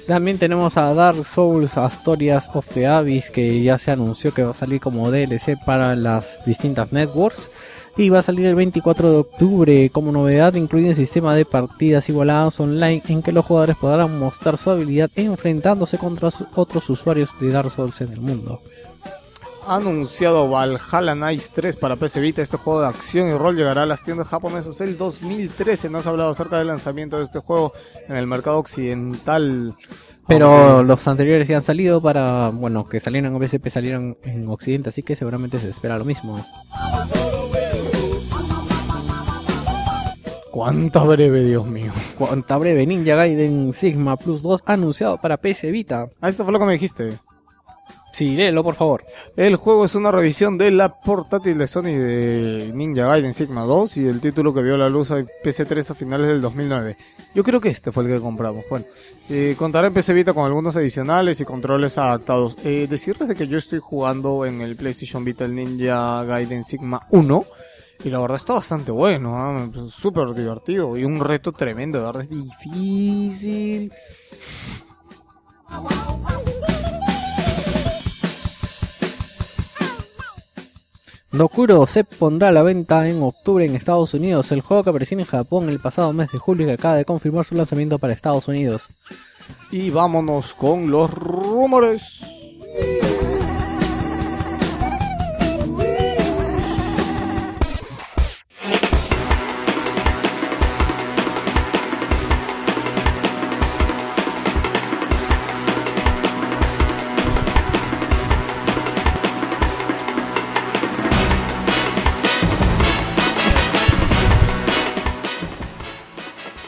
[0.06, 4.50] También tenemos a Dark Souls Astorias of the Abyss que ya se anunció que va
[4.50, 7.50] a salir como DLC para las distintas networks.
[7.96, 12.08] Y va a salir el 24 de octubre como novedad, incluye un sistema de partidas
[12.08, 17.50] igualadas online en que los jugadores podrán mostrar su habilidad enfrentándose contra otros usuarios de
[17.50, 18.60] Dark Souls en el mundo.
[19.66, 22.42] Ha anunciado Valhalla Knights 3 para PC Vita.
[22.42, 25.88] Este juego de acción y rol llegará a las tiendas japonesas el 2013.
[25.88, 27.72] No se ha hablado acerca del lanzamiento de este juego
[28.08, 29.74] en el mercado occidental.
[30.26, 34.90] Pero los anteriores ya han salido para, bueno, que salieron en PSP, salieron en Occidente,
[34.90, 36.44] así que seguramente se espera lo mismo.
[40.54, 41.90] Cuánta breve, Dios mío.
[42.16, 46.08] Cuanta breve Ninja Gaiden Sigma Plus 2 anunciado para PS Vita.
[46.20, 47.18] Ah, esto fue lo que me dijiste.
[48.12, 49.04] Sí, léelo por favor.
[49.36, 53.96] El juego es una revisión de la portátil de Sony de Ninja Gaiden Sigma 2
[53.96, 56.98] y el título que vio la luz en PC3 a finales del 2009.
[57.34, 58.64] Yo creo que este fue el que compramos.
[58.70, 58.86] Bueno,
[59.28, 62.56] eh, contará en PC Vita con algunos adicionales y controles adaptados.
[62.62, 67.08] Eh, decirles de que yo estoy jugando en el PlayStation Vita el Ninja Gaiden Sigma
[67.10, 67.44] 1
[68.04, 69.70] y la verdad está bastante bueno, ¿ah?
[69.88, 73.92] súper divertido y un reto tremendo, de verdad es difícil.
[81.32, 84.52] Dokuro se pondrá a la venta en octubre en Estados Unidos.
[84.52, 87.04] El juego que apareció en Japón el pasado mes de julio y que acaba de
[87.04, 88.86] confirmar su lanzamiento para Estados Unidos.
[89.72, 92.20] Y vámonos con los rumores.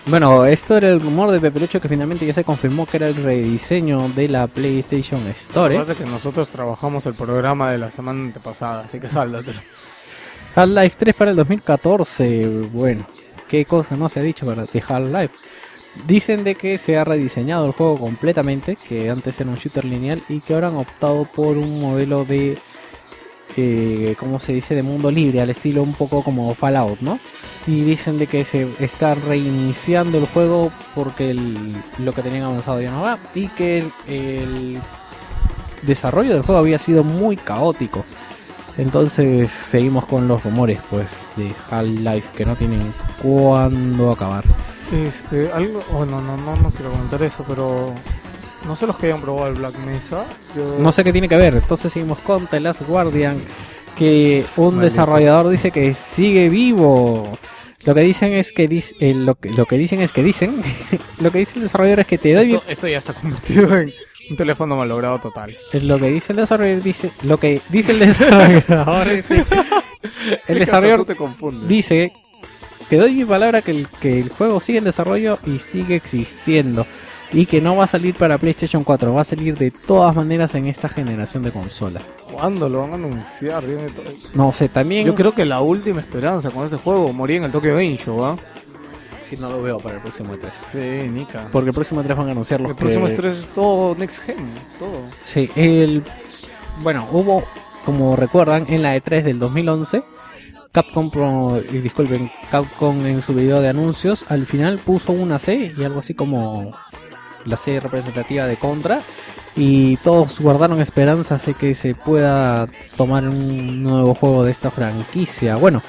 [0.08, 3.16] Bueno, esto era el rumor de Peperucho que finalmente ya se confirmó que era el
[3.16, 5.74] rediseño de la PlayStation Store.
[5.74, 5.78] ¿eh?
[5.78, 9.60] Lo que es que nosotros trabajamos el programa de la semana antepasada, así que sáldatelo.
[10.54, 12.68] Half-Life 3 para el 2014.
[12.72, 13.04] Bueno,
[13.48, 15.34] qué cosa no se ha dicho para de Half-Life.
[16.06, 20.22] Dicen de que se ha rediseñado el juego completamente, que antes era un shooter lineal
[20.28, 22.58] y que ahora han optado por un modelo de,
[23.56, 27.18] eh, ¿cómo se dice?, de mundo libre, al estilo un poco como Fallout, ¿no?
[27.66, 32.80] Y dicen de que se está reiniciando el juego porque el- lo que tenían avanzado
[32.80, 34.80] ya no va y que el,
[35.82, 38.04] desarrollo del juego había sido muy caótico.
[38.78, 42.80] Entonces seguimos con los rumores pues de Half-Life que no tienen
[43.22, 44.44] cuándo acabar.
[44.92, 47.94] Este, algo, bueno, no, no, no quiero comentar eso, pero
[48.66, 50.24] no sé los que hayan probado el Black Mesa.
[50.56, 51.54] Yo, No sé qué tiene que ver.
[51.54, 53.38] Entonces seguimos con The Last Guardian
[53.96, 57.30] que un desarrollador dice que sigue vivo.
[57.84, 60.60] Lo que dicen es que dis- eh, lo, que lo que dicen es que dicen
[61.20, 63.76] lo que dice el desarrollador es que te doy mi- esto, esto ya está convertido
[63.78, 63.92] en
[64.30, 65.54] un teléfono malogrado total.
[65.72, 69.24] Es lo que dice el desarrollador dice lo que dice el desarrollador es-
[70.48, 71.68] el desarrollador Tú te confundes.
[71.68, 72.12] dice
[72.88, 76.86] te doy mi palabra que el, que el juego sigue en desarrollo y sigue existiendo
[77.32, 80.54] y que no va a salir para PlayStation 4 va a salir de todas maneras
[80.54, 82.00] en esta generación de consola
[82.32, 83.66] ¿Cuándo lo van a anunciar?
[83.66, 84.04] Dime todo.
[84.34, 87.50] no sé también Yo creo que la última esperanza con ese juego moría en el
[87.52, 88.36] Tokyo Game Show, ¿ah?
[89.28, 90.50] si no lo veo para el próximo E3
[91.02, 91.48] Sí, Nika.
[91.50, 94.22] porque el próximo E3 van a anunciar los El próximo que- estrés es todo Next
[94.22, 94.36] Gen,
[94.78, 95.00] todo.
[95.24, 96.04] Sí, el
[96.82, 97.42] bueno, hubo
[97.84, 100.02] como recuerdan en la E3 del 2011
[100.72, 105.72] Capcom pro- y disculpen, Capcom en su video de anuncios al final puso una C
[105.76, 106.72] y algo así como
[107.46, 109.00] la C representativa de Contra
[109.56, 115.56] y todos guardaron esperanzas de que se pueda tomar un nuevo juego de esta franquicia.
[115.56, 115.82] Bueno,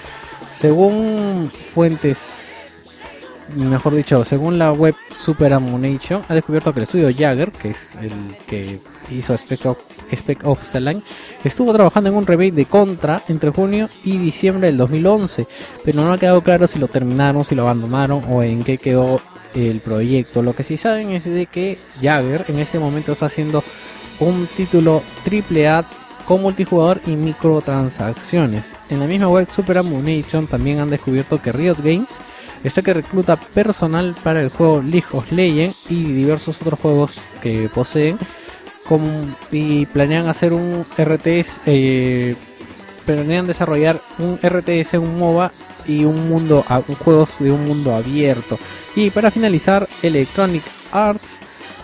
[0.58, 7.52] según fuentes, mejor dicho, según la web Super Ammunition, ha descubierto que el estudio Jagger,
[7.52, 8.12] que es el
[8.48, 8.80] que
[9.12, 9.80] hizo Spec of,
[10.14, 11.02] Spec Ops The Line,
[11.44, 15.46] estuvo trabajando en un remake de Contra entre junio y diciembre del 2011,
[15.84, 19.20] pero no ha quedado claro si lo terminaron, si lo abandonaron o en qué quedó
[19.58, 20.42] el proyecto.
[20.42, 23.64] Lo que sí saben es de que Jagger en este momento está haciendo
[24.20, 25.86] un título triple A
[26.26, 28.74] con multijugador y microtransacciones.
[28.90, 32.20] En la misma web Super Ammunition también han descubierto que Riot Games
[32.64, 37.70] está que recluta personal para el juego League of Legends y diversos otros juegos que
[37.74, 38.18] poseen
[39.52, 42.36] y planean hacer un RTS eh,
[43.06, 45.52] planean desarrollar un RTS un MOBA
[45.88, 48.58] y un mundo a- juegos de un mundo abierto
[48.96, 51.40] y para finalizar Electronic Arts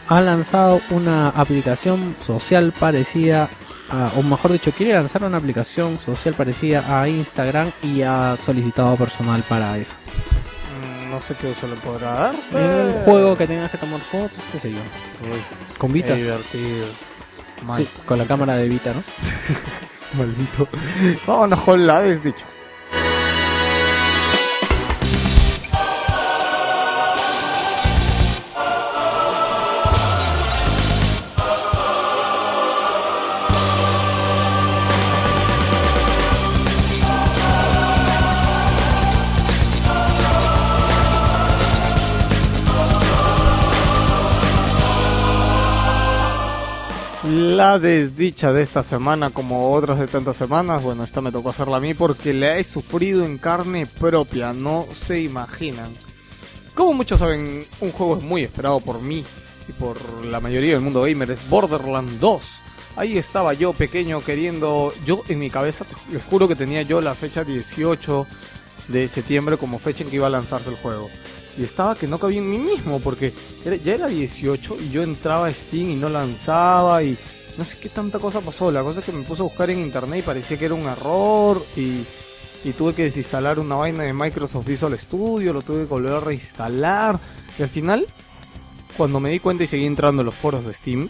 [0.07, 3.49] ha lanzado una aplicación social parecida
[3.89, 8.95] a- o mejor dicho quiere lanzar una aplicación social parecida a Instagram y ha solicitado
[8.97, 9.93] personal para eso
[11.05, 12.35] Mm, No sé qué uso le podrá dar.
[12.53, 14.79] en un juego que tengas que tomar fotos qué sé yo
[15.77, 16.87] con Vita divertido.
[17.77, 19.03] Sí, con la cámara de Vita no
[20.17, 20.67] Maldito.
[21.25, 22.45] Vámonos con la desdicha.
[47.53, 51.77] La desdicha de esta semana, como otras de tantas semanas, bueno, esta me tocó hacerla
[51.77, 55.91] a mí porque la he sufrido en carne propia, no se imaginan.
[56.73, 59.23] Como muchos saben, un juego es muy esperado por mí
[59.69, 62.43] y por la mayoría del mundo gamer, es Borderlands 2.
[62.95, 67.13] Ahí estaba yo pequeño queriendo, yo en mi cabeza, les juro que tenía yo la
[67.13, 68.25] fecha 18
[68.87, 71.11] de septiembre como fecha en que iba a lanzarse el juego.
[71.55, 73.35] Y estaba que no cabía en mí mismo, porque
[73.83, 77.15] ya era 18 y yo entraba a Steam y no lanzaba y
[77.57, 78.71] no sé qué tanta cosa pasó.
[78.71, 80.87] La cosa es que me puse a buscar en internet y parecía que era un
[80.87, 82.03] error y,
[82.63, 86.19] y tuve que desinstalar una vaina de Microsoft Visual Studio, lo tuve que volver a
[86.19, 87.19] reinstalar.
[87.57, 88.07] Y al final,
[88.97, 91.09] cuando me di cuenta y seguí entrando en los foros de Steam,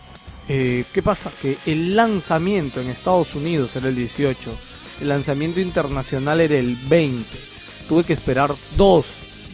[0.50, 1.32] eh, ¿qué pasa?
[1.42, 4.58] Que el lanzamiento en Estados Unidos era el 18,
[5.02, 7.30] el lanzamiento internacional era el 20.
[7.88, 9.08] Tuve que esperar dos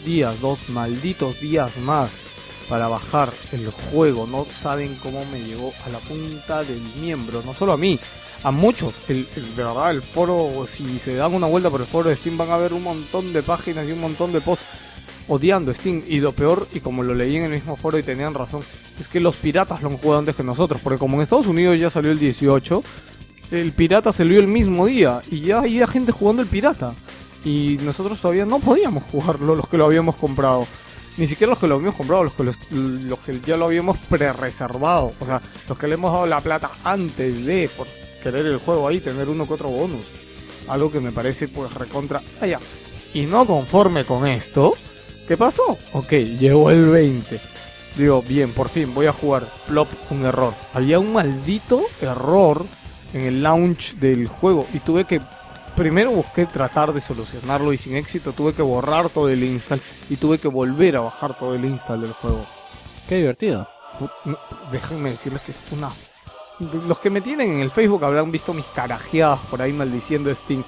[0.04, 2.29] días, dos malditos días más
[2.70, 4.28] para bajar el juego.
[4.28, 7.42] No saben cómo me llegó a la punta del miembro.
[7.44, 8.00] No solo a mí,
[8.44, 8.96] a muchos.
[9.08, 12.38] El, de verdad, el foro, si se dan una vuelta por el foro de Steam,
[12.38, 14.66] van a ver un montón de páginas y un montón de posts
[15.28, 16.04] odiando Steam.
[16.08, 18.62] Y lo peor, y como lo leí en el mismo foro y tenían razón,
[19.00, 20.80] es que los piratas lo han jugado antes que nosotros.
[20.82, 22.84] Porque como en Estados Unidos ya salió el 18,
[23.52, 25.24] el pirata salió el mismo día.
[25.32, 26.94] Y ya había gente jugando el pirata.
[27.44, 30.68] Y nosotros todavía no podíamos jugarlo, los que lo habíamos comprado.
[31.18, 35.14] Ni siquiera los que lo habíamos comprado, los que, los, que ya lo habíamos pre-reservado.
[35.20, 37.88] O sea, los que le hemos dado la plata antes de por
[38.24, 40.06] querer el juego ahí, tener uno que otro bonus.
[40.68, 42.22] Algo que me parece pues recontra...
[42.40, 42.60] Ah, ya.
[43.14, 44.74] Y no conforme con esto,
[45.28, 45.78] ¿qué pasó?
[45.94, 47.42] Ok, llegó el 20.
[47.98, 49.52] Digo, bien, por fin voy a jugar.
[49.66, 50.54] Plop, un error.
[50.74, 52.66] Había un maldito error
[53.14, 55.20] en el launch del juego y tuve que
[55.80, 59.80] primero busqué tratar de solucionarlo y sin éxito tuve que borrar todo el install
[60.10, 62.46] y tuve que volver a bajar todo el install del juego.
[63.08, 63.66] Qué divertido.
[64.26, 64.38] No,
[64.74, 65.90] déjenme decirles que es una...
[66.86, 70.66] Los que me tienen en el Facebook habrán visto mis carajeadas por ahí maldiciendo Steam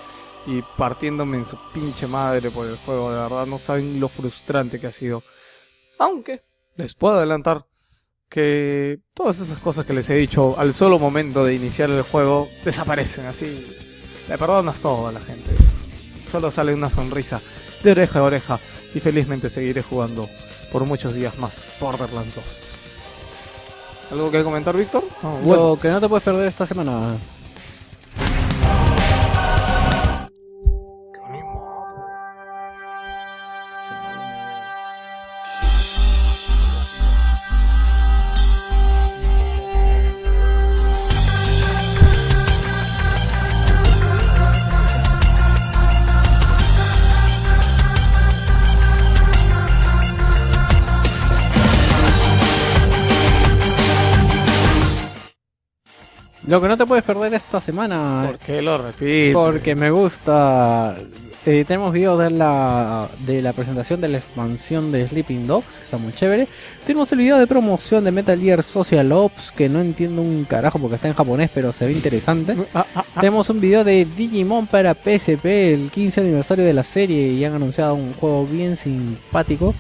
[0.48, 3.12] y partiéndome en su pinche madre por el juego.
[3.12, 5.24] De verdad no saben lo frustrante que ha sido.
[6.00, 6.42] Aunque
[6.78, 7.66] les puedo adelantar
[8.30, 12.48] que todas esas cosas que les he dicho al solo momento de iniciar el juego
[12.64, 13.91] desaparecen así.
[14.27, 15.52] Le perdonas todo a la gente.
[16.30, 17.41] Solo sale una sonrisa
[17.84, 18.60] de oreja a oreja
[18.93, 20.30] y felizmente seguiré jugando
[20.72, 22.45] por muchos días más Borderlands 2.
[24.11, 25.03] ¿Algo que comentar, Víctor?
[25.23, 25.69] No, bueno.
[25.69, 27.18] Lo que no te puedes perder esta semana.
[56.52, 58.23] Lo que no te puedes perder esta semana.
[58.28, 59.41] ¿Por qué lo repito?
[59.41, 60.98] Porque me gusta.
[61.45, 65.86] Eh, tenemos videos de la, de la presentación de la expansión de Sleeping Dogs, que
[65.86, 66.49] está muy chévere.
[66.86, 70.78] Tenemos el video de promoción de Metal Gear Social Ops, que no entiendo un carajo
[70.78, 72.53] porque está en japonés, pero se ve interesante.
[72.73, 73.22] Ah, ah, ah.
[73.22, 77.56] Tenemos un video de Digimon para PSP, el 15 aniversario de la serie, y han
[77.56, 79.73] anunciado un juego bien simpático.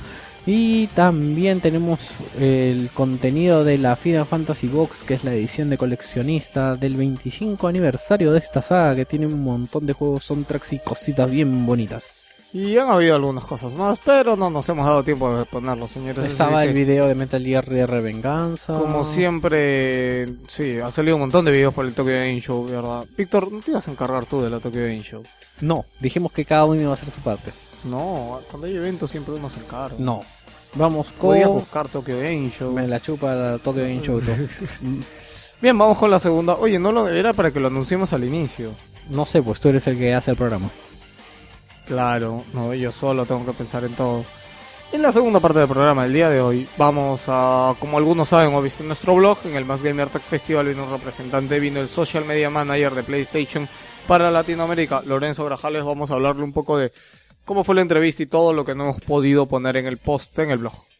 [0.45, 1.99] Y también tenemos
[2.39, 7.67] el contenido de la Final Fantasy Box, que es la edición de coleccionista del 25
[7.67, 12.35] aniversario de esta saga, que tiene un montón de juegos, soundtracks y cositas bien bonitas.
[12.53, 16.25] Y han habido algunas cosas más, pero no nos hemos dado tiempo de ponerlo, señores.
[16.25, 18.77] Estaba el video de Metal Gear R Venganza.
[18.77, 23.05] Como siempre, sí, ha salido un montón de videos por el Tokyo Game Show, ¿verdad?
[23.15, 25.23] Víctor, ¿no te ibas a encargar tú de la Tokyo Game Show?
[25.61, 27.51] No, dijimos que cada uno iba a hacer su parte.
[27.85, 29.95] No, cuando hay eventos siempre uno se encarga.
[29.97, 30.21] No.
[30.75, 31.37] Vamos con...
[31.43, 32.73] buscar Tokyo Game Show.
[32.73, 34.21] Me la chupa la Tokyo Game Show.
[35.61, 36.55] Bien, vamos con la segunda.
[36.55, 38.71] Oye, no lo era para que lo anunciemos al inicio.
[39.09, 40.69] No sé, pues tú eres el que hace el programa.
[41.85, 44.23] Claro, no, yo solo tengo que pensar en todo.
[44.93, 48.53] En la segunda parte del programa del día de hoy vamos a, como algunos saben
[48.53, 51.61] o han visto en nuestro blog, en el Más Gamer Tech Festival vino un representante,
[51.61, 53.69] vino el Social Media Manager de PlayStation
[54.05, 56.91] para Latinoamérica, Lorenzo Grajales, vamos a hablarle un poco de
[57.45, 60.37] cómo fue la entrevista y todo lo que no hemos podido poner en el post
[60.39, 60.90] en el blog.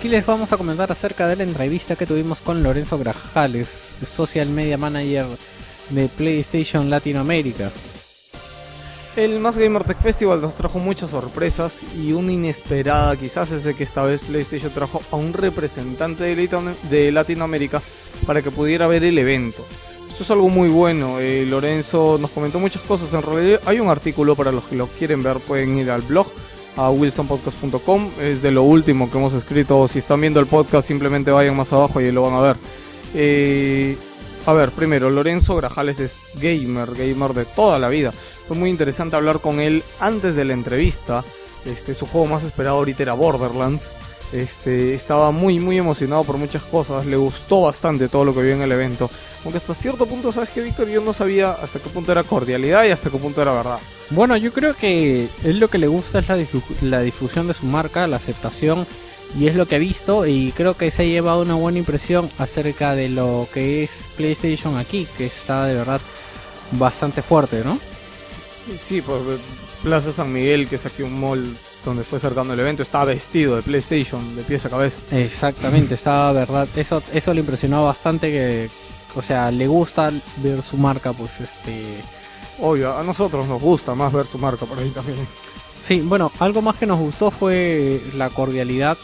[0.00, 3.68] Aquí les vamos a comentar acerca de la entrevista que tuvimos con Lorenzo Grajales,
[4.02, 5.26] Social Media Manager
[5.90, 7.70] de PlayStation Latinoamérica.
[9.14, 13.74] El Más Gamer Tech Festival nos trajo muchas sorpresas y una inesperada quizás es de
[13.74, 17.82] que esta vez PlayStation trajo a un representante de, Latino- de Latinoamérica
[18.26, 19.66] para que pudiera ver el evento.
[20.10, 23.90] Esto es algo muy bueno, eh, Lorenzo nos comentó muchas cosas, en realidad hay un
[23.90, 26.26] artículo para los que lo quieren ver, pueden ir al blog
[26.76, 31.30] a wilsonpodcast.com, es de lo último que hemos escrito, si están viendo el podcast simplemente
[31.30, 32.56] vayan más abajo y lo van a ver.
[33.14, 33.96] Eh,
[34.46, 38.12] a ver, primero, Lorenzo Grajales es gamer, gamer de toda la vida.
[38.48, 41.22] Fue muy interesante hablar con él antes de la entrevista.
[41.66, 43.90] Este, su juego más esperado ahorita era Borderlands.
[44.32, 48.54] Este, estaba muy muy emocionado por muchas cosas, le gustó bastante todo lo que vio
[48.54, 49.10] en el evento.
[49.42, 52.84] Aunque hasta cierto punto, sabes que Víctor, yo no sabía hasta qué punto era cordialidad
[52.84, 53.78] y hasta qué punto era verdad.
[54.10, 57.54] Bueno, yo creo que él lo que le gusta es la, difu- la difusión de
[57.54, 58.86] su marca, la aceptación,
[59.38, 62.30] y es lo que ha visto, y creo que se ha llevado una buena impresión
[62.38, 66.00] acerca de lo que es PlayStation aquí, que está de verdad
[66.72, 67.78] bastante fuerte, ¿no?
[68.78, 69.20] Sí, por
[69.82, 73.56] Plaza San Miguel, que es aquí un mall donde fue cercano el evento, estaba vestido
[73.56, 75.00] de PlayStation de pies a cabeza.
[75.12, 78.68] Exactamente, está verdad, eso, eso le impresionó bastante que,
[79.14, 81.84] o sea, le gusta ver su marca, pues este...
[82.60, 85.18] Obvio, a nosotros nos gusta más ver su marca por ahí también.
[85.82, 88.98] Sí, bueno, algo más que nos gustó fue la cordialidad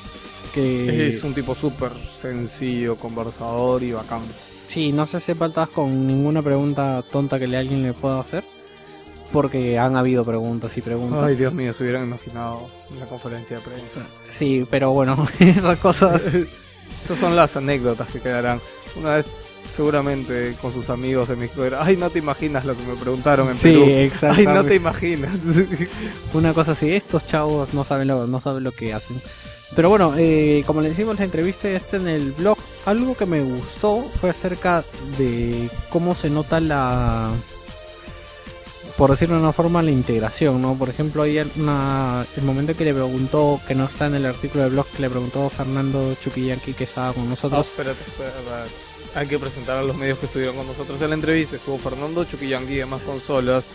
[0.52, 1.90] Que Es un tipo súper
[2.20, 4.20] sencillo, conversador y bacán.
[4.66, 8.44] sí, no se hace falta con ninguna pregunta tonta que le alguien le pueda hacer.
[9.32, 11.24] Porque han habido preguntas y preguntas.
[11.24, 14.06] Ay, Dios mío, se hubieran imaginado en la conferencia de prensa.
[14.30, 16.30] Sí, pero bueno, esas cosas.
[17.04, 18.60] Esas son las anécdotas que quedarán.
[18.96, 19.26] Una vez,
[19.72, 23.48] seguramente, con sus amigos en México, era, ay, no te imaginas lo que me preguntaron
[23.48, 23.84] en Sí, Perú.
[23.84, 24.52] Ay, exactamente.
[24.52, 25.38] no te imaginas.
[26.34, 29.20] Una cosa así, estos chavos no saben lo, no saben lo que hacen.
[29.76, 33.40] Pero bueno, eh, como le decimos la entrevista este en el blog, algo que me
[33.40, 34.82] gustó fue acerca
[35.18, 37.30] de cómo se nota la,
[38.96, 40.74] por decirlo de una forma, la integración, ¿no?
[40.74, 44.64] Por ejemplo, hay una, el momento que le preguntó, que no está en el artículo
[44.64, 47.66] del blog, que le preguntó Fernando Chuquillanqui que estaba con No, nosotros.
[47.66, 48.70] espérate, espérate.
[49.14, 51.56] Hay que presentar a los medios que estuvieron con nosotros en la entrevista.
[51.56, 53.68] Estuvo Fernando Chuquillangui de Más Consolas,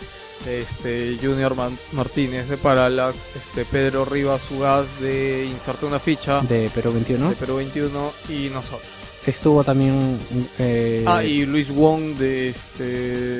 [0.46, 6.70] este, Junior Man- Martínez de Parallax, este, Pedro Rivas Ugaz de Inserte una ficha de
[6.74, 7.30] Perú 21.
[7.30, 8.86] de Perú 21 y nosotros.
[9.26, 10.18] Estuvo también
[10.58, 12.82] eh, Ah, y Luis Wong de este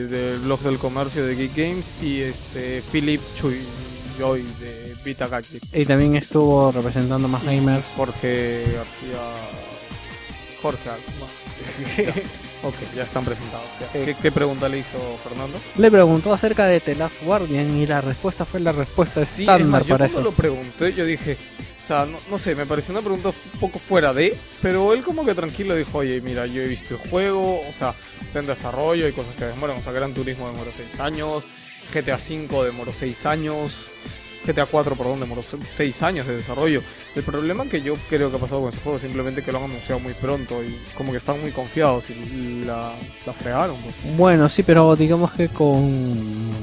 [0.06, 3.58] del blog del comercio de Geek Games y este Philip Chuy
[4.18, 5.62] Joy de Vita Gadget.
[5.74, 7.84] y también estuvo representando más gamers.
[7.96, 9.18] Jorge García
[10.62, 12.12] Jorge más.
[12.64, 13.66] Ok, ya están presentados.
[13.80, 14.04] ya.
[14.04, 15.58] ¿Qué, qué pregunta le hizo Fernando?
[15.78, 19.48] Le preguntó acerca de The Last Guardian y la respuesta fue la respuesta Sí, es
[19.48, 20.20] estándar más, yo para eso.
[20.20, 21.36] lo pregunté, yo dije,
[21.82, 25.02] o sea, no, no sé, me pareció una pregunta un poco fuera de, pero él
[25.02, 27.94] como que tranquilo dijo, oye, mira, yo he visto el juego, o sea,
[28.24, 31.42] está en desarrollo, hay cosas que demoran, o sea, Gran Turismo demoró 6 años,
[31.92, 33.72] GTA 5 demoró 6 años,
[34.46, 36.82] GTA 4, perdón, demoró 6 años de desarrollo.
[37.14, 39.58] El problema que yo creo que ha pasado con ese juego es simplemente que lo
[39.58, 42.92] han anunciado muy pronto y como que están muy confiados y la,
[43.26, 43.94] la fregaron, pues.
[44.16, 46.62] Bueno, sí, pero digamos que con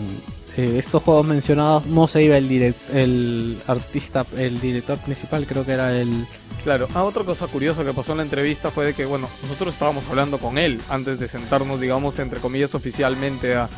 [0.58, 5.66] eh, estos juegos mencionados no se iba el direct, el artista, el director principal, creo
[5.66, 6.26] que era el
[6.64, 9.74] Claro, ah, otra cosa curiosa que pasó en la entrevista fue de que, bueno, nosotros
[9.74, 13.70] estábamos hablando con él antes de sentarnos, digamos, entre comillas, oficialmente a...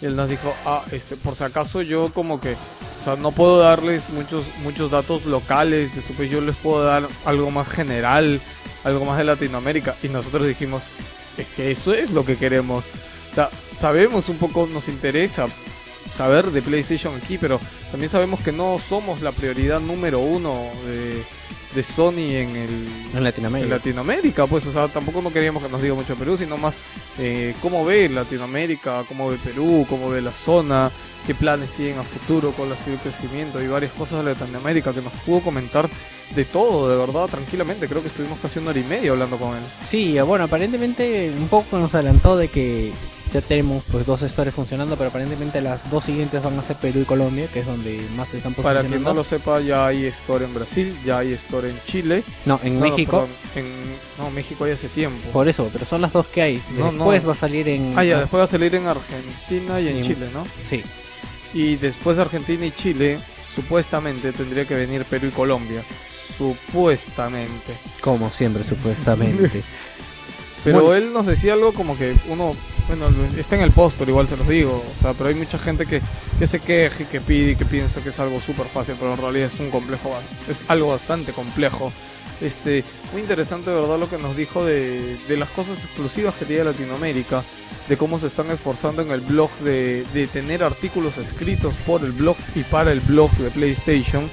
[0.00, 3.58] Él nos dijo, ah, este, por si acaso yo como que, o sea, no puedo
[3.58, 8.40] darles muchos, muchos datos locales de su yo les puedo dar algo más general,
[8.84, 9.96] algo más de Latinoamérica.
[10.04, 10.84] Y nosotros dijimos,
[11.36, 12.84] es que eso es lo que queremos.
[13.32, 15.48] O sea, sabemos un poco, nos interesa
[16.14, 17.60] saber de PlayStation aquí, pero
[17.90, 20.56] también sabemos que no somos la prioridad número uno
[20.86, 21.22] de,
[21.74, 23.74] de Sony en el en en Latinoamérica.
[23.76, 26.74] Latinoamérica, pues, o sea, tampoco no queríamos que nos diga mucho Perú, sino más
[27.18, 30.90] eh, cómo ve Latinoamérica, cómo ve Perú, cómo ve la zona,
[31.26, 34.92] qué planes tienen a futuro, cuál ha sido el crecimiento y varias cosas de Latinoamérica
[34.92, 35.88] que nos pudo comentar
[36.34, 37.88] de todo, de verdad, tranquilamente.
[37.88, 39.62] Creo que estuvimos casi una hora y media hablando con él.
[39.86, 42.92] Sí, bueno, aparentemente un poco nos adelantó de que
[43.32, 47.00] ya tenemos pues dos historias funcionando, pero aparentemente las dos siguientes van a ser Perú
[47.00, 49.10] y Colombia, que es donde más se están Para quien posicionando.
[49.10, 52.22] no lo sepa, ya hay store en Brasil, ya hay store en Chile.
[52.46, 53.10] No, en No, no, México.
[53.12, 55.28] perdón, en, no, México hay hace tiempo.
[55.30, 56.62] por eso, pero son las dos que hay.
[56.76, 57.28] No, Después no.
[57.28, 60.02] va a salir en Ah, ya, después va a salir en Argentina y en En-
[60.04, 60.46] Chile, ¿no?
[60.68, 60.82] Sí,
[61.54, 63.18] Y después de Argentina y Chile,
[63.54, 65.82] supuestamente tendría que venir Perú y Colombia.
[66.36, 67.74] Supuestamente.
[68.00, 69.62] como siempre supuestamente.
[70.64, 70.94] Pero Bueno.
[70.94, 72.54] él nos decía algo como que uno,
[72.88, 73.06] bueno,
[73.36, 74.72] está en el post, pero igual se los digo.
[74.98, 76.00] O sea, pero hay mucha gente que,
[76.38, 79.12] que se queja y que pide y que piensa que es algo súper fácil, pero
[79.14, 80.10] en realidad es un complejo,
[80.48, 81.92] es algo bastante complejo.
[82.40, 86.44] Este, muy interesante, de verdad, lo que nos dijo de, de las cosas exclusivas que
[86.44, 87.42] tiene Latinoamérica,
[87.88, 92.12] de cómo se están esforzando en el blog de, de tener artículos escritos por el
[92.12, 94.30] blog y para el blog de PlayStation.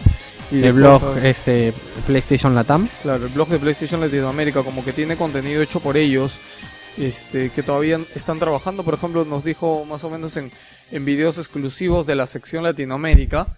[0.51, 1.73] Y el blog cosas- este
[2.05, 2.87] PlayStation Latam.
[3.01, 6.33] Claro, el blog de PlayStation Latinoamérica como que tiene contenido hecho por ellos,
[6.97, 10.51] este, que todavía están trabajando, por ejemplo, nos dijo más o menos en,
[10.91, 13.57] en videos exclusivos de la sección Latinoamérica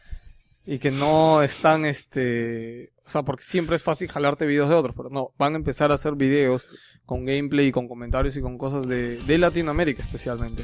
[0.66, 4.96] y que no están, este, o sea, porque siempre es fácil jalarte videos de otros,
[4.98, 6.68] pero no, van a empezar a hacer videos
[7.06, 10.64] con gameplay y con comentarios y con cosas de, de Latinoamérica especialmente.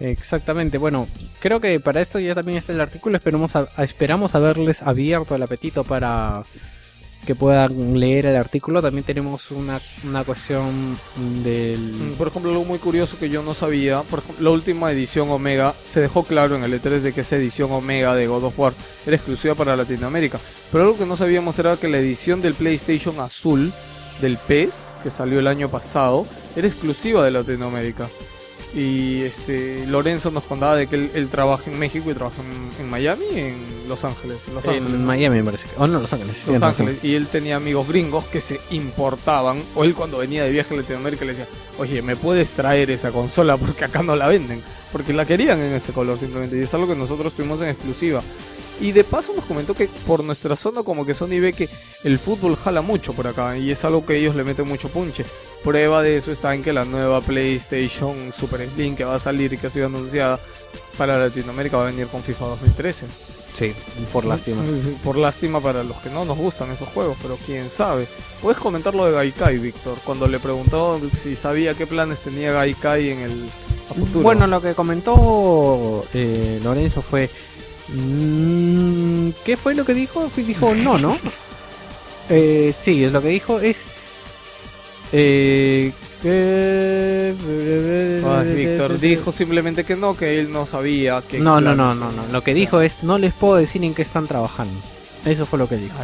[0.00, 1.08] Exactamente, bueno,
[1.40, 5.42] creo que para esto ya también está el artículo, esperamos, a- esperamos haberles abierto el
[5.42, 6.42] apetito para
[7.26, 8.80] que puedan leer el artículo.
[8.80, 12.14] También tenemos una, una cuestión Mm, del...
[12.16, 15.74] Por ejemplo, algo muy curioso que yo no sabía, por ejemplo, la última edición Omega
[15.84, 18.72] se dejó claro en el E3 de que esa edición Omega de God of War
[19.06, 20.38] era exclusiva para Latinoamérica.
[20.72, 23.72] Pero algo que no sabíamos era que la edición del PlayStation Azul
[24.22, 26.24] del PES, que salió el año pasado,
[26.56, 28.08] era exclusiva de Latinoamérica.
[28.74, 32.84] Y este Lorenzo nos contaba de que él, él trabaja en México y trabaja en,
[32.84, 34.42] en Miami y en Los Ángeles.
[34.46, 35.06] En Los Ángeles, en ¿no?
[35.06, 35.66] Miami me parece.
[35.78, 36.46] Oh, no, Los Ángeles.
[36.46, 36.86] Los razón.
[36.88, 40.74] Ángeles y él tenía amigos gringos que se importaban o él cuando venía de viaje
[40.74, 41.46] a Latinoamérica le decía
[41.78, 44.62] oye me puedes traer esa consola porque acá no la venden
[44.92, 48.22] porque la querían en ese color simplemente y es algo que nosotros tuvimos en exclusiva
[48.80, 51.68] Y de paso nos comentó que por nuestra zona como que Sony ve que
[52.04, 55.24] el fútbol jala mucho por acá y es algo que ellos le meten mucho punche.
[55.64, 59.52] Prueba de eso está en que la nueva PlayStation Super Slim que va a salir
[59.52, 60.38] y que ha sido anunciada
[60.96, 63.06] para Latinoamérica va a venir con FIFA 2013.
[63.54, 63.72] Sí,
[64.12, 64.62] por lástima.
[65.02, 68.06] Por lástima para los que no nos gustan esos juegos, pero quién sabe.
[68.40, 73.10] Puedes comentar lo de Gaikai, Víctor, cuando le preguntó si sabía qué planes tenía Gaikai
[73.10, 73.48] en el
[73.90, 74.20] a futuro.
[74.20, 77.28] Bueno, lo que comentó eh, Lorenzo fue...
[77.88, 80.30] mm, ¿Qué fue lo que dijo?
[80.36, 81.16] Dijo no, ¿no?
[82.30, 83.78] Eh, sí, es lo que dijo es...
[85.12, 87.34] Eh, que-
[88.26, 92.12] Ay, Víctor dijo simplemente que no, que él no sabía que No, no, no, no,
[92.12, 92.26] no.
[92.32, 94.74] Lo que dijo es no les puedo decir en qué están trabajando.
[95.24, 95.94] Eso fue lo que dijo.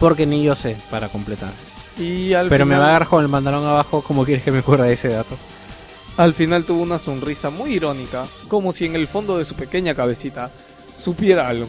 [0.00, 1.50] Porque ni yo sé para completar.
[1.98, 4.60] Y al Pero me va a agarrar con el pantalón abajo como quieres que me
[4.60, 5.36] ocurra de ese dato.
[6.16, 9.94] Al final tuvo una sonrisa muy irónica, como si en el fondo de su pequeña
[9.94, 10.50] cabecita
[10.96, 11.66] supiera algo.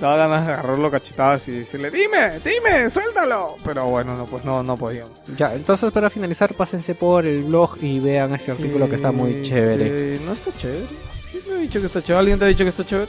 [0.00, 3.56] Daba ganas de agarrarlo cachetadas y decirle, dime, dime, suéltalo.
[3.64, 5.12] Pero bueno, no, pues no, no podíamos.
[5.36, 9.32] Ya, entonces para finalizar, pásense por el blog y vean este artículo que está muy
[9.34, 10.18] Este, chévere.
[10.24, 10.84] No está chévere.
[11.30, 12.18] ¿Quién me ha dicho que está chévere?
[12.20, 13.08] ¿Alguien te ha dicho que está chévere?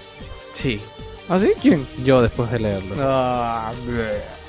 [0.53, 0.81] Sí,
[1.29, 1.53] ¿Ah, sí?
[1.61, 1.87] ¿Quién?
[2.03, 2.93] yo después de leerlo.
[2.99, 3.71] Ah,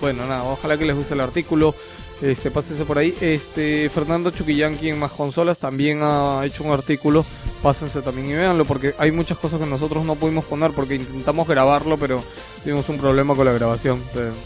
[0.01, 1.77] bueno, nada, ojalá que les guste el artículo.
[2.23, 3.15] Este, pásense por ahí.
[3.21, 7.25] Este, Fernando Chuquillanqui en Más Consolas también ha hecho un artículo.
[7.63, 11.49] Pásense también y véanlo porque hay muchas cosas que nosotros no pudimos poner porque intentamos
[11.49, 12.23] grabarlo, pero
[12.63, 14.01] tuvimos un problema con la grabación.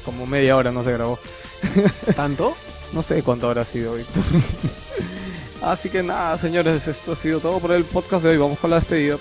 [0.06, 1.18] Como media hora no se grabó.
[2.16, 2.56] ¿Tanto?
[2.92, 4.24] No sé cuánto habrá sido, Víctor.
[5.62, 8.38] Así que nada, señores, esto ha sido todo por el podcast de hoy.
[8.38, 9.18] Vamos con la despedida.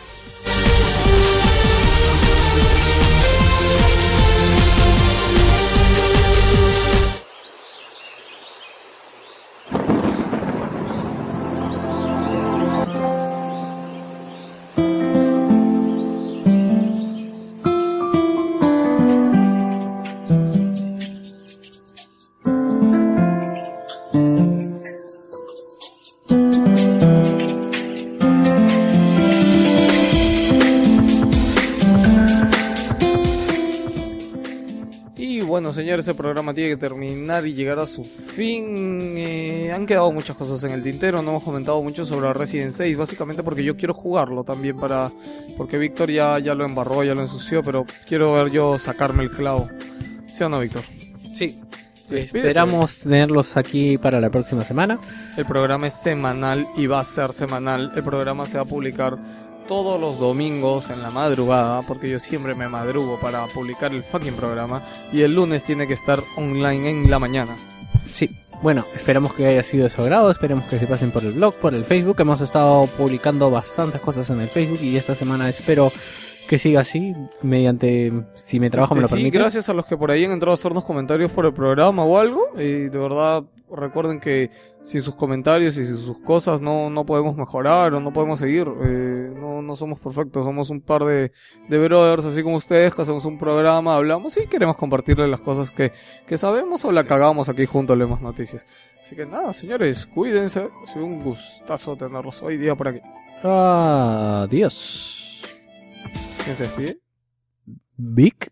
[36.07, 39.15] El programa tiene que terminar y llegar a su fin.
[39.17, 42.97] Eh, han quedado muchas cosas en el tintero, no hemos comentado mucho sobre Resident 6,
[42.97, 45.11] básicamente porque yo quiero jugarlo también para...
[45.57, 49.31] Porque Víctor ya, ya lo embarró, ya lo ensució, pero quiero ver yo sacarme el
[49.31, 49.69] clavo.
[50.27, 50.83] ¿Sí o no, Víctor?
[51.33, 51.59] Sí.
[52.09, 52.49] Despídete.
[52.49, 54.99] Esperamos tenerlos aquí para la próxima semana.
[55.37, 57.91] El programa es semanal y va a ser semanal.
[57.95, 59.17] El programa se va a publicar
[59.67, 64.33] todos los domingos en la madrugada, porque yo siempre me madrugo para publicar el fucking
[64.35, 64.83] programa.
[65.11, 67.55] Y el lunes tiene que estar online en la mañana.
[68.11, 68.29] Sí.
[68.61, 71.55] Bueno, esperamos que haya sido de su agrado, esperemos que se pasen por el blog,
[71.55, 72.15] por el Facebook.
[72.19, 75.91] Hemos estado publicando bastantes cosas en el Facebook y esta semana espero
[76.47, 79.37] que siga así, mediante, si mi trabajo me lo Este, sí, permite.
[79.39, 82.17] gracias a los que por ahí han entrado a hacernos comentarios por el programa o
[82.17, 82.41] algo.
[82.55, 83.43] Y de verdad,
[83.75, 88.13] recuerden que sin sus comentarios y sin sus cosas no, no podemos mejorar o no
[88.13, 88.67] podemos seguir.
[88.83, 91.31] Eh, no, no somos perfectos, somos un par de,
[91.67, 95.71] de brothers, así como ustedes, que hacemos un programa, hablamos y queremos compartirles las cosas
[95.71, 95.91] que,
[96.25, 98.65] que sabemos o la cagamos aquí juntos, leemos noticias.
[99.03, 100.69] Así que nada, señores, cuídense.
[100.83, 103.01] Ha sido un gustazo tenerlos hoy día por aquí.
[103.43, 105.43] Adiós.
[106.43, 106.99] ¿Quién se despide?
[107.97, 108.51] Vic.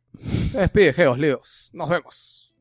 [0.50, 1.72] Se despide, Geos Leos.
[1.74, 2.54] Nos vemos.